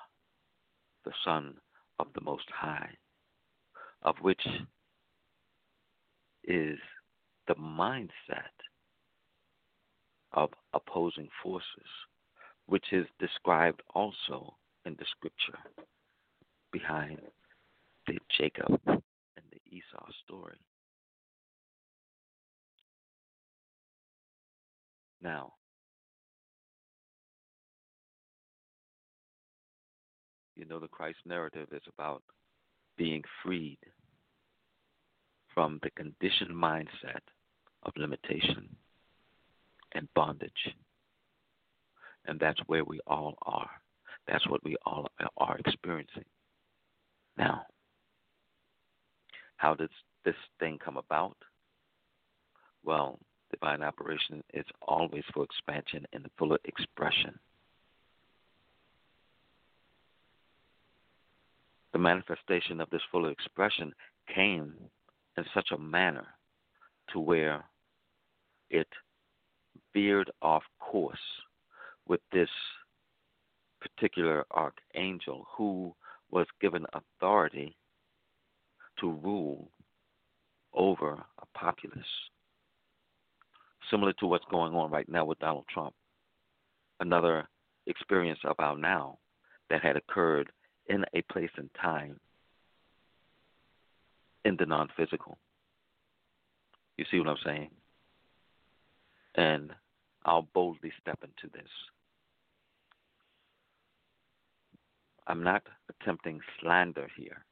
the 1.05 1.11
Son 1.25 1.55
of 1.97 2.07
the 2.13 2.21
Most 2.21 2.45
High, 2.53 2.89
of 4.03 4.15
which 4.21 4.41
is 6.43 6.77
the 7.49 7.55
mindset 7.55 8.55
of 10.31 10.51
opposing 10.73 11.27
forces, 11.43 11.89
which 12.67 12.85
is 12.93 13.07
described 13.19 13.81
also 13.95 14.55
in 14.85 14.95
the 14.99 15.05
scripture 15.17 15.57
behind 16.71 17.19
the 18.07 18.17
Jacob 18.37 18.79
and 18.85 19.01
the 19.51 19.59
Esau 19.75 20.05
story. 20.23 20.59
Now, 25.21 25.53
You 30.55 30.65
know, 30.65 30.79
the 30.79 30.89
Christ 30.89 31.19
narrative 31.25 31.69
is 31.71 31.81
about 31.87 32.21
being 32.97 33.23
freed 33.41 33.77
from 35.53 35.79
the 35.81 35.89
conditioned 35.91 36.53
mindset 36.53 37.21
of 37.83 37.93
limitation 37.97 38.75
and 39.93 40.07
bondage. 40.15 40.75
And 42.25 42.39
that's 42.39 42.59
where 42.67 42.83
we 42.83 42.99
all 43.07 43.35
are. 43.43 43.69
That's 44.27 44.47
what 44.47 44.63
we 44.63 44.75
all 44.85 45.07
are 45.37 45.57
experiencing. 45.57 46.25
Now, 47.37 47.63
how 49.57 49.73
does 49.73 49.89
this 50.23 50.35
thing 50.59 50.77
come 50.83 50.97
about? 50.97 51.37
Well, 52.83 53.19
divine 53.51 53.81
operation 53.81 54.43
is 54.53 54.65
always 54.81 55.23
for 55.33 55.43
expansion 55.43 56.05
and 56.13 56.23
the 56.23 56.29
fuller 56.37 56.59
expression. 56.65 57.39
The 61.91 61.99
manifestation 61.99 62.79
of 62.79 62.89
this 62.91 63.01
fuller 63.11 63.31
expression 63.31 63.93
came 64.33 64.73
in 65.37 65.45
such 65.53 65.69
a 65.71 65.77
manner 65.77 66.27
to 67.13 67.19
where 67.19 67.65
it 68.69 68.87
veered 69.93 70.31
off 70.41 70.63
course 70.79 71.17
with 72.07 72.21
this 72.31 72.49
particular 73.81 74.45
archangel 74.51 75.47
who 75.55 75.93
was 76.31 76.45
given 76.61 76.85
authority 76.93 77.75
to 78.99 79.11
rule 79.11 79.69
over 80.73 81.13
a 81.13 81.57
populace. 81.57 81.97
Similar 83.89 84.13
to 84.19 84.27
what's 84.27 84.45
going 84.51 84.73
on 84.73 84.91
right 84.91 85.09
now 85.09 85.25
with 85.25 85.39
Donald 85.39 85.65
Trump. 85.73 85.93
Another 86.99 87.47
experience 87.87 88.39
of 88.43 88.55
our 88.59 88.77
now 88.77 89.17
that 89.69 89.81
had 89.81 89.95
occurred 89.95 90.51
in 90.87 91.05
a 91.15 91.21
place 91.31 91.49
and 91.57 91.69
time 91.81 92.19
in 94.45 94.55
the 94.59 94.65
non 94.65 94.89
physical. 94.95 95.37
You 96.97 97.05
see 97.09 97.19
what 97.19 97.29
I'm 97.29 97.37
saying? 97.45 97.69
And 99.39 99.71
I'll 100.25 100.49
boldly 100.53 100.91
step 100.99 101.17
into 101.23 101.49
this. 101.53 101.69
I'm 105.27 105.41
not 105.41 105.63
attempting 105.89 106.41
slander 106.59 107.07
here. 107.15 107.45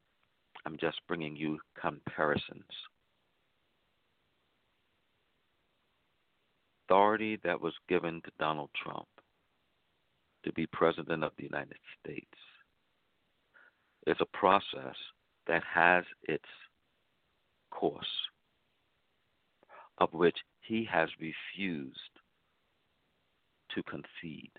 I'm 0.66 0.76
just 0.78 1.00
bringing 1.08 1.38
you 1.38 1.60
comparisons. 1.80 2.66
Authority 6.90 7.40
that 7.46 7.62
was 7.62 7.74
given 7.88 8.22
to 8.26 8.32
Donald 8.38 8.70
Trump 8.84 9.08
to 10.44 10.52
be 10.52 10.68
President 10.68 11.24
of 11.24 11.32
the 11.38 11.46
United 11.46 11.78
States 12.04 12.38
is 14.06 14.18
a 14.20 14.38
process 14.38 14.96
that 15.48 15.64
has 15.74 16.04
its 16.24 16.50
course 17.72 18.06
of 20.00 20.14
which 20.14 20.38
he 20.68 20.88
has 20.92 21.10
refused 21.20 21.98
to 23.74 23.84
concede. 23.84 24.52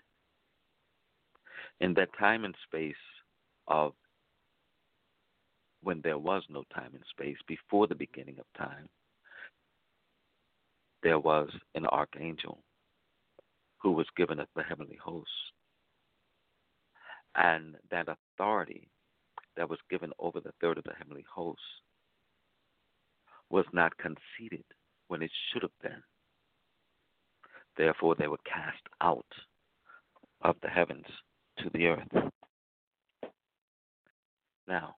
In 1.79 1.93
that 1.93 2.09
time 2.17 2.45
and 2.45 2.55
space 2.65 2.95
of 3.67 3.93
when 5.81 6.01
there 6.03 6.17
was 6.17 6.43
no 6.49 6.63
time 6.73 6.91
and 6.93 7.03
space, 7.09 7.37
before 7.47 7.87
the 7.87 7.95
beginning 7.95 8.37
of 8.39 8.45
time, 8.57 8.89
there 11.03 11.19
was 11.19 11.49
an 11.75 11.85
archangel 11.85 12.59
who 13.77 13.91
was 13.91 14.07
given 14.17 14.39
the 14.55 14.63
heavenly 14.63 14.97
host. 15.01 15.29
And 17.35 17.75
that 17.91 18.07
authority 18.09 18.89
that 19.55 19.69
was 19.69 19.79
given 19.89 20.11
over 20.19 20.41
the 20.41 20.51
third 20.59 20.77
of 20.77 20.83
the 20.83 20.93
heavenly 20.97 21.25
host 21.33 21.61
was 23.49 23.65
not 23.71 23.93
conceded 23.97 24.65
when 25.09 25.21
it 25.21 25.31
should 25.51 25.63
have 25.63 25.79
been. 25.83 26.01
Therefore, 27.77 28.15
they 28.17 28.27
were 28.27 28.39
cast 28.45 28.81
out 29.01 29.25
of 30.41 30.55
the 30.61 30.69
heavens 30.69 31.05
to 31.59 31.69
the 31.73 31.87
earth. 31.87 32.31
Now, 34.67 34.95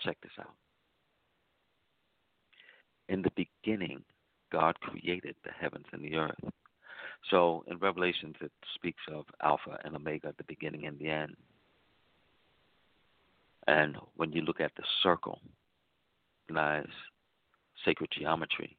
check 0.00 0.16
this 0.22 0.32
out. 0.40 0.54
In 3.08 3.22
the 3.22 3.46
beginning, 3.64 4.02
God 4.50 4.78
created 4.80 5.36
the 5.44 5.50
heavens 5.58 5.86
and 5.92 6.02
the 6.02 6.16
earth. 6.16 6.52
So 7.30 7.64
in 7.66 7.78
Revelations, 7.78 8.36
it 8.40 8.52
speaks 8.74 9.02
of 9.12 9.24
Alpha 9.42 9.78
and 9.84 9.94
Omega, 9.94 10.32
the 10.38 10.44
beginning 10.44 10.86
and 10.86 10.98
the 10.98 11.08
end. 11.08 11.36
And 13.66 13.96
when 14.16 14.32
you 14.32 14.42
look 14.42 14.60
at 14.60 14.72
the 14.76 14.84
circle, 15.02 15.40
nice 16.48 16.86
sacred 17.84 18.10
geometry, 18.16 18.76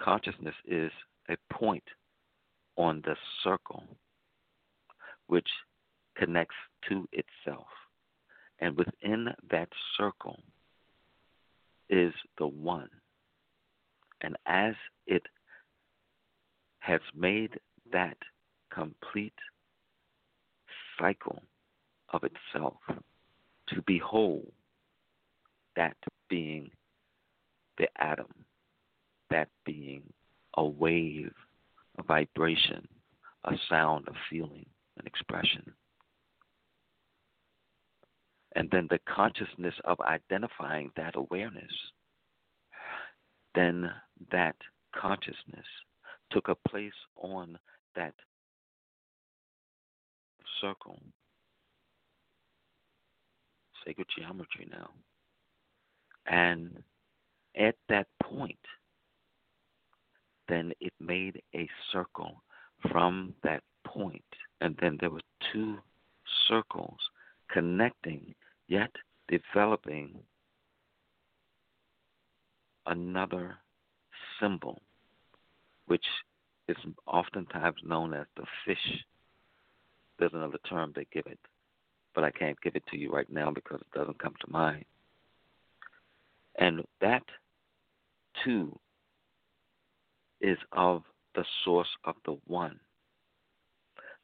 consciousness 0.00 0.54
is 0.66 0.90
a 1.28 1.36
point 1.52 1.84
on 2.76 3.02
the 3.04 3.16
circle 3.44 3.84
which 5.26 5.48
connects 6.16 6.56
to 6.88 7.08
itself. 7.12 7.66
And 8.60 8.76
within 8.76 9.28
that 9.50 9.68
circle 9.96 10.38
is 11.88 12.12
the 12.38 12.46
one. 12.46 12.88
And 14.20 14.36
as 14.46 14.74
it 15.06 15.22
has 16.78 17.00
made 17.14 17.58
that 17.92 18.16
complete 18.72 19.34
cycle 20.98 21.42
of 22.12 22.22
itself 22.24 22.76
to 23.68 23.82
behold 23.86 24.46
that 25.76 25.96
being 26.28 26.70
the 27.82 28.02
atom, 28.02 28.28
that 29.30 29.48
being 29.66 30.02
a 30.56 30.64
wave, 30.64 31.32
a 31.98 32.02
vibration, 32.04 32.86
a 33.44 33.54
sound, 33.68 34.06
a 34.06 34.12
feeling, 34.30 34.66
an 34.98 35.06
expression. 35.06 35.64
And 38.54 38.70
then 38.70 38.86
the 38.88 39.00
consciousness 39.12 39.74
of 39.84 39.98
identifying 40.00 40.92
that 40.96 41.16
awareness, 41.16 41.72
then 43.56 43.90
that 44.30 44.56
consciousness 44.94 45.66
took 46.30 46.48
a 46.48 46.68
place 46.68 46.92
on 47.16 47.58
that 47.96 48.14
circle. 50.60 51.00
Sacred 53.84 54.06
geometry 54.16 54.68
now. 54.70 54.90
And 56.26 56.84
at 57.58 57.74
that 57.88 58.06
point, 58.22 58.58
then 60.48 60.72
it 60.80 60.92
made 61.00 61.42
a 61.54 61.68
circle 61.92 62.42
from 62.90 63.34
that 63.42 63.62
point, 63.84 64.24
and 64.60 64.76
then 64.80 64.96
there 65.00 65.10
were 65.10 65.20
two 65.52 65.78
circles 66.48 66.98
connecting, 67.50 68.34
yet 68.68 68.90
developing 69.28 70.18
another 72.86 73.56
symbol 74.40 74.80
which 75.86 76.04
is 76.68 76.76
oftentimes 77.06 77.76
known 77.84 78.14
as 78.14 78.26
the 78.36 78.44
fish. 78.64 79.04
There's 80.18 80.32
another 80.32 80.58
term 80.68 80.92
they 80.94 81.06
give 81.12 81.26
it, 81.26 81.38
but 82.14 82.24
I 82.24 82.30
can't 82.30 82.60
give 82.62 82.76
it 82.76 82.84
to 82.90 82.96
you 82.96 83.12
right 83.12 83.30
now 83.30 83.50
because 83.50 83.80
it 83.80 83.98
doesn't 83.98 84.18
come 84.18 84.34
to 84.40 84.50
mind. 84.50 84.84
And 86.56 86.82
that, 87.00 87.24
too, 88.44 88.78
is 90.40 90.58
of 90.72 91.02
the 91.34 91.44
source 91.64 91.88
of 92.04 92.16
the 92.24 92.36
one. 92.46 92.78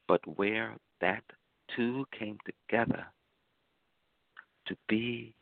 But 0.07 0.21
where 0.39 0.77
that 1.01 1.23
two 1.75 2.07
came 2.19 2.39
together 2.45 3.07
to 4.67 4.77
be 4.89 5.35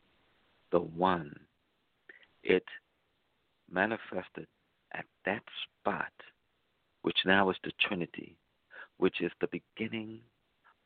the 0.71 0.81
one, 0.81 1.35
it 2.43 2.65
manifested 3.71 4.47
at 4.93 5.05
that 5.25 5.43
spot, 5.65 6.13
which 7.03 7.19
now 7.25 7.51
is 7.51 7.57
the 7.65 7.73
Trinity, 7.81 8.37
which 8.99 9.21
is 9.21 9.33
the 9.41 9.49
beginning 9.49 10.21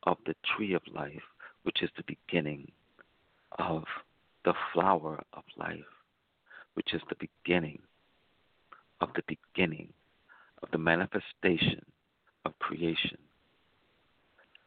of 0.05 0.17
the 0.27 0.35
tree 0.57 0.75
of 0.75 0.83
life, 0.93 1.23
which 1.63 1.83
is 1.83 1.91
the 1.97 2.05
beginning 2.05 2.71
of 3.59 3.85
the 4.45 4.55
flower 4.73 5.23
of 5.35 5.43
life, 5.57 5.81
which 6.81 6.95
is 6.95 7.03
the 7.11 7.29
beginning 7.45 7.79
of 9.03 9.11
the 9.15 9.23
beginning 9.29 9.93
of 10.63 10.71
the 10.73 10.79
manifestation 10.79 11.85
of 12.47 12.59
creation, 12.59 13.19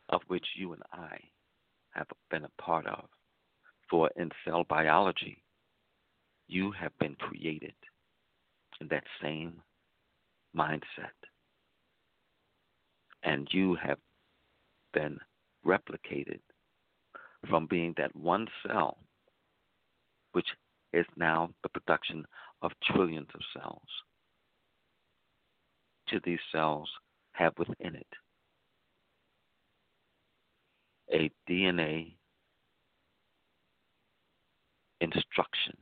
of 0.09 0.21
which 0.27 0.45
you 0.55 0.73
and 0.73 0.83
I 0.93 1.17
have 1.89 2.05
been 2.29 2.43
a 2.45 2.61
part 2.61 2.85
of. 2.85 3.05
For 3.89 4.11
in 4.15 4.29
cell 4.45 4.63
biology, 4.63 5.41
you 6.47 6.71
have 6.73 6.91
been 6.99 7.15
created 7.15 7.73
in 8.79 8.89
that 8.89 9.05
same 9.19 9.53
mindset. 10.55 11.17
And 13.23 13.47
you 13.49 13.75
have 13.83 13.97
been 14.93 15.17
replicated 15.65 16.41
from 17.49 17.65
being 17.65 17.95
that 17.97 18.15
one 18.15 18.47
cell, 18.67 18.99
which 20.33 20.49
is 20.93 21.05
now 21.15 21.49
the 21.63 21.69
production 21.69 22.25
of 22.61 22.71
trillions 22.83 23.27
of 23.33 23.41
cells, 23.53 23.89
to 26.09 26.19
these 26.23 26.39
cells 26.51 26.89
have 27.33 27.53
within 27.57 27.95
it 27.95 28.07
a 31.11 31.31
DNA 31.49 32.13
instruction 35.01 35.75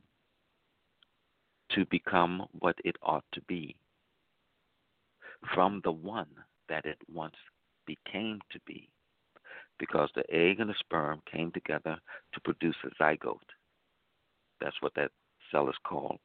to 1.71 1.85
become 1.85 2.43
what 2.59 2.75
it 2.83 2.95
ought 3.01 3.23
to 3.31 3.41
be 3.41 3.75
from 5.53 5.81
the 5.83 5.91
one 5.91 6.27
that 6.69 6.85
it 6.85 6.97
once 7.11 7.35
became 7.85 8.39
to 8.51 8.59
be. 8.65 8.89
Because 9.79 10.09
the 10.15 10.29
egg 10.31 10.59
and 10.59 10.69
the 10.69 10.75
sperm 10.79 11.21
came 11.31 11.51
together 11.51 11.97
to 12.33 12.41
produce 12.41 12.75
a 12.83 13.03
zygote. 13.03 13.37
That's 14.61 14.81
what 14.81 14.93
that 14.95 15.11
cell 15.51 15.69
is 15.69 15.75
called. 15.83 16.19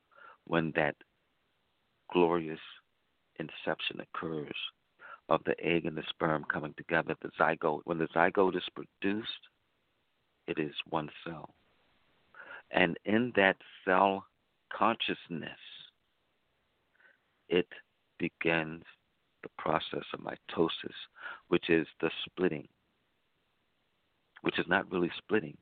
When 0.47 0.73
that 0.77 0.97
glorious 2.13 2.61
inception 3.39 4.01
occurs 4.01 4.55
of 5.29 5.43
the 5.45 5.59
egg 5.61 5.87
and 5.87 5.97
the 5.97 6.05
sperm 6.09 6.45
coming 6.45 6.75
together, 6.77 7.17
the 7.21 7.31
zygote, 7.41 7.81
when 7.85 7.99
the 7.99 8.09
zygote 8.09 8.57
is 8.57 8.69
produced, 8.75 9.31
it 10.47 10.59
is 10.59 10.75
one 10.89 11.11
cell. 11.27 11.55
And 12.71 12.97
in 13.05 13.33
that 13.37 13.57
cell 13.85 14.25
consciousness, 14.73 15.59
it 17.49 17.69
begins 18.19 18.85
the 19.43 19.49
process 19.59 20.05
of 20.13 20.21
mitosis, 20.21 20.95
which 21.49 21.71
is 21.71 21.87
the 22.01 22.11
splitting, 22.25 22.69
which 24.43 24.59
is 24.59 24.67
not 24.69 24.91
really 24.91 25.11
splitting, 25.19 25.57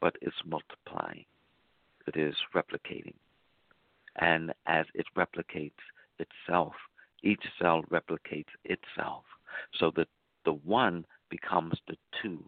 but 0.00 0.16
it's 0.22 0.36
multiplying, 0.46 1.24
it 2.06 2.16
is 2.16 2.34
replicating. 2.54 3.14
And 4.16 4.52
as 4.66 4.86
it 4.94 5.06
replicates 5.16 5.72
itself, 6.18 6.74
each 7.22 7.42
cell 7.60 7.82
replicates 7.90 8.52
itself. 8.64 9.24
So 9.78 9.90
that 9.96 10.08
the 10.44 10.52
one 10.52 11.06
becomes 11.30 11.74
the 11.88 11.96
two, 12.22 12.42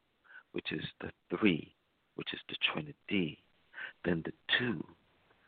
which 0.52 0.72
is 0.72 0.84
the 1.00 1.10
three, 1.30 1.72
which 2.16 2.32
is 2.32 2.40
the 2.48 2.56
Trinity. 2.72 3.38
Then 4.04 4.22
the 4.24 4.32
two 4.58 4.84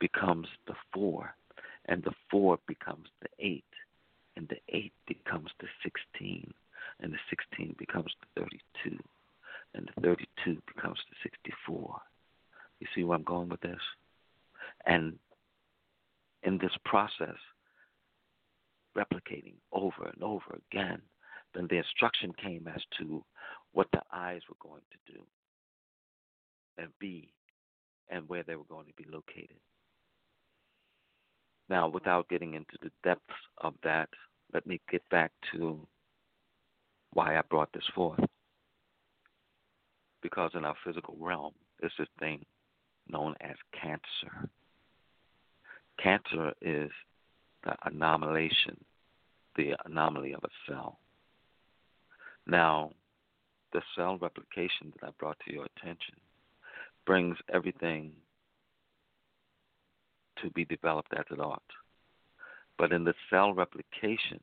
becomes 0.01 0.49
the 0.67 0.75
four, 0.93 1.35
and 1.87 2.03
the 2.03 2.15
four 2.31 2.59
becomes 2.67 3.09
the 3.21 3.29
eight, 3.39 3.65
and 4.37 4.49
the 4.49 4.61
eight 4.69 4.93
becomes 5.07 5.51
the 5.61 5.67
sixteen, 5.83 6.53
and 7.01 7.13
the 7.13 7.19
sixteen 7.29 7.75
becomes 7.79 8.13
the 8.21 8.41
thirty-two, 8.41 8.99
and 9.75 9.89
the 9.95 10.01
thirty-two 10.01 10.63
becomes 10.73 10.99
the 11.11 11.17
sixty-four. 11.23 12.01
You 12.81 12.87
see 12.95 13.05
where 13.05 13.17
I'm 13.17 13.25
going 13.25 13.49
with 13.49 13.61
this? 13.61 13.81
And 14.87 15.19
in 16.43 16.59
this 16.59 16.73
process, 16.85 17.37
replicating 18.97 19.55
over 19.73 20.11
and 20.13 20.23
over 20.23 20.59
again, 20.71 21.01
then 21.55 21.67
the 21.69 21.77
instruction 21.77 22.33
came 22.43 22.69
as 22.69 22.83
to 22.99 23.25
what 23.73 23.89
the 23.93 24.03
eyes 24.13 24.43
were 24.49 24.57
going 24.61 24.83
to 24.91 25.13
do 25.13 25.21
and 26.79 26.89
be 26.99 27.33
and 28.11 28.29
where 28.29 28.43
they 28.43 28.57
were 28.57 28.65
going 28.65 28.87
to 28.87 28.95
be 28.95 29.07
located. 29.11 29.59
Now, 31.69 31.89
without 31.89 32.29
getting 32.29 32.55
into 32.55 32.79
the 32.83 32.91
depths 33.05 33.23
of 33.59 33.75
that, 33.83 34.09
let 34.55 34.67
me 34.67 34.81
get 34.91 35.07
back 35.11 35.33
to 35.53 35.87
why 37.13 37.37
I 37.37 37.43
brought 37.43 37.73
this 37.73 37.89
forth. 37.95 38.21
Because 40.23 40.53
in 40.55 40.65
our 40.65 40.77
physical 40.85 41.17
realm, 41.21 41.53
there's 41.81 41.93
this 41.99 42.09
thing 42.19 42.45
known 43.11 43.35
as 43.41 43.57
cancer. 43.81 44.49
Cancer 46.03 46.53
is 46.61 46.91
the 47.65 47.75
anomalation, 47.87 48.77
the 49.57 49.75
anomaly 49.85 50.33
of 50.33 50.45
a 50.45 50.71
cell. 50.71 50.99
Now, 52.47 52.93
the 53.73 53.83
cell 53.97 54.19
replication 54.19 54.93
that 54.93 55.09
I 55.09 55.11
brought 55.19 55.39
to 55.47 55.53
your 55.53 55.67
attention 55.77 56.15
brings 57.05 57.37
everything 57.53 58.13
to 60.43 60.51
be 60.51 60.65
developed 60.65 61.13
as 61.17 61.25
it 61.31 61.41
ought. 61.41 61.63
But 62.79 62.93
in 62.93 63.05
the 63.05 63.15
cell 63.29 63.53
replication, 63.53 64.41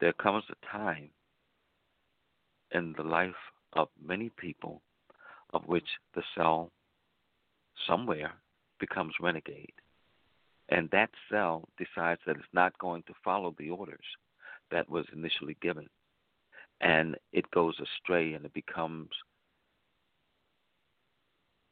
there 0.00 0.12
comes 0.12 0.44
a 0.50 0.66
time 0.66 1.10
in 2.72 2.94
the 2.96 3.02
life 3.02 3.34
of 3.72 3.88
many 4.02 4.30
people 4.30 4.80
of 5.52 5.66
which 5.66 5.86
the 6.14 6.22
cell 6.36 6.70
somewhere 7.86 8.32
becomes 8.78 9.14
renegade. 9.20 9.72
And 10.68 10.88
that 10.90 11.10
cell 11.30 11.68
decides 11.78 12.20
that 12.26 12.36
it's 12.36 12.44
not 12.52 12.78
going 12.78 13.02
to 13.04 13.14
follow 13.24 13.54
the 13.58 13.70
orders 13.70 14.04
that 14.70 14.88
was 14.88 15.04
initially 15.12 15.56
given. 15.60 15.88
And 16.80 17.16
it 17.32 17.50
goes 17.50 17.74
astray 17.80 18.34
and 18.34 18.44
it 18.44 18.54
becomes 18.54 19.10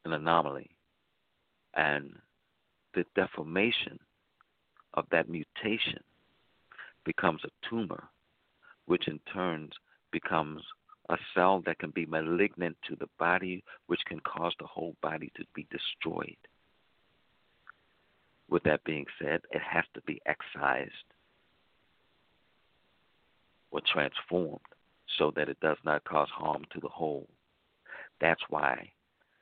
an 0.04 0.12
anomaly. 0.12 0.70
And 1.74 2.12
the 2.94 3.04
deformation 3.14 3.98
of 4.94 5.04
that 5.10 5.28
mutation 5.28 6.02
becomes 7.04 7.42
a 7.44 7.68
tumor, 7.68 8.08
which 8.86 9.06
in 9.06 9.20
turn 9.32 9.70
becomes 10.10 10.62
a 11.08 11.16
cell 11.34 11.62
that 11.64 11.78
can 11.78 11.90
be 11.90 12.06
malignant 12.06 12.76
to 12.88 12.96
the 12.96 13.08
body, 13.18 13.64
which 13.86 14.04
can 14.06 14.20
cause 14.20 14.52
the 14.58 14.66
whole 14.66 14.94
body 15.02 15.32
to 15.36 15.44
be 15.54 15.66
destroyed. 15.70 16.36
With 18.48 18.62
that 18.64 18.84
being 18.84 19.06
said, 19.20 19.40
it 19.50 19.62
has 19.62 19.84
to 19.94 20.00
be 20.02 20.20
excised 20.26 20.92
or 23.70 23.80
transformed 23.92 24.60
so 25.18 25.32
that 25.36 25.48
it 25.48 25.60
does 25.60 25.76
not 25.84 26.04
cause 26.04 26.28
harm 26.30 26.64
to 26.72 26.80
the 26.80 26.88
whole. 26.88 27.28
That's 28.20 28.42
why 28.48 28.90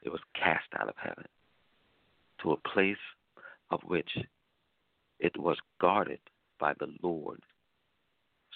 it 0.02 0.10
was 0.10 0.20
cast 0.34 0.66
out 0.78 0.88
of 0.88 0.94
heaven 0.96 1.24
to 2.42 2.52
a 2.52 2.68
place 2.68 2.96
of 3.70 3.80
which 3.84 4.10
it 5.18 5.36
was 5.38 5.56
guarded 5.80 6.20
by 6.58 6.74
the 6.78 6.88
Lord. 7.02 7.42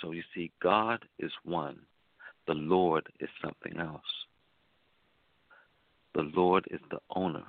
So 0.01 0.13
you 0.13 0.23
see, 0.35 0.53
God 0.63 1.05
is 1.19 1.33
one, 1.45 1.81
the 2.51 2.55
Lord 2.55 3.07
is 3.21 3.29
something 3.41 3.79
else. 3.79 4.03
The 6.17 6.29
Lord 6.35 6.65
is 6.73 6.81
the 6.91 6.99
owner, 7.15 7.45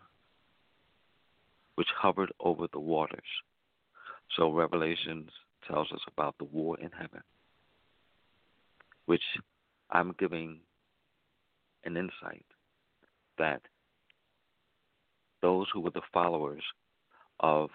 which 1.74 1.88
hovered 2.00 2.32
over 2.40 2.68
the 2.72 2.80
waters. 2.80 3.20
So 4.38 4.52
Revelations 4.52 5.32
tells 5.68 5.92
us 5.92 6.02
about 6.08 6.36
the 6.38 6.44
war 6.44 6.80
in 6.80 6.92
heaven, 6.92 7.24
which 9.08 9.24
I'm 9.90 10.14
giving 10.20 10.60
an 11.84 11.98
insight 11.98 12.46
that 13.40 13.62
those 15.42 15.66
who 15.74 15.80
were 15.80 15.90
the 15.90 16.02
followers 16.14 16.62
of 17.40 17.72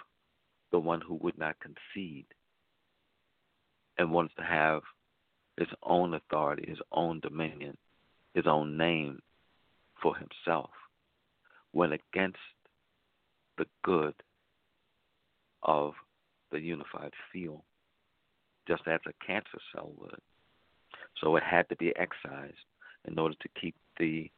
the 0.70 0.78
one 0.78 1.00
who 1.00 1.14
would 1.14 1.36
not 1.36 1.56
concede 1.58 2.26
and 3.98 4.12
wants 4.12 4.32
to 4.36 4.44
have 4.44 4.82
his 5.58 5.68
own 5.82 6.14
authority, 6.14 6.64
his 6.68 6.80
own 6.92 7.20
dominion, 7.20 7.76
his 8.34 8.46
own 8.46 8.76
name 8.76 9.20
for 10.02 10.14
himself, 10.16 10.70
went 11.72 11.92
against 11.92 12.38
the 13.58 13.66
good 13.82 14.14
of 15.62 15.94
the 16.52 16.60
unified 16.60 17.12
field, 17.32 17.62
just 18.68 18.82
as 18.86 19.00
a 19.06 19.26
cancer 19.26 19.58
cell 19.74 19.92
would. 19.98 20.20
So 21.20 21.36
it 21.36 21.42
had 21.42 21.68
to 21.70 21.76
be 21.76 21.94
excised 21.96 22.54
in 23.06 23.18
order 23.18 23.34
to 23.40 23.48
keep 23.60 23.74
the 23.98 24.30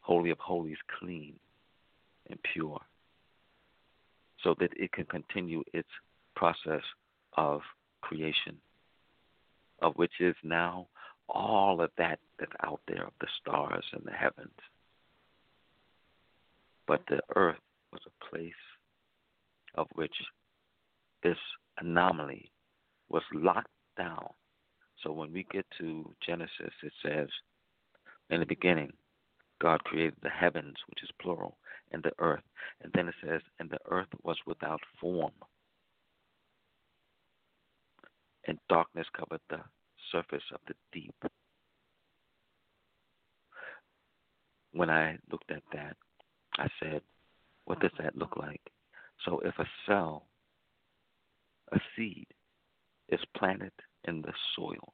Holy 0.00 0.30
of 0.30 0.38
Holies 0.38 0.78
clean 0.98 1.34
and 2.30 2.38
pure 2.52 2.80
so 4.42 4.54
that 4.60 4.70
it 4.76 4.92
can 4.92 5.04
continue 5.06 5.64
its 5.72 5.88
process 6.36 6.82
of 7.36 7.62
creation, 8.00 8.56
of 9.80 9.94
which 9.96 10.20
is 10.20 10.34
now 10.42 10.86
all 11.28 11.80
of 11.80 11.90
that 11.98 12.18
that's 12.38 12.52
out 12.62 12.80
there 12.86 13.04
of 13.04 13.12
the 13.20 13.26
stars 13.40 13.84
and 13.92 14.04
the 14.04 14.12
heavens. 14.12 14.58
But 16.86 17.02
the 17.08 17.20
earth 17.34 17.58
was 17.92 18.02
a 18.06 18.24
place 18.30 18.52
of 19.74 19.88
which 19.94 20.14
this 21.22 21.38
anomaly 21.78 22.50
was 23.08 23.22
locked 23.32 23.70
down. 23.98 24.28
So 25.02 25.12
when 25.12 25.32
we 25.32 25.46
get 25.50 25.66
to 25.78 26.14
Genesis, 26.24 26.72
it 26.82 26.92
says, 27.02 27.28
In 28.30 28.40
the 28.40 28.46
beginning, 28.46 28.92
God 29.60 29.82
created 29.84 30.16
the 30.22 30.28
heavens, 30.28 30.76
which 30.88 31.02
is 31.02 31.10
plural, 31.20 31.56
and 31.92 32.02
the 32.02 32.12
earth. 32.18 32.42
And 32.82 32.92
then 32.94 33.08
it 33.08 33.14
says, 33.24 33.40
and 33.58 33.70
the 33.70 33.78
earth 33.90 34.08
was 34.22 34.36
without 34.46 34.80
form. 35.00 35.32
And 38.46 38.58
darkness 38.68 39.06
covered 39.16 39.40
the 39.50 39.60
surface 40.12 40.44
of 40.54 40.60
the 40.68 40.74
deep. 40.92 41.14
When 44.72 44.88
I 44.88 45.18
looked 45.32 45.50
at 45.50 45.62
that, 45.72 45.96
I 46.56 46.68
said, 46.80 47.02
what 47.64 47.80
does 47.80 47.90
that 47.98 48.16
look 48.16 48.36
like? 48.36 48.60
So 49.24 49.40
if 49.40 49.58
a 49.58 49.66
cell, 49.86 50.26
a 51.72 51.80
seed, 51.96 52.26
is 53.08 53.20
planted 53.36 53.72
in 54.04 54.22
the 54.22 54.32
soil, 54.54 54.92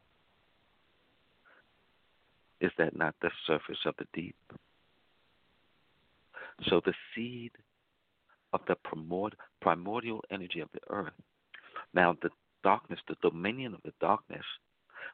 is 2.60 2.70
that 2.78 2.96
not 2.96 3.14
the 3.20 3.30
surface 3.46 3.84
of 3.84 3.94
the 3.98 4.06
deep? 4.14 4.36
So 6.68 6.80
the 6.84 6.94
seed 7.14 7.52
of 8.52 8.60
the 8.66 8.76
primordial 9.60 10.24
energy 10.30 10.60
of 10.60 10.68
the 10.72 10.80
earth. 10.88 11.12
Now, 11.92 12.14
the 12.22 12.30
darkness, 12.62 13.00
the 13.08 13.16
dominion 13.22 13.74
of 13.74 13.80
the 13.84 13.92
darkness, 14.00 14.44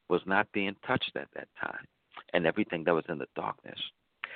was 0.09 0.21
not 0.27 0.51
being 0.53 0.77
touched 0.87 1.13
at 1.17 1.29
that 1.35 1.49
time. 1.61 1.87
And 2.33 2.47
everything 2.47 2.85
that 2.85 2.95
was 2.95 3.05
in 3.09 3.19
the 3.19 3.27
darkness 3.37 3.79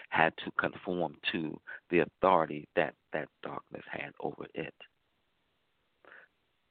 had 0.09 0.33
to 0.45 0.51
conform 0.59 1.17
to 1.33 1.59
the 1.91 2.01
authority 2.01 2.69
that 2.77 2.95
that 3.13 3.29
darkness 3.43 3.83
had 3.91 4.13
over 4.21 4.47
it. 4.55 4.75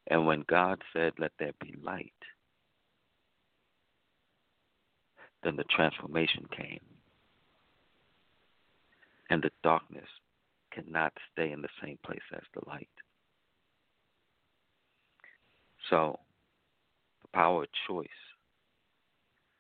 And 0.08 0.26
when 0.26 0.44
God 0.48 0.82
said, 0.94 1.14
Let 1.18 1.32
there 1.40 1.54
be 1.60 1.76
light, 1.84 2.12
then 5.44 5.56
the 5.56 5.64
transformation 5.76 6.46
came. 6.56 6.82
And 9.30 9.42
the 9.42 9.52
darkness 9.64 10.08
cannot 10.72 11.14
stay 11.32 11.52
in 11.52 11.62
the 11.62 11.70
same 11.84 11.98
place 12.06 12.20
as 12.34 12.42
the 12.54 12.62
light. 12.68 12.90
So, 15.90 16.20
power 17.34 17.66
choice 17.88 18.08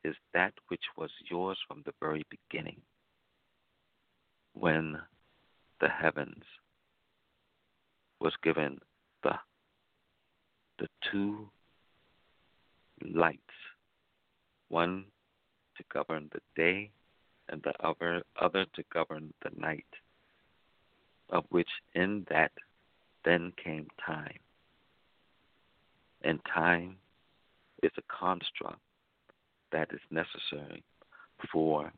is 0.03 0.15
that 0.33 0.53
which 0.67 0.83
was 0.97 1.11
yours 1.29 1.57
from 1.67 1.83
the 1.85 1.93
very 2.01 2.25
beginning 2.29 2.81
when 4.53 4.97
the 5.79 5.89
heavens 5.89 6.43
was 8.19 8.33
given 8.43 8.79
the 9.23 9.33
the 10.79 10.87
two 11.11 11.49
lights 13.13 13.39
one 14.69 15.05
to 15.77 15.83
govern 15.93 16.29
the 16.33 16.41
day 16.55 16.91
and 17.49 17.61
the 17.63 17.73
other 17.85 18.23
other 18.39 18.65
to 18.75 18.83
govern 18.91 19.33
the 19.43 19.51
night 19.59 19.85
of 21.31 21.45
which 21.49 21.69
in 21.95 22.25
that 22.29 22.51
then 23.23 23.53
came 23.63 23.87
time. 24.05 24.39
And 26.23 26.39
time 26.53 26.97
is 27.81 27.91
a 27.97 28.01
construct 28.07 28.79
that 29.71 29.89
is 29.93 30.01
necessary 30.11 30.83
for 31.51 31.91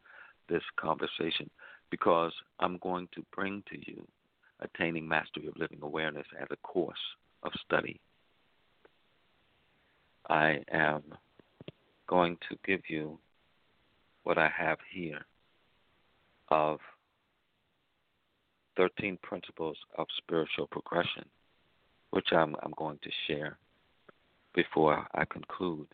this 0.50 0.64
conversation, 0.78 1.50
because 1.92 2.32
I'm 2.60 2.78
going 2.80 3.08
to 3.14 3.24
bring 3.36 3.64
to 3.70 3.78
you 3.78 4.08
Attaining 4.62 5.08
Mastery 5.08 5.48
of 5.48 5.58
Living 5.58 5.80
Awareness 5.82 6.26
as 6.40 6.48
a 6.50 6.56
course 6.58 6.98
of 7.44 7.52
study. 7.66 8.00
I 10.30 10.64
am 10.72 11.04
going 12.08 12.38
to 12.50 12.58
give 12.66 12.82
you 12.88 13.20
what 14.24 14.38
I 14.38 14.50
have 14.56 14.80
here 14.92 15.26
of 16.50 16.80
13 18.78 19.18
principles 19.22 19.78
of 19.98 20.08
spiritual 20.18 20.68
progression, 20.68 21.26
which 22.10 22.28
I'm, 22.32 22.56
I'm 22.64 22.74
going 22.78 23.00
to 23.04 23.10
share 23.28 23.58
before 24.54 25.08
I 25.14 25.26
conclude. 25.26 25.88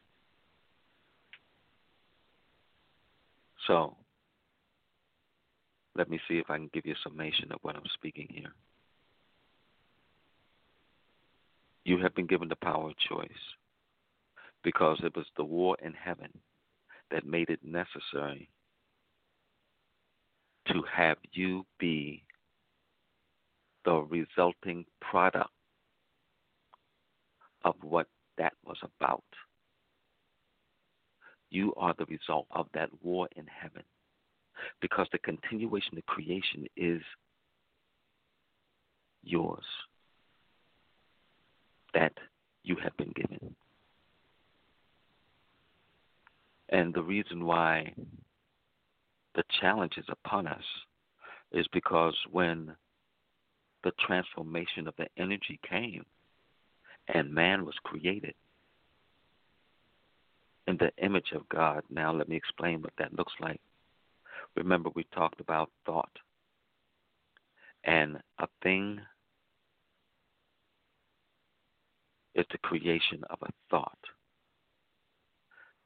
So, 3.68 3.96
let 5.96 6.10
me 6.10 6.20
see 6.28 6.36
if 6.36 6.50
I 6.50 6.58
can 6.58 6.70
give 6.74 6.86
you 6.86 6.94
a 6.94 7.10
summation 7.10 7.52
of 7.52 7.60
what 7.62 7.76
I'm 7.76 7.84
speaking 7.94 8.28
here. 8.30 8.54
You 11.84 11.98
have 12.00 12.16
been 12.16 12.28
given 12.28 12.48
the 12.48 12.56
power 12.56 12.90
of 12.90 12.96
choice 13.10 13.30
because 14.64 15.00
it 15.04 15.16
was 15.16 15.26
the 15.38 15.44
war 15.44 15.78
in 15.84 15.94
heaven 15.94 16.30
that 17.10 17.26
made 17.26 17.50
it 17.50 17.60
necessary 17.64 18.50
to 20.68 20.84
have 20.92 21.18
you 21.34 21.66
be 21.80 22.24
the 23.86 24.06
resulting 24.10 24.86
product 25.02 25.50
of 27.64 27.76
what 27.82 28.08
that 28.38 28.54
was 28.66 28.78
about. 28.84 29.24
You 31.50 31.74
are 31.76 31.94
the 31.98 32.06
result 32.06 32.48
of 32.52 32.68
that 32.74 32.90
war 33.04 33.28
in 33.36 33.46
heaven 33.48 33.84
because 34.80 35.08
the 35.12 35.18
continuation 35.20 35.98
of 35.98 36.06
creation 36.06 36.66
is 36.78 37.02
yours 39.24 39.66
that 41.94 42.14
you 42.64 42.76
have 42.82 42.96
been 42.98 43.12
given. 43.16 43.56
And 46.72 46.94
the 46.94 47.04
reason 47.04 47.46
why 47.46 47.94
the 49.36 49.44
challenge 49.60 49.94
is 49.98 50.06
upon 50.10 50.48
us 50.48 50.64
is 51.52 51.68
because 51.74 52.16
when 52.32 52.76
the 53.84 53.92
transformation 54.00 54.88
of 54.88 54.94
the 54.98 55.08
energy 55.18 55.60
came 55.68 56.06
and 57.08 57.34
man 57.34 57.66
was 57.66 57.76
created 57.84 58.36
in 60.68 60.78
the 60.78 60.92
image 61.04 61.32
of 61.34 61.48
God. 61.50 61.84
Now, 61.90 62.14
let 62.14 62.30
me 62.30 62.36
explain 62.36 62.82
what 62.82 62.94
that 62.98 63.14
looks 63.14 63.34
like. 63.40 63.60
Remember, 64.56 64.90
we 64.96 65.06
talked 65.14 65.42
about 65.42 65.72
thought. 65.86 66.12
And 67.84 68.18
a 68.40 68.48
thing 68.62 69.00
is 72.36 72.46
the 72.52 72.58
creation 72.60 73.24
of 73.30 73.40
a 73.42 73.52
thought. 73.70 73.98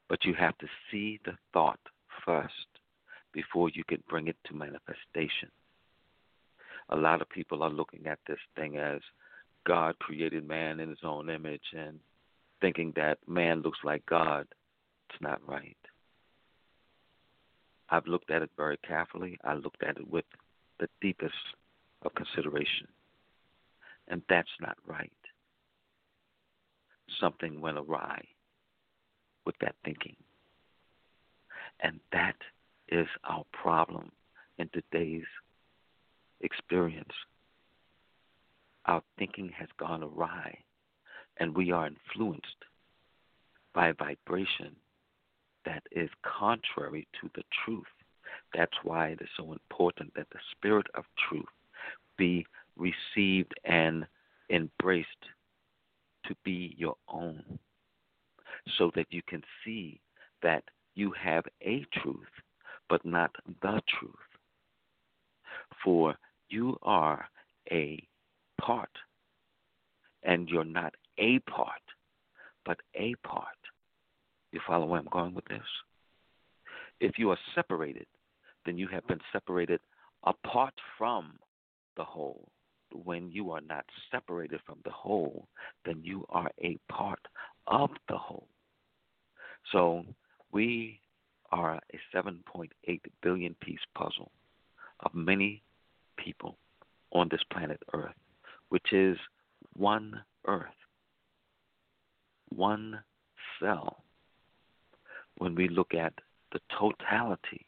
But 0.07 0.25
you 0.25 0.33
have 0.33 0.57
to 0.59 0.67
see 0.91 1.19
the 1.25 1.33
thought 1.53 1.79
first 2.25 2.53
before 3.33 3.69
you 3.69 3.83
can 3.83 4.03
bring 4.07 4.27
it 4.27 4.37
to 4.45 4.55
manifestation. 4.55 5.49
A 6.89 6.95
lot 6.95 7.21
of 7.21 7.29
people 7.29 7.63
are 7.63 7.69
looking 7.69 8.05
at 8.07 8.19
this 8.27 8.39
thing 8.55 8.77
as 8.77 9.01
God 9.65 9.97
created 9.99 10.47
man 10.47 10.79
in 10.79 10.89
his 10.89 11.03
own 11.03 11.29
image 11.29 11.73
and 11.75 11.99
thinking 12.61 12.93
that 12.95 13.17
man 13.27 13.61
looks 13.61 13.79
like 13.83 14.05
God. 14.05 14.47
It's 15.09 15.21
not 15.21 15.41
right. 15.47 15.77
I've 17.89 18.07
looked 18.07 18.31
at 18.31 18.41
it 18.41 18.51
very 18.57 18.77
carefully. 18.77 19.37
I 19.43 19.55
looked 19.55 19.83
at 19.83 19.97
it 19.97 20.07
with 20.07 20.25
the 20.79 20.87
deepest 21.01 21.33
of 22.03 22.13
consideration. 22.15 22.87
And 24.07 24.21
that's 24.29 24.47
not 24.61 24.77
right. 24.87 25.11
Something 27.19 27.61
went 27.61 27.77
awry 27.77 28.23
with 29.45 29.55
that 29.61 29.75
thinking. 29.83 30.15
And 31.81 31.99
that 32.11 32.35
is 32.89 33.07
our 33.23 33.43
problem 33.51 34.11
in 34.57 34.69
today's 34.69 35.25
experience. 36.41 37.13
Our 38.85 39.01
thinking 39.17 39.51
has 39.57 39.67
gone 39.79 40.03
awry, 40.03 40.57
and 41.37 41.55
we 41.55 41.71
are 41.71 41.87
influenced 41.87 42.65
by 43.73 43.89
a 43.89 43.93
vibration 43.93 44.75
that 45.65 45.83
is 45.91 46.09
contrary 46.23 47.07
to 47.19 47.29
the 47.35 47.43
truth. 47.65 47.83
That's 48.53 48.77
why 48.83 49.09
it 49.09 49.21
is 49.21 49.29
so 49.35 49.51
important 49.51 50.13
that 50.15 50.27
the 50.31 50.39
spirit 50.51 50.87
of 50.95 51.05
truth 51.29 51.45
be 52.17 52.45
received 52.77 53.53
and 53.65 54.05
embraced 54.49 55.07
to 56.27 56.35
be 56.43 56.75
your 56.77 56.95
own 57.07 57.59
so 58.77 58.91
that 58.95 59.07
you 59.09 59.21
can 59.27 59.41
see 59.63 59.99
that 60.41 60.63
you 60.95 61.11
have 61.11 61.43
a 61.61 61.85
truth, 62.01 62.17
but 62.89 63.05
not 63.05 63.31
the 63.61 63.81
truth. 63.99 64.15
For 65.83 66.15
you 66.49 66.77
are 66.83 67.27
a 67.71 68.01
part, 68.59 68.89
and 70.23 70.47
you're 70.49 70.63
not 70.63 70.93
a 71.17 71.39
part, 71.39 71.81
but 72.65 72.77
a 72.95 73.13
part. 73.25 73.47
You 74.51 74.59
follow 74.65 74.85
where 74.85 74.99
I'm 74.99 75.07
going 75.11 75.33
with 75.33 75.45
this? 75.45 75.59
If 76.99 77.19
you 77.19 77.29
are 77.31 77.37
separated, 77.53 78.07
then 78.65 78.77
you 78.77 78.87
have 78.87 79.05
been 79.07 79.19
separated 79.31 79.79
apart 80.23 80.73
from 80.97 81.33
the 81.97 82.03
whole. 82.03 82.47
When 83.03 83.29
you 83.29 83.51
are 83.51 83.61
not 83.61 83.85
separated 84.11 84.61
from 84.65 84.77
the 84.85 84.91
whole, 84.91 85.47
then 85.85 85.99
you 86.03 86.25
are 86.29 86.49
a 86.63 86.77
part 86.89 87.19
of 87.67 87.89
the 88.07 88.17
whole. 88.17 88.47
So 89.71 90.05
we 90.51 90.99
are 91.51 91.75
a 91.75 92.17
7.8 92.17 92.69
billion 93.21 93.55
piece 93.61 93.79
puzzle 93.95 94.31
of 95.01 95.13
many 95.13 95.61
people 96.17 96.57
on 97.11 97.27
this 97.29 97.43
planet 97.51 97.81
Earth, 97.93 98.15
which 98.69 98.93
is 98.93 99.17
one 99.75 100.21
Earth, 100.47 100.65
one 102.49 102.99
cell 103.59 104.05
when 105.37 105.55
we 105.55 105.67
look 105.67 105.93
at 105.93 106.13
the 106.51 106.59
totality 106.77 107.65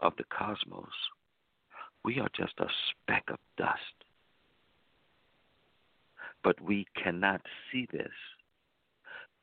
of 0.00 0.12
the 0.18 0.24
cosmos, 0.24 0.92
we 2.04 2.18
are 2.20 2.28
just 2.36 2.54
a 2.58 2.66
speck 2.90 3.24
of 3.28 3.38
dust. 3.56 3.80
But 6.42 6.60
we 6.60 6.86
cannot 7.02 7.40
see 7.70 7.86
this 7.92 8.12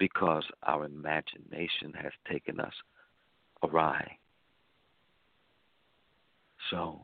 because 0.03 0.43
our 0.63 0.83
imagination 0.83 1.93
has 1.93 2.11
taken 2.29 2.59
us 2.59 2.73
awry. 3.63 4.17
So, 6.69 6.99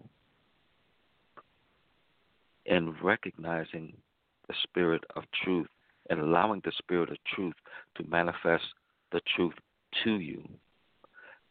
in 2.66 2.94
recognizing 3.02 3.94
the 4.50 4.54
spirit 4.64 5.06
of 5.16 5.24
truth 5.46 5.70
and 6.10 6.20
allowing 6.20 6.62
the 6.66 6.74
spirit 6.78 7.10
of 7.10 7.16
truth 7.34 7.54
to 7.96 8.04
manifest 8.10 8.66
the 9.14 9.22
truth 9.34 9.54
to 10.04 10.16
you. 10.20 10.44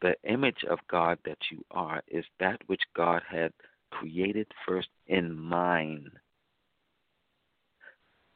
The 0.02 0.16
image 0.24 0.66
of 0.68 0.80
God 0.90 1.16
that 1.24 1.38
you 1.50 1.64
are 1.70 2.02
is 2.08 2.26
that 2.40 2.60
which 2.66 2.82
God 2.94 3.22
had 3.26 3.54
created 3.90 4.48
first 4.66 4.88
in 5.06 5.34
mind 5.34 6.10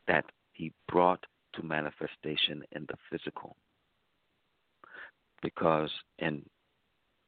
that 0.09 0.25
he 0.55 0.73
brought 0.89 1.27
to 1.55 1.63
manifestation 1.63 2.63
in 2.73 2.87
the 2.89 2.97
physical. 3.11 3.57
Because 5.43 5.91
in 6.19 6.45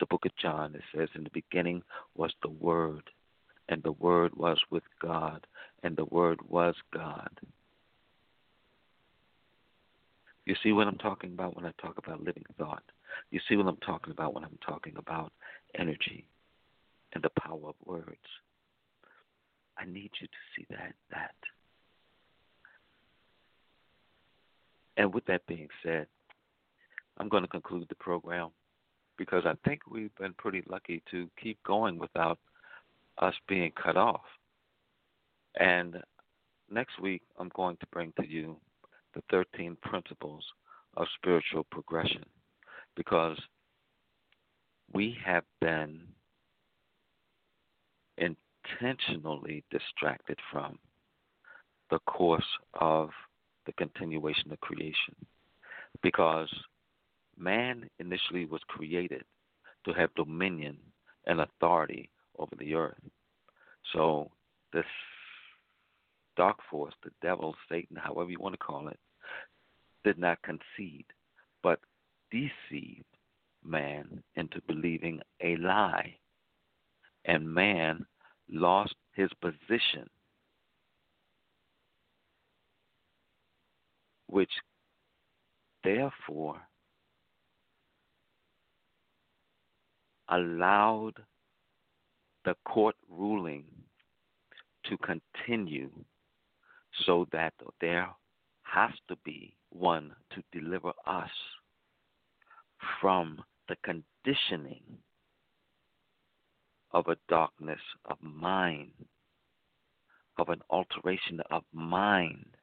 the 0.01 0.07
book 0.07 0.25
of 0.25 0.37
John, 0.37 0.75
it 0.75 0.83
says, 0.95 1.09
In 1.15 1.25
the 1.25 1.31
beginning 1.31 1.83
was 2.15 2.33
the 2.43 2.51
Word, 2.51 3.11
and 3.69 3.83
the 3.83 3.93
Word 3.93 4.35
was 4.37 4.59
with 4.71 4.85
God, 5.01 5.47
and 5.83 5.97
the 5.97 6.05
Word 6.07 6.39
was 6.49 6.75
God. 6.93 7.31
You 10.47 10.55
see 10.63 10.73
what 10.73 10.87
I'm 10.87 10.99
talking 10.99 11.33
about 11.33 11.57
when 11.57 11.65
I 11.65 11.73
talk 11.81 11.97
about 11.99 12.23
living 12.23 12.45
thought. 12.59 12.83
You 13.31 13.41
see 13.49 13.57
what 13.57 13.67
I'm 13.67 13.79
talking 13.79 14.13
about 14.13 14.35
when 14.35 14.45
I'm 14.45 14.59
talking 14.67 14.95
about 14.97 15.33
energy 15.79 16.27
and 17.15 17.25
the 17.25 17.31
power 17.41 17.69
of 17.69 17.75
words. 17.85 18.19
I 19.79 19.87
need 19.87 20.11
you 20.21 20.27
to 20.27 20.33
see 20.55 20.67
that 20.71 20.95
that. 21.11 21.35
And 24.97 25.13
with 25.13 25.25
that 25.27 25.47
being 25.47 25.69
said, 25.83 26.07
I'm 27.19 27.29
going 27.29 27.43
to 27.43 27.49
conclude 27.49 27.87
the 27.89 27.95
program 27.97 28.51
because 29.17 29.45
I 29.47 29.55
think 29.65 29.81
we've 29.91 30.15
been 30.17 30.35
pretty 30.35 30.63
lucky 30.69 31.03
to 31.11 31.29
keep 31.41 31.63
going 31.65 31.99
without 31.99 32.39
us 33.19 33.35
being 33.49 33.73
cut 33.81 33.97
off. 33.97 34.25
And 35.59 35.99
next 36.71 37.01
week, 37.01 37.23
I'm 37.39 37.51
going 37.55 37.77
to 37.77 37.87
bring 37.93 38.13
to 38.21 38.27
you 38.27 38.57
the 39.15 39.23
13 39.31 39.77
principles 39.83 40.45
of 40.97 41.07
spiritual 41.17 41.65
progression 41.71 42.25
because 42.97 43.39
we 44.93 45.17
have 45.25 45.45
been 45.61 46.01
intentionally 48.19 49.65
distracted 49.71 50.39
from 50.51 50.79
the 51.91 51.99
course 52.01 52.45
of 52.81 53.11
the 53.67 53.73
continuation 53.73 54.53
of 54.53 54.61
creation 54.61 55.15
because 56.03 56.53
man 57.37 57.89
initially 57.99 58.45
was 58.45 58.61
created 58.69 59.25
to 59.85 59.93
have 59.93 60.15
dominion 60.15 60.77
and 61.27 61.41
authority 61.41 62.11
over 62.39 62.55
the 62.59 62.75
earth. 62.75 63.01
So 63.93 64.31
this 64.73 64.85
dark 66.37 66.59
force, 66.71 66.95
the 67.03 67.11
devil, 67.23 67.55
Satan, 67.69 67.97
however 67.97 68.31
you 68.31 68.39
want 68.41 68.55
to 68.55 68.59
call 68.59 68.89
it, 68.89 68.99
did 70.05 70.19
not 70.19 70.43
concede, 70.43 71.07
but 71.63 71.81
deceived 72.31 73.05
man 73.65 74.23
into 74.37 74.61
believing 74.67 75.21
a 75.43 75.57
lie. 75.57 76.15
And 77.25 77.55
man 77.55 78.05
lost 78.51 78.95
his 79.13 79.31
position, 79.41 80.09
which 84.35 84.51
therefore 85.85 86.61
allowed 90.29 91.13
the 92.45 92.57
court 92.65 92.97
ruling 93.09 93.63
to 94.87 94.97
continue 94.99 95.89
so 97.07 97.29
that 97.31 97.53
there 97.81 98.09
has 98.65 98.91
to 99.07 99.15
be 99.25 99.55
one 99.71 100.11
to 100.33 100.43
deliver 100.59 100.91
us 101.07 101.31
from 103.01 103.41
the 103.69 103.77
conditioning 103.85 104.83
of 106.91 107.07
a 107.07 107.17
darkness 107.29 107.81
of 108.07 108.17
mind, 108.21 108.91
of 110.39 110.49
an 110.49 110.61
alteration 110.71 111.41
of 111.53 111.63
mind 111.73 112.57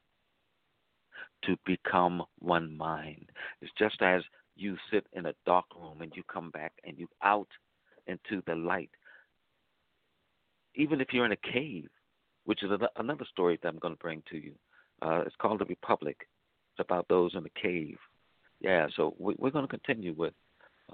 to 1.44 1.56
become 1.66 2.24
one 2.39 2.76
mind. 2.76 3.30
It's 3.62 3.72
just 3.78 4.02
as 4.02 4.22
you 4.56 4.78
sit 4.92 5.06
in 5.14 5.26
a 5.26 5.34
dark 5.46 5.66
room 5.76 6.02
and 6.02 6.12
you 6.16 6.24
come 6.32 6.52
back 6.52 6.74
and 6.84 6.98
you 6.98 7.08
out 7.24 7.48
into 8.08 8.42
the 8.46 8.56
light. 8.56 8.92
Even 10.76 11.02
if 11.02 11.08
you're 11.12 11.26
in 11.26 11.32
a 11.32 11.52
cave, 11.54 11.89
which 12.46 12.64
is 12.64 12.72
another 12.96 13.26
story 13.32 13.60
that 13.62 13.70
I'm 13.70 13.80
going 13.80 13.94
to 13.94 14.00
bring 14.00 14.24
to 14.32 14.38
you. 14.38 14.54
Uh, 15.02 15.24
it's 15.26 15.36
called 15.39 15.60
The 15.60 15.66
Republic. 15.66 16.28
It's 16.74 16.86
about 16.86 17.08
those 17.08 17.32
in 17.36 17.44
the 17.44 17.62
cave. 17.62 17.98
Yeah, 18.60 18.88
so 18.96 19.16
we, 19.20 19.34
are 19.34 19.52
going 19.52 19.68
to 19.68 19.78
continue 19.78 20.14
with 20.16 20.34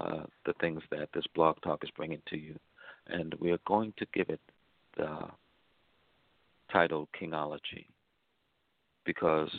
uh, 0.00 0.24
the 0.46 0.54
things 0.60 0.82
that 0.90 1.08
this 1.14 1.24
blog 1.34 1.56
talk 1.62 1.84
is 1.84 1.90
bringing 1.96 2.22
to 2.28 2.38
you 2.38 2.54
and 3.08 3.34
we 3.40 3.50
are 3.50 3.58
going 3.66 3.92
to 3.98 4.06
give 4.14 4.28
it 4.28 4.40
the 4.96 5.18
title 6.70 7.08
Kingology 7.20 7.86
because 9.04 9.50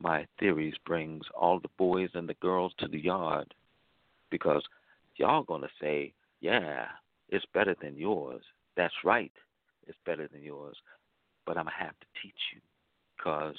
my 0.00 0.26
theories 0.38 0.74
brings 0.86 1.24
all 1.34 1.60
the 1.60 1.68
boys 1.76 2.10
and 2.14 2.28
the 2.28 2.34
girls 2.34 2.72
to 2.78 2.88
the 2.88 2.98
yard 2.98 3.52
because 4.30 4.62
y'all 5.16 5.42
gonna 5.42 5.68
say, 5.80 6.12
yeah, 6.40 6.86
it's 7.28 7.44
better 7.52 7.74
than 7.80 7.96
yours. 7.96 8.42
That's 8.76 8.94
right, 9.04 9.32
it's 9.86 9.98
better 10.06 10.28
than 10.28 10.42
yours. 10.42 10.76
But 11.46 11.56
I'm 11.56 11.64
gonna 11.64 11.76
have 11.78 11.98
to 11.98 12.06
teach 12.22 12.34
you 12.54 12.60
because 13.16 13.56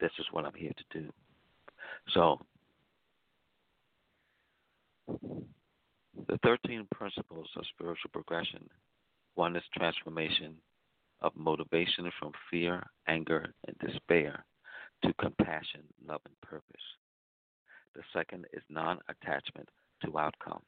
this 0.00 0.12
is 0.18 0.26
what 0.32 0.44
I'm 0.44 0.54
here 0.54 0.72
to 0.72 1.00
do. 1.00 1.12
So 2.12 2.40
the 6.28 6.38
13 6.42 6.86
principles 6.94 7.48
of 7.56 7.64
spiritual 7.74 8.10
progression 8.12 8.68
one 9.34 9.56
is 9.56 9.62
transformation 9.76 10.54
of 11.20 11.32
motivation 11.34 12.10
from 12.20 12.32
fear, 12.50 12.84
anger, 13.08 13.52
and 13.66 13.76
despair 13.78 14.44
to 15.04 15.12
compassion, 15.14 15.82
love, 16.06 16.20
and 16.24 16.40
purpose. 16.40 16.82
The 17.94 18.02
second 18.12 18.46
is 18.52 18.62
non 18.68 18.98
attachment 19.08 19.68
to 20.04 20.18
outcome. 20.18 20.62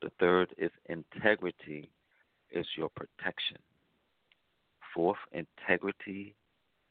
The 0.00 0.10
third 0.20 0.54
is 0.56 0.70
integrity 0.88 1.90
is 2.50 2.66
your 2.76 2.88
protection. 2.90 3.58
Fourth, 4.94 5.18
integrity 5.32 6.34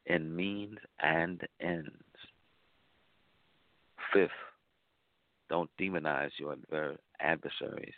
in 0.05 0.35
means 0.35 0.77
and 0.99 1.41
ends. 1.59 1.91
Fifth, 4.13 4.29
don't 5.49 5.69
demonize 5.79 6.31
your 6.37 6.55
adversaries. 7.19 7.93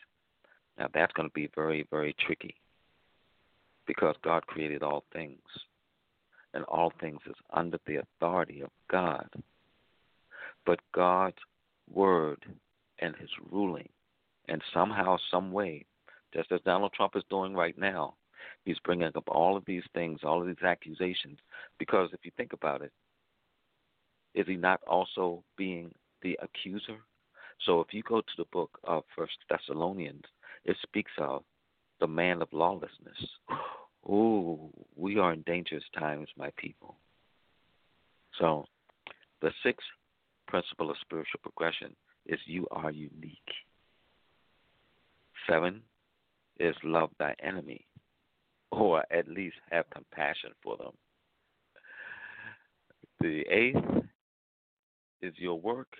Now, 0.77 0.87
that's 0.93 1.13
going 1.13 1.27
to 1.27 1.33
be 1.33 1.49
very, 1.55 1.85
very 1.91 2.15
tricky 2.25 2.55
because 3.85 4.15
God 4.23 4.45
created 4.47 4.83
all 4.83 5.03
things, 5.11 5.41
and 6.53 6.63
all 6.65 6.91
things 6.99 7.19
is 7.27 7.35
under 7.53 7.79
the 7.85 7.97
authority 7.97 8.61
of 8.61 8.69
God. 8.89 9.27
But 10.65 10.79
God's 10.93 11.37
word 11.91 12.45
and 12.99 13.15
his 13.15 13.29
ruling, 13.51 13.89
and 14.47 14.61
somehow, 14.73 15.17
some 15.31 15.51
way, 15.51 15.85
just 16.33 16.51
as 16.51 16.59
Donald 16.65 16.93
Trump 16.93 17.15
is 17.15 17.23
doing 17.29 17.53
right 17.53 17.77
now, 17.77 18.15
he's 18.65 18.79
bringing 18.83 19.11
up 19.15 19.27
all 19.27 19.57
of 19.57 19.65
these 19.65 19.83
things, 19.93 20.19
all 20.23 20.41
of 20.41 20.47
these 20.47 20.63
accusations, 20.63 21.39
because 21.77 22.09
if 22.13 22.19
you 22.23 22.31
think 22.37 22.53
about 22.53 22.81
it, 22.81 22.91
is 24.35 24.45
he 24.47 24.55
not 24.55 24.81
also 24.87 25.43
being 25.57 25.91
the 26.21 26.37
accuser? 26.41 26.97
So 27.65 27.81
if 27.81 27.93
you 27.93 28.03
go 28.03 28.21
to 28.21 28.33
the 28.37 28.45
book 28.51 28.79
of 28.83 29.03
First 29.15 29.37
Thessalonians, 29.49 30.23
it 30.65 30.77
speaks 30.83 31.11
of 31.17 31.43
the 31.99 32.07
man 32.07 32.41
of 32.41 32.47
lawlessness. 32.51 33.17
Oh, 34.07 34.71
we 34.95 35.17
are 35.17 35.33
in 35.33 35.41
dangerous 35.41 35.83
times, 35.97 36.27
my 36.37 36.51
people. 36.57 36.95
So 38.39 38.65
the 39.41 39.51
sixth 39.63 39.87
principle 40.47 40.89
of 40.89 40.97
spiritual 41.01 41.39
progression 41.41 41.95
is 42.25 42.39
you 42.45 42.67
are 42.71 42.91
unique. 42.91 43.37
Seven 45.47 45.81
is 46.59 46.75
love 46.83 47.09
thy 47.19 47.35
enemy, 47.41 47.85
or 48.71 49.03
at 49.11 49.27
least 49.27 49.55
have 49.71 49.89
compassion 49.89 50.51
for 50.63 50.77
them. 50.77 50.91
The 53.19 53.41
eighth 53.49 54.05
is 55.21 55.33
your 55.37 55.59
work 55.59 55.93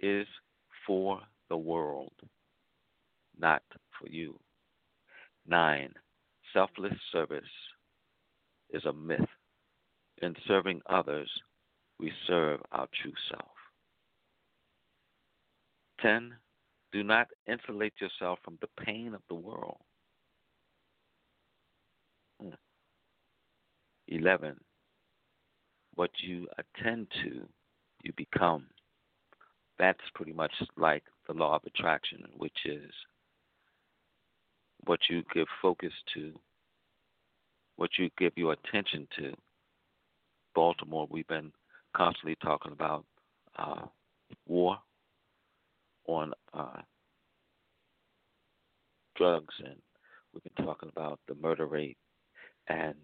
is 0.00 0.26
for 0.86 1.20
the 1.48 1.56
world, 1.56 2.12
not 3.38 3.62
for 3.98 4.08
you. 4.08 4.38
Nine, 5.46 5.92
selfless 6.54 6.94
service 7.12 7.44
is 8.70 8.84
a 8.86 8.92
myth. 8.92 9.20
In 10.22 10.34
serving 10.48 10.80
others, 10.88 11.28
we 12.00 12.12
serve 12.26 12.60
our 12.72 12.88
true 13.02 13.12
self. 13.30 13.50
10. 16.00 16.32
Do 16.92 17.02
not 17.02 17.26
insulate 17.48 17.94
yourself 18.00 18.38
from 18.44 18.58
the 18.60 18.84
pain 18.84 19.14
of 19.14 19.22
the 19.28 19.34
world. 19.34 19.78
Hmm. 22.40 22.50
11. 24.08 24.56
what 25.96 26.10
you 26.20 26.46
attend 26.58 27.06
to, 27.22 27.46
you 28.02 28.12
become. 28.16 28.66
That's 29.78 30.00
pretty 30.14 30.32
much 30.32 30.52
like 30.76 31.04
the 31.26 31.34
law 31.34 31.56
of 31.56 31.62
attraction, 31.66 32.22
which 32.36 32.58
is 32.64 32.90
what 34.86 35.00
you 35.08 35.22
give 35.32 35.46
focus 35.60 35.92
to, 36.14 36.32
what 37.76 37.90
you 37.98 38.10
give 38.18 38.32
your 38.36 38.52
attention 38.52 39.06
to. 39.18 39.32
Baltimore, 40.54 41.06
we've 41.10 41.26
been 41.26 41.52
constantly 41.96 42.36
talking 42.42 42.72
about 42.72 43.04
uh, 43.58 43.86
war 44.46 44.78
on 46.06 46.32
uh, 46.52 46.80
drugs, 49.16 49.54
and 49.64 49.76
we've 50.32 50.42
been 50.54 50.64
talking 50.64 50.90
about 50.94 51.18
the 51.28 51.34
murder 51.34 51.66
rate, 51.66 51.96
and 52.68 52.94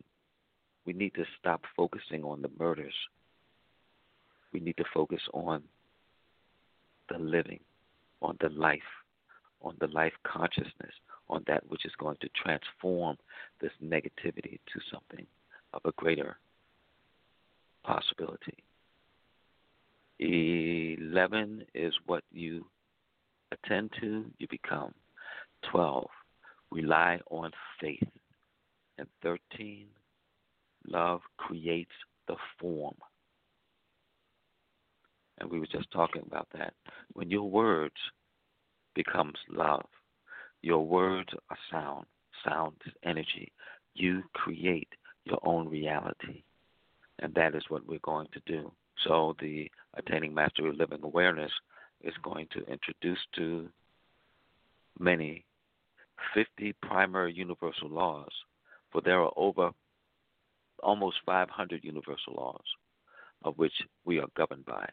we 0.86 0.92
need 0.92 1.14
to 1.14 1.24
stop 1.38 1.62
focusing 1.76 2.24
on 2.24 2.42
the 2.42 2.50
murders. 2.58 2.94
We 4.52 4.60
need 4.60 4.76
to 4.76 4.84
focus 4.92 5.20
on 5.32 5.62
the 7.08 7.18
living, 7.18 7.60
on 8.22 8.36
the 8.40 8.48
life, 8.48 8.80
on 9.62 9.76
the 9.80 9.88
life 9.88 10.12
consciousness, 10.24 10.94
on 11.28 11.44
that 11.46 11.68
which 11.68 11.84
is 11.84 11.92
going 11.98 12.16
to 12.20 12.28
transform 12.42 13.16
this 13.60 13.72
negativity 13.82 14.58
to 14.72 14.80
something 14.92 15.26
of 15.72 15.82
a 15.84 15.92
greater 15.92 16.36
possibility. 17.84 18.64
11 20.18 21.64
is 21.74 21.94
what 22.06 22.24
you 22.30 22.66
attend 23.52 23.90
to, 24.00 24.26
you 24.38 24.46
become. 24.50 24.92
12, 25.70 26.06
rely 26.70 27.20
on 27.30 27.50
faith. 27.80 28.08
And 28.98 29.08
13, 29.22 29.86
love 30.86 31.20
creates 31.38 31.90
the 32.28 32.36
form. 32.60 32.94
And 35.38 35.50
we 35.50 35.58
were 35.58 35.66
just 35.66 35.90
talking 35.90 36.22
about 36.26 36.48
that. 36.52 36.74
When 37.14 37.30
your 37.30 37.48
words 37.48 37.94
becomes 38.94 39.36
love, 39.48 39.86
your 40.62 40.84
words 40.84 41.30
are 41.50 41.58
sound. 41.70 42.06
Sound 42.44 42.74
is 42.86 42.92
energy. 43.04 43.52
You 43.94 44.22
create 44.32 44.88
your 45.24 45.38
own 45.42 45.68
reality. 45.68 46.42
And 47.18 47.34
that 47.34 47.54
is 47.54 47.64
what 47.68 47.86
we're 47.86 47.98
going 48.02 48.28
to 48.32 48.40
do. 48.46 48.72
So 49.06 49.36
the 49.40 49.70
Attaining 49.94 50.34
Mastery 50.34 50.70
of 50.70 50.76
Living 50.76 51.00
Awareness 51.02 51.52
is 52.02 52.14
going 52.22 52.48
to 52.52 52.64
introduce 52.66 53.18
to 53.36 53.68
many 54.98 55.44
50 56.34 56.74
primary 56.82 57.32
universal 57.32 57.88
laws, 57.88 58.30
for 58.90 59.00
there 59.00 59.20
are 59.20 59.32
over 59.36 59.70
almost 60.82 61.16
500 61.26 61.84
universal 61.84 62.34
laws 62.34 62.64
of 63.44 63.56
which 63.58 63.72
we 64.04 64.18
are 64.18 64.28
governed 64.36 64.66
by. 64.66 64.88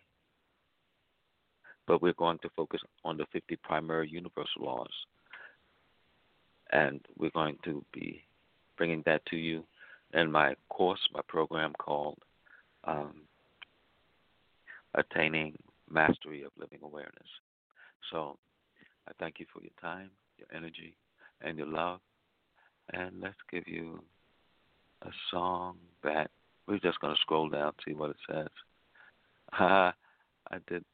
But 1.88 2.01
we're 2.01 2.13
going 2.13 2.39
to 2.39 2.49
focus 2.55 2.81
on 3.05 3.17
the 3.17 3.25
50 3.31 3.55
primary 3.63 4.09
universal 4.09 4.63
laws. 4.63 4.91
And 6.71 6.99
we're 7.17 7.31
going 7.31 7.57
to 7.63 7.83
be 7.93 8.21
bringing 8.77 9.03
that 9.05 9.25
to 9.27 9.38
you 9.38 9.63
in 10.13 10.31
my 10.31 10.55
course, 10.69 10.99
my 11.13 11.21
program 11.27 11.73
called 11.79 12.17
um, 12.83 13.21
Attaining 14.95 15.57
Mastery 15.89 16.43
of 16.43 16.51
Living 16.59 16.79
Awareness. 16.83 17.27
So 18.11 18.38
I 19.07 19.11
thank 19.19 19.39
you 19.39 19.45
for 19.53 19.61
your 19.61 19.71
time, 19.81 20.09
your 20.38 20.47
energy, 20.55 20.95
and 21.41 21.57
your 21.57 21.67
love. 21.67 21.99
And 22.93 23.21
let's 23.21 23.35
give 23.51 23.67
you 23.67 24.01
a 25.01 25.09
song 25.31 25.77
that 26.03 26.31
we're 26.67 26.79
just 26.79 26.99
going 26.99 27.13
to 27.13 27.21
scroll 27.21 27.49
down 27.49 27.73
see 27.85 27.93
what 27.93 28.11
it 28.11 28.17
says. 28.29 28.47
Uh, 29.57 29.91
I 30.49 30.59
did 30.67 30.85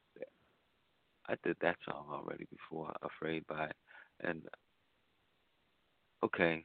I 1.27 1.35
did 1.43 1.57
that 1.61 1.77
song 1.85 2.05
already 2.11 2.45
before, 2.51 2.93
Afraid 3.01 3.45
by 3.47 3.69
and 4.21 4.41
okay. 6.23 6.63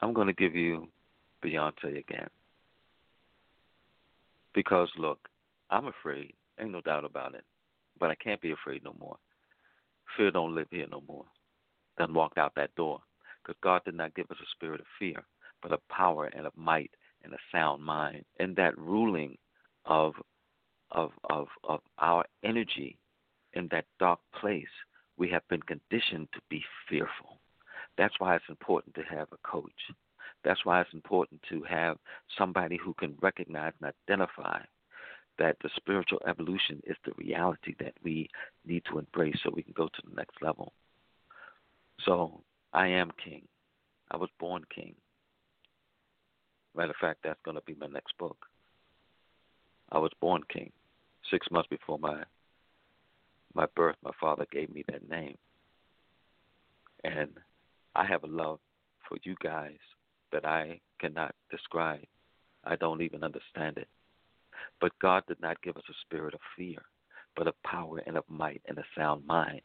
I'm 0.00 0.12
going 0.12 0.26
to 0.26 0.32
give 0.32 0.54
you 0.54 0.88
Beyonce 1.44 1.98
again. 1.98 2.28
Because 4.54 4.88
look, 4.98 5.18
I'm 5.70 5.86
afraid, 5.86 6.34
ain't 6.60 6.72
no 6.72 6.80
doubt 6.80 7.04
about 7.04 7.34
it. 7.34 7.44
But 7.98 8.10
I 8.10 8.14
can't 8.16 8.40
be 8.40 8.52
afraid 8.52 8.84
no 8.84 8.94
more. 8.98 9.16
Fear 10.16 10.32
don't 10.32 10.54
live 10.54 10.68
here 10.70 10.86
no 10.90 11.02
more. 11.08 11.24
Done 11.98 12.14
walked 12.14 12.38
out 12.38 12.52
that 12.56 12.74
door. 12.74 13.00
Because 13.42 13.58
God 13.62 13.82
did 13.84 13.94
not 13.94 14.14
give 14.14 14.30
us 14.30 14.36
a 14.40 14.50
spirit 14.54 14.80
of 14.80 14.86
fear, 14.98 15.24
but 15.62 15.72
of 15.72 15.86
power 15.88 16.26
and 16.26 16.46
of 16.46 16.56
might 16.56 16.90
and 17.24 17.32
a 17.32 17.38
sound 17.52 17.82
mind. 17.82 18.24
And 18.38 18.54
that 18.56 18.76
ruling 18.76 19.36
of 19.84 20.14
of 20.90 21.10
of 21.30 21.48
of 21.64 21.80
our 21.98 22.24
energy 22.44 22.98
in 23.56 23.68
that 23.72 23.86
dark 23.98 24.20
place, 24.38 24.64
we 25.16 25.28
have 25.30 25.46
been 25.48 25.62
conditioned 25.62 26.28
to 26.34 26.40
be 26.48 26.62
fearful. 26.88 27.40
That's 27.98 28.14
why 28.18 28.36
it's 28.36 28.44
important 28.48 28.94
to 28.96 29.02
have 29.02 29.28
a 29.32 29.48
coach. 29.48 29.72
That's 30.44 30.64
why 30.64 30.80
it's 30.82 30.92
important 30.92 31.40
to 31.48 31.62
have 31.62 31.96
somebody 32.38 32.76
who 32.76 32.94
can 32.94 33.16
recognize 33.20 33.72
and 33.80 33.92
identify 34.08 34.60
that 35.38 35.56
the 35.62 35.70
spiritual 35.76 36.20
evolution 36.26 36.82
is 36.86 36.96
the 37.04 37.12
reality 37.16 37.74
that 37.80 37.94
we 38.02 38.28
need 38.64 38.82
to 38.90 38.98
embrace 38.98 39.36
so 39.42 39.50
we 39.52 39.62
can 39.62 39.74
go 39.74 39.86
to 39.86 40.02
the 40.08 40.14
next 40.14 40.40
level. 40.42 40.72
So 42.04 42.42
I 42.72 42.88
am 42.88 43.10
king. 43.22 43.42
I 44.10 44.16
was 44.16 44.30
born 44.38 44.62
king. 44.74 44.94
Matter 46.76 46.90
of 46.90 46.96
fact, 47.00 47.20
that's 47.24 47.40
going 47.44 47.56
to 47.56 47.62
be 47.62 47.74
my 47.74 47.86
next 47.86 48.16
book. 48.18 48.46
I 49.90 49.98
was 49.98 50.12
born 50.20 50.42
king. 50.52 50.70
Six 51.30 51.46
months 51.50 51.68
before 51.68 51.98
my 51.98 52.22
my 53.56 53.66
birth, 53.74 53.96
my 54.04 54.12
father 54.20 54.46
gave 54.52 54.72
me 54.72 54.84
that 54.88 55.08
name. 55.08 55.36
And 57.04 57.30
I 57.94 58.04
have 58.04 58.22
a 58.22 58.28
love 58.28 58.58
for 59.08 59.16
you 59.22 59.34
guys 59.42 59.78
that 60.32 60.44
I 60.44 60.80
cannot 61.00 61.34
describe. 61.50 62.04
I 62.64 62.76
don't 62.76 63.00
even 63.00 63.24
understand 63.24 63.78
it. 63.78 63.88
But 64.80 64.98
God 65.00 65.22
did 65.26 65.40
not 65.40 65.62
give 65.62 65.76
us 65.76 65.84
a 65.88 65.94
spirit 66.04 66.34
of 66.34 66.40
fear, 66.56 66.82
but 67.34 67.46
of 67.46 67.62
power 67.62 68.02
and 68.06 68.18
of 68.18 68.24
might 68.28 68.60
and 68.66 68.76
a 68.78 68.84
sound 68.96 69.26
mind. 69.26 69.62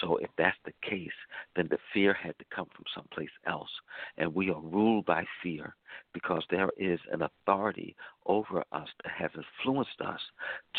So 0.00 0.18
if 0.18 0.30
that's 0.38 0.56
the 0.64 0.72
case, 0.88 1.10
then 1.56 1.66
the 1.68 1.78
fear 1.92 2.12
had 2.12 2.38
to 2.38 2.44
come 2.54 2.68
from 2.74 2.84
someplace 2.94 3.30
else. 3.46 3.70
And 4.18 4.34
we 4.34 4.50
are 4.50 4.60
ruled 4.60 5.06
by 5.06 5.24
fear 5.42 5.74
because 6.12 6.44
there 6.50 6.70
is 6.76 7.00
an 7.10 7.22
authority 7.22 7.96
over 8.26 8.64
us 8.72 8.88
that 9.02 9.12
has 9.12 9.30
influenced 9.34 10.00
us 10.00 10.20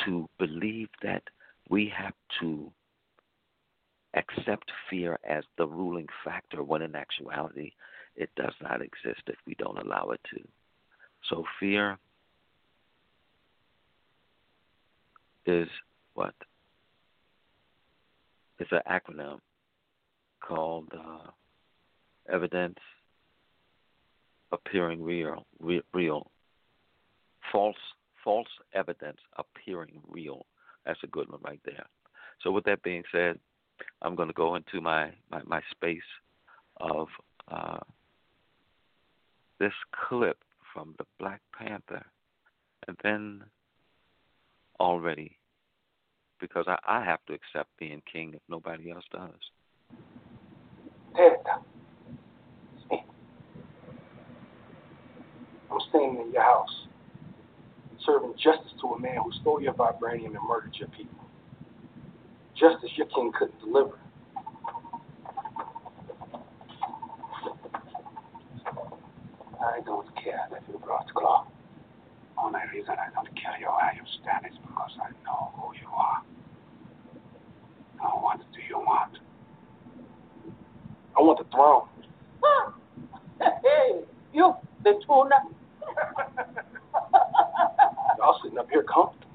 to 0.06 0.30
believe 0.38 0.90
that 1.02 1.24
we 1.70 1.92
have 1.96 2.14
to 2.40 2.72
accept 4.16 4.72
fear 4.90 5.18
as 5.28 5.44
the 5.58 5.68
ruling 5.68 6.08
factor 6.24 6.64
when 6.64 6.82
in 6.82 6.96
actuality 6.96 7.72
it 8.16 8.30
does 8.36 8.54
not 8.62 8.82
exist 8.82 9.22
if 9.28 9.38
we 9.48 9.56
don't 9.56 9.80
allow 9.80 10.10
it 10.12 10.22
to. 10.34 10.40
So 11.30 11.44
fear 11.60 11.98
is 15.46 15.68
what? 16.14 16.36
It's 18.60 18.72
an 18.72 18.82
acronym 18.90 19.40
called 20.42 20.90
uh, 20.94 21.32
evidence 22.32 22.78
appearing 24.52 25.02
real, 25.02 25.46
re- 25.60 25.82
real, 25.94 26.30
false 27.52 27.76
false 28.24 28.48
evidence 28.74 29.18
appearing 29.38 30.00
real. 30.08 30.46
That's 30.86 31.04
a 31.04 31.08
good 31.08 31.30
one 31.30 31.42
right 31.44 31.62
there. 31.66 31.86
So 32.42 32.52
with 32.52 32.66
that 32.66 32.84
being 32.84 33.04
said, 33.12 33.40
I'm 34.02 34.16
going 34.16 34.28
to 34.28 34.34
go 34.34 34.56
into 34.56 34.82
my 34.82 35.12
my, 35.32 35.42
my 35.46 35.62
space 35.72 36.02
of 36.78 37.08
uh, 37.50 37.80
this 39.60 39.74
clip 40.08 40.38
from 40.74 40.96
the 40.98 41.06
Black 41.20 41.42
Panther, 41.58 42.06
and 42.88 42.98
then 43.04 43.44
already 44.80 45.38
because 46.40 46.66
I, 46.68 46.78
I 46.86 47.06
have 47.06 47.20
to 47.28 47.34
accept 47.34 47.70
being 47.80 48.02
king 48.12 48.34
if 48.34 48.42
nobody 48.50 48.92
else 48.92 49.06
does. 49.12 49.32
Teta, 51.16 51.62
I'm 55.72 55.80
staying 55.90 56.20
in 56.20 56.34
your 56.34 56.42
house, 56.42 56.83
serving 58.06 58.34
justice 58.42 58.74
to 58.82 58.88
a 58.88 59.00
man 59.00 59.18
who 59.24 59.32
stole 59.42 59.62
your 59.62 59.74
vibranium 59.74 60.36
and 60.36 60.48
murdered 60.48 60.76
your 60.78 60.90
people. 60.90 61.18
Justice 62.60 62.92
your 62.96 63.08
king 63.08 63.32
couldn't 63.38 63.60
deliver. 63.60 63.98
I 69.62 69.80
don't 69.86 70.08
care 70.16 70.46
that 70.52 70.64
you 70.68 70.78
brought 70.80 71.08
Klaue. 71.14 71.48
Only 72.38 72.60
reason 72.74 72.92
I 72.92 73.14
don't 73.14 73.28
kill 73.36 73.54
you 73.60 73.68
where 73.68 73.94
you 73.96 74.02
stand 74.22 74.46
is 74.52 74.58
because 74.62 74.92
I 75.02 75.12
know 75.24 75.52
who 75.56 75.74
you 75.76 75.88
are. 75.88 76.22
Now, 77.98 78.20
what 78.22 78.40
do 78.40 78.60
you 78.68 78.78
want? 78.78 79.18
I 81.18 81.22
want 81.22 81.40
the 81.40 81.46
throne. 81.56 81.88
Hey, 83.40 84.00
you, 84.34 84.54
the 84.84 84.94
tuna. 85.06 85.36
Y'all 88.24 88.40
sitting 88.42 88.58
up 88.58 88.70
here 88.70 88.84
comfortable. 88.84 89.28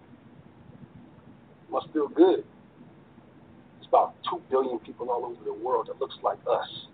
Must 1.70 1.92
feel 1.92 2.08
good. 2.08 2.42
There's 3.74 3.86
about 3.86 4.14
two 4.24 4.40
billion 4.48 4.78
people 4.78 5.10
all 5.10 5.26
over 5.26 5.44
the 5.44 5.52
world 5.52 5.88
that 5.88 6.00
looks 6.00 6.16
like 6.22 6.38
us, 6.50 6.86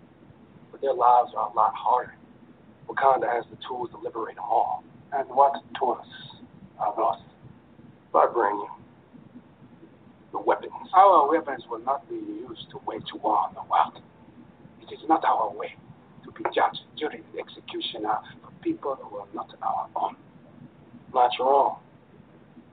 but 0.73 0.81
their 0.81 0.93
lives 0.93 1.31
are 1.37 1.49
a 1.49 1.53
lot 1.53 1.73
harder. 1.73 2.13
Wakanda 2.89 3.31
has 3.31 3.45
the 3.49 3.55
tools 3.65 3.91
to 3.91 3.97
liberate 3.97 4.35
them 4.35 4.43
all. 4.43 4.83
And 5.13 5.29
what 5.29 5.53
tools 5.79 6.05
are 6.79 6.93
those? 6.97 7.23
Vibranium. 8.13 8.75
The 10.33 10.39
weapons. 10.39 10.73
Our 10.93 11.29
weapons 11.29 11.63
will 11.69 11.79
not 11.79 12.09
be 12.09 12.15
used 12.15 12.71
to 12.71 12.79
wage 12.85 13.07
war 13.23 13.37
on 13.37 13.53
the 13.53 13.63
world. 13.71 14.03
It 14.81 14.93
is 14.93 14.99
not 15.07 15.23
our 15.23 15.49
way 15.49 15.75
to 16.25 16.31
be 16.33 16.43
judged 16.53 16.81
during 16.97 17.23
the 17.33 17.39
execution 17.39 18.01
for 18.03 18.51
people 18.61 18.95
who 18.95 19.15
are 19.15 19.27
not 19.33 19.47
our 19.61 19.87
own. 19.95 20.17
Not 21.13 21.31
your 21.39 21.79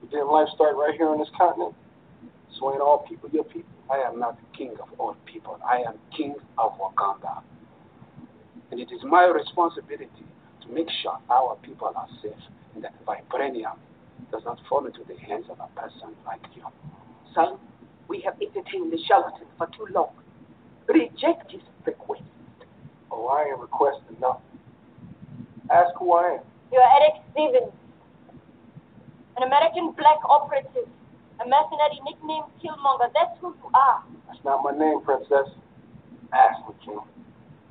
didn't 0.07 0.31
life 0.31 0.47
start 0.55 0.75
right 0.75 0.93
here 0.95 1.07
on 1.07 1.19
this 1.19 1.29
continent? 1.37 1.75
So 2.59 2.71
ain't 2.71 2.81
all 2.81 3.05
people 3.07 3.29
your 3.31 3.43
people? 3.45 3.71
I 3.89 3.97
am 4.07 4.19
not 4.19 4.37
the 4.37 4.57
king 4.57 4.75
of 4.81 4.87
all 4.99 5.15
people. 5.25 5.59
I 5.67 5.77
am 5.87 5.95
king 6.15 6.35
of 6.57 6.73
Wakanda. 6.79 7.41
And 8.71 8.79
it 8.79 8.91
is 8.91 9.01
my 9.03 9.25
responsibility 9.25 10.25
to 10.61 10.73
make 10.73 10.87
sure 11.01 11.17
our 11.29 11.57
people 11.61 11.91
are 11.95 12.07
safe 12.21 12.31
and 12.75 12.83
that 12.83 12.93
vibranium 13.05 13.77
does 14.31 14.41
not 14.45 14.59
fall 14.67 14.85
into 14.85 15.01
the 15.07 15.15
hands 15.19 15.45
of 15.49 15.59
a 15.59 15.79
person 15.79 16.15
like 16.25 16.41
you. 16.55 16.63
Son, 17.35 17.57
we 18.07 18.21
have 18.21 18.35
entertained 18.41 18.91
the 18.91 18.97
charlatan 19.07 19.47
for 19.57 19.67
too 19.67 19.87
long. 19.93 20.11
Reject 20.87 21.51
his 21.51 21.61
request. 21.85 22.23
Oh, 23.11 23.27
I 23.27 23.49
ain't 23.51 23.59
requesting 23.59 24.17
nothing. 24.19 24.41
Ask 25.69 25.95
who 25.97 26.13
I 26.13 26.35
am. 26.35 26.39
You're 26.71 26.81
Erik 26.81 27.21
Stevens, 27.31 27.73
an 29.37 29.43
American 29.43 29.91
black 29.91 30.19
operative, 30.29 30.87
a 31.41 31.45
mercenary 31.47 31.99
nicknamed 32.05 32.45
Killmonger. 32.61 33.09
That's 33.13 33.39
who 33.41 33.55
you 33.55 33.69
are. 33.73 34.03
That's 34.27 34.43
not 34.45 34.63
my 34.63 34.71
name, 34.71 35.01
princess. 35.01 35.49
Ask 36.33 36.67
me, 36.67 36.75
King. 36.85 36.99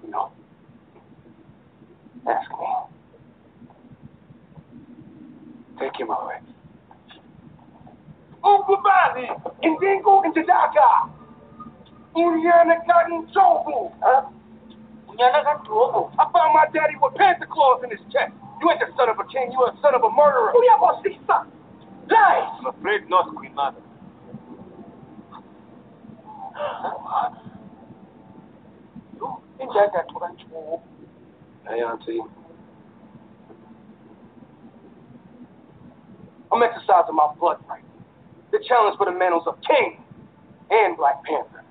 No. 0.08 0.30
Ask 2.28 2.50
me. 2.50 2.66
Take 5.78 5.96
him 5.98 6.10
away. 6.10 6.38
Ukubali, 8.44 9.28
Indingo 9.62 10.22
Intidaka. 10.24 11.10
Unyana 12.14 12.86
Garden 12.86 13.26
Jobu. 13.34 13.92
Huh? 14.00 14.28
I 15.20 16.24
found 16.32 16.54
my 16.54 16.66
daddy 16.72 16.94
with 17.00 17.14
Panther 17.14 17.46
claws 17.46 17.82
in 17.84 17.90
his 17.90 18.00
chest. 18.12 18.32
You 18.60 18.70
ain't 18.70 18.80
the 18.80 18.86
son 18.96 19.08
of 19.08 19.18
a 19.18 19.24
king, 19.28 19.52
you 19.52 19.60
are 19.62 19.72
a 19.72 19.80
son 19.82 19.94
of 19.94 20.02
a 20.02 20.10
murderer. 20.10 20.52
Who 20.52 20.62
you 20.62 20.74
about 20.76 21.02
to 21.02 21.10
son? 21.26 21.52
Lies! 22.10 22.60
I'm 22.60 22.66
afraid 22.66 23.08
not, 23.08 23.34
Queen 23.34 23.54
Mother. 23.54 23.80
You 29.16 29.38
enjoy 29.60 29.86
that 29.94 30.08
to 30.08 30.78
Hey, 31.68 31.80
Auntie. 31.82 32.20
I'm 36.52 36.62
exercising 36.62 37.14
my 37.14 37.32
blood 37.38 37.58
right. 37.68 37.82
The 38.50 38.58
challenge 38.68 38.98
for 38.98 39.06
the 39.06 39.12
mantles 39.12 39.44
of 39.46 39.56
King 39.66 40.02
and 40.70 40.96
Black 40.96 41.24
Panther. 41.24 41.61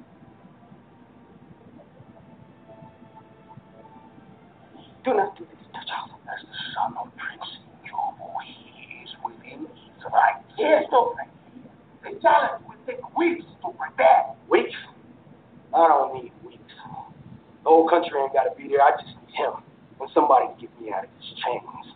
Do 5.04 5.14
not 5.16 5.36
do 5.38 5.46
this, 5.46 5.66
T'Challa. 5.74 6.14
As 6.30 6.46
the 6.46 6.58
son 6.76 6.94
of 7.02 7.10
Prince 7.18 7.50
N'Jobu, 7.82 8.30
he 8.46 9.02
is 9.04 9.10
within 9.26 9.66
his 9.66 10.04
rights. 10.14 10.46
Yes, 10.60 10.84
no. 10.92 11.16
The 12.04 12.20
challenge 12.22 12.64
will 12.68 12.76
take 12.86 13.18
weeks 13.18 13.46
to 13.64 13.72
prepare. 13.72 14.36
Weeks? 14.48 14.76
I 15.74 15.88
don't 15.88 16.14
need 16.24 16.32
weeks. 16.46 16.62
The 17.64 17.70
whole 17.70 17.90
country 17.90 18.20
ain't 18.22 18.34
got 18.34 18.44
to 18.44 18.56
be 18.56 18.68
there. 18.70 18.82
I 18.82 18.92
just 18.92 19.18
need 19.26 19.36
him 19.36 19.54
and 20.00 20.10
somebody 20.14 20.48
to 20.54 20.62
get 20.62 20.82
me 20.82 20.94
out 20.94 21.06
of 21.06 21.10
these 21.20 21.34
chains. 21.42 21.96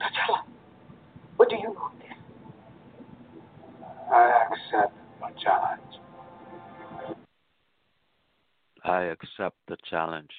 T'Challa, 0.00 0.42
what 1.36 1.48
do 1.48 1.56
you 1.56 1.72
know 1.72 1.88
of 1.88 1.98
this? 1.98 2.16
I 4.12 4.44
accept 4.52 4.94
my 5.20 5.30
challenge. 5.42 6.00
I 8.88 9.02
accept 9.04 9.56
the 9.68 9.76
challenge. 9.90 10.30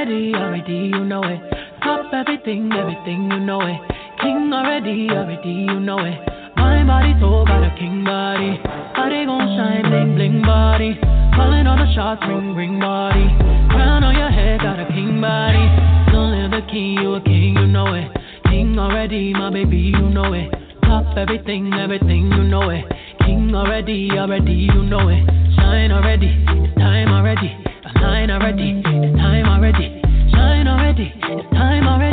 Already, 0.00 0.34
already, 0.34 0.72
you 0.72 1.04
know 1.04 1.22
it. 1.22 1.40
Top 1.82 2.12
everything, 2.12 2.72
everything, 2.72 3.30
you 3.30 3.38
know 3.38 3.60
it. 3.60 3.99
King 4.20 4.52
already, 4.52 5.08
already, 5.10 5.64
you 5.64 5.80
know 5.80 5.98
it. 6.04 6.18
My 6.56 6.84
body 6.84 7.18
told 7.18 7.48
got 7.48 7.64
a 7.64 7.74
king 7.78 8.04
body. 8.04 8.60
Body 8.94 9.24
gon' 9.24 9.48
shine, 9.56 9.88
bling, 9.88 10.14
bling 10.14 10.42
body. 10.42 10.92
Calling 11.34 11.66
all 11.66 11.78
the 11.80 11.88
shots, 11.94 12.20
ring, 12.28 12.54
ring 12.54 12.78
body. 12.78 13.24
Crown 13.72 14.04
on 14.04 14.14
your 14.14 14.28
head, 14.28 14.60
got 14.60 14.78
a 14.78 14.84
king 14.92 15.20
body. 15.22 15.64
Long 16.12 16.36
live 16.36 16.50
the 16.50 16.60
king, 16.70 17.00
you 17.00 17.14
a 17.14 17.20
king, 17.22 17.56
you 17.56 17.66
know 17.66 17.94
it. 17.94 18.12
King 18.44 18.78
already, 18.78 19.32
my 19.32 19.48
baby, 19.48 19.78
you 19.96 20.10
know 20.10 20.34
it. 20.34 20.52
Top 20.84 21.16
everything, 21.16 21.72
everything, 21.72 22.30
you 22.30 22.42
know 22.44 22.68
it. 22.68 22.84
King 23.24 23.54
already, 23.54 24.10
already, 24.18 24.68
you 24.68 24.82
know 24.82 25.08
it. 25.08 25.24
Shine 25.56 25.92
already, 25.92 26.44
it's 26.46 26.74
time 26.76 27.08
already. 27.08 27.56
The 27.84 28.00
line 28.00 28.30
already, 28.30 28.82
it's 28.84 29.16
time 29.16 29.46
already. 29.46 30.02
Shine 30.30 30.68
already, 30.68 31.08
it's 31.16 31.50
time 31.54 31.88
already. 31.88 32.09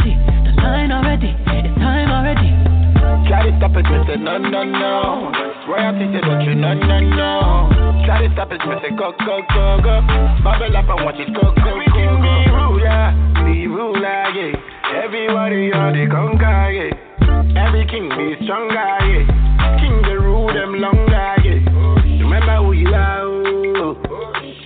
Stop 3.58 3.76
it, 3.76 3.86
Mr. 3.86 4.20
no, 4.20 4.38
no, 4.38 4.64
no. 4.64 5.32
Royalty 5.68 6.06
say 6.14 6.22
don't 6.22 6.42
you, 6.42 6.56
no, 6.56 6.74
no, 6.74 7.00
no. 7.00 8.04
Try 8.06 8.28
to 8.28 8.34
stop 8.34 8.52
it, 8.52 8.62
Mr. 8.62 8.96
go, 8.98 9.12
go, 9.26 9.42
go, 9.54 9.82
go. 9.84 9.96
Bubble 10.44 10.76
up 10.78 10.90
and 10.90 11.06
watch 11.06 11.20
it 11.20 11.34
go, 11.34 11.42
go, 11.42 11.54
go, 11.54 11.74
go. 11.92 12.22
Be 12.22 12.50
ruler, 12.52 13.14
be 13.46 13.68
ruler, 13.68 14.24
yeah. 14.32 15.04
Everybody 15.04 15.74
on 15.74 15.94
the 15.94 16.08
conquer, 16.10 16.72
yeah. 16.72 17.68
Every 17.68 17.86
king 17.88 18.10
be 18.10 18.46
stronger, 18.46 18.74
yeah. 18.76 19.80
King 19.82 20.02
they 20.04 20.16
rule 20.16 20.48
them 20.48 20.80
longer, 20.80 21.36
yeah. 21.44 22.24
Remember 22.24 22.58
who 22.64 22.72
you 22.74 22.88
are, 22.94 23.22
oh. 23.22 23.96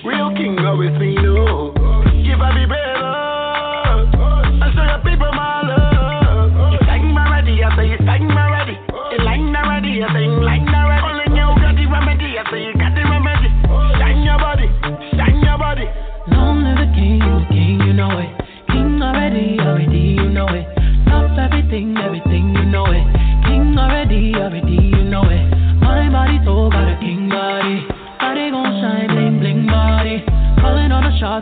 Real 0.05 0.33
king 0.35 0.57
always 0.59 0.91
me 0.99 1.15
know. 1.15 1.80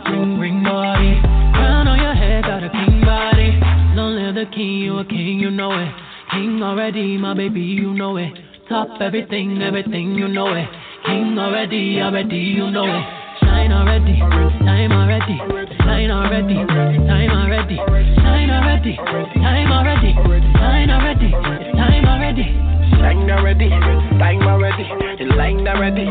Ring, 0.06 0.38
ring 0.38 0.62
body. 0.62 1.20
Crown 1.52 1.88
on 1.88 1.98
your 1.98 2.14
head, 2.14 2.44
got 2.44 2.62
a 2.64 2.70
king 2.70 3.00
body. 3.02 3.58
Long 3.94 4.14
live 4.16 4.34
the 4.34 4.46
king, 4.54 4.78
you 4.78 4.98
a 4.98 5.04
king, 5.04 5.38
you 5.38 5.50
know 5.50 5.72
it. 5.72 5.92
King 6.32 6.62
already, 6.62 7.18
my 7.18 7.34
baby, 7.34 7.60
you 7.60 7.92
know 7.92 8.16
it. 8.16 8.32
Top 8.68 9.00
everything, 9.00 9.60
everything, 9.62 10.14
you 10.14 10.28
know 10.28 10.54
it. 10.54 10.68
King 11.04 11.36
already, 11.38 12.00
already, 12.00 12.36
you 12.36 12.70
know 12.70 12.86
it. 12.86 13.04
Shine 13.40 13.72
already, 13.72 14.18
time 14.18 14.92
already, 14.92 15.38
shine 15.78 16.10
already, 16.10 16.54
time 16.54 17.30
already, 17.30 17.76
shine 17.76 18.50
already, 18.50 18.96
time 18.96 19.72
already, 19.72 20.14
shine 20.54 20.90
already, 20.90 21.30
time 21.76 22.04
already. 22.06 22.79
Shine 23.00 23.30
already, 23.30 23.68
time 23.70 24.42
already. 24.42 24.84
The 25.18 25.24
line 25.34 25.66
already, 25.66 26.04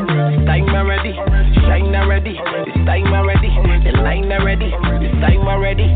time 0.45 0.69
already. 0.69 1.13
Shine 1.13 1.95
already, 1.95 2.31
it's 2.31 2.85
time 2.85 3.13
already. 3.13 3.49
The 3.83 3.91
line 4.01 4.31
already, 4.31 4.73
it's 4.73 5.13
time 5.21 5.47
already. 5.47 5.87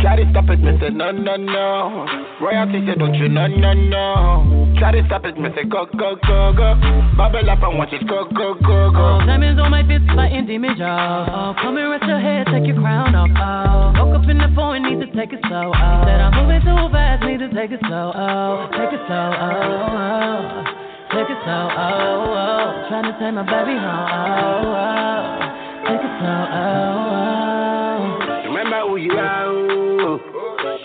Try 0.00 0.16
to 0.16 0.30
stop 0.30 0.44
it, 0.48 0.58
say 0.80 0.90
no, 0.90 1.12
no, 1.12 1.36
no. 1.36 2.06
Royalty 2.40 2.84
say 2.86 2.94
don't 2.96 3.14
you, 3.14 3.28
no, 3.28 3.46
no, 3.46 3.72
no. 3.72 4.65
Try 4.76 4.92
to 4.92 5.00
stop 5.08 5.24
it, 5.24 5.40
me 5.40 5.48
say 5.56 5.64
go, 5.64 5.88
go, 5.96 6.20
go, 6.20 6.52
go. 6.52 6.76
Bubble 7.16 7.48
up 7.48 7.64
and 7.64 7.78
watch 7.80 7.96
it 7.96 8.06
go, 8.06 8.28
go, 8.28 8.52
go, 8.60 8.92
go. 8.92 9.16
Oh, 9.16 9.24
diamonds 9.24 9.56
on 9.56 9.70
my 9.72 9.80
fist 9.80 10.04
fighting 10.14 10.44
demons, 10.44 10.76
y'all. 10.76 11.24
Oh, 11.32 11.56
come 11.56 11.80
and 11.80 11.88
rest 11.88 12.04
your 12.04 12.20
head, 12.20 12.44
take 12.52 12.68
your 12.68 12.76
crown 12.76 13.16
off. 13.16 13.32
Oh, 13.32 14.04
woke 14.04 14.20
up 14.20 14.28
in 14.28 14.36
the 14.36 14.52
phone, 14.52 14.84
need 14.84 15.00
to 15.00 15.08
take 15.16 15.32
it 15.32 15.40
slow. 15.48 15.72
Oh, 15.72 16.04
said 16.04 16.20
I'm 16.20 16.28
moving 16.36 16.60
too 16.60 16.92
fast, 16.92 17.24
need 17.24 17.40
to 17.40 17.48
take 17.56 17.72
it 17.72 17.80
slow. 17.88 18.12
Oh, 18.12 18.68
take 18.76 18.92
it 18.92 19.00
slow. 19.08 19.32
Oh, 19.32 19.96
oh. 19.96 20.68
take 21.08 21.30
it 21.32 21.40
slow. 21.40 21.64
Oh, 21.72 22.36
oh. 22.36 22.68
trying 22.92 23.08
to 23.08 23.16
take 23.16 23.32
my 23.32 23.48
baby 23.48 23.80
home. 23.80 24.12
Oh, 24.12 24.76
oh. 24.76 25.40
take 25.88 26.04
it 26.04 26.14
slow. 26.20 26.42
Oh, 26.52 27.16
oh. 27.16 28.52
Remember 28.52 28.92
who 28.92 29.00
you 29.00 29.16
are. 29.16 29.48
Oh. 29.48 30.20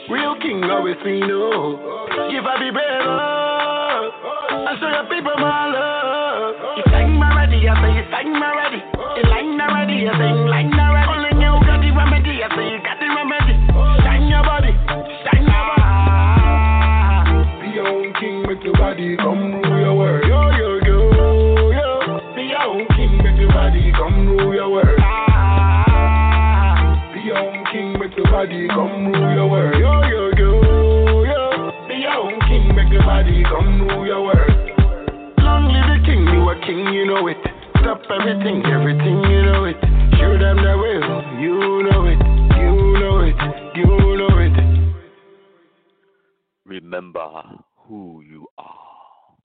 Real 0.07 0.39
king 0.39 0.63
always 0.63 0.95
me 1.03 1.19
know. 1.19 2.07
Give 2.31 2.47
I 2.47 2.55
be 2.55 2.71
brave. 2.71 3.40
I 4.71 4.79
show 4.79 4.87
your 4.87 5.03
people 5.11 5.35
my 5.35 5.67
love. 5.67 6.55
You 6.79 6.83
sang 6.95 7.19
my 7.19 7.27
ready, 7.35 7.67
I 7.67 7.75
say 7.75 7.91
you 7.91 8.05
sang 8.07 8.31
my 8.31 8.55
ready. 8.55 8.79
You 8.79 9.23
line 9.27 9.59
already, 9.59 10.07
I 10.07 10.15
say 10.15 10.31
you 10.31 10.47
line 10.47 10.71
already. 10.71 11.11
Only 11.11 11.43
you 11.43 11.51
got 11.67 11.83
the 11.83 11.91
remedy, 11.91 12.39
I 12.39 12.47
say 12.55 12.71
you 12.71 12.79
got 12.79 12.95
the 12.95 13.07
remedy. 13.11 13.55
Shine 14.07 14.31
your 14.31 14.43
body, 14.47 14.71
shine 15.27 15.43
your 15.43 15.63
body. 15.67 15.83
Be 17.59 17.67
your 17.75 17.83
own 17.87 18.13
king, 18.15 18.47
make 18.47 18.63
your 18.63 18.73
body 18.79 19.17
come 19.19 19.59
rule 19.59 19.75
your 19.75 19.91
world. 19.91 20.23
Yo, 20.23 20.39
yo, 20.55 20.79
yo, 20.87 21.11
yo. 21.75 22.31
Be 22.35 22.43
your 22.47 22.63
own 22.63 22.87
king, 22.95 23.19
make 23.19 23.35
your 23.43 23.51
body 23.51 23.91
come 23.91 24.23
rule 24.39 24.55
your 24.55 24.71
world. 24.71 24.95
Be 27.11 27.19
your 27.27 27.37
own 27.43 27.59
king, 27.75 27.99
make 27.99 28.15
your 28.15 28.31
body 28.31 28.67
come 28.71 29.11
rule 29.11 29.35
your 29.35 29.47
world. 29.51 29.75
Yo, 29.75 29.99
yo, 30.07 30.31
yo, 30.39 30.49
yo. 31.27 31.41
Be 31.91 31.95
your 32.07 32.15
own 32.23 32.39
king, 32.47 32.71
make 32.73 32.87
your 32.87 33.03
body 33.03 33.43
come 33.43 33.81
rule 33.83 34.07
your 34.07 34.23
world. 34.23 34.50
King, 36.71 36.87
you 36.93 37.05
know 37.05 37.27
it. 37.27 37.35
Stop 37.81 38.01
everything, 38.09 38.63
everything, 38.65 39.23
you 39.29 39.41
know 39.43 39.65
it. 39.65 39.75
Show 40.17 40.37
them 40.39 40.55
the 40.55 40.77
way, 40.81 41.01
you 41.41 41.83
know 41.83 42.05
it, 42.05 42.19
you 42.55 42.75
know 42.97 43.19
it, 43.19 43.35
you 43.75 43.85
know 44.17 44.37
it. 44.39 44.55
Remember 46.63 47.27
who 47.75 48.21
you 48.21 48.47
are. 48.57 49.35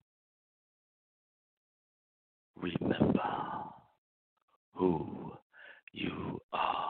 Remember 2.60 3.32
who 4.74 5.32
you 5.92 6.40
are. 6.52 6.85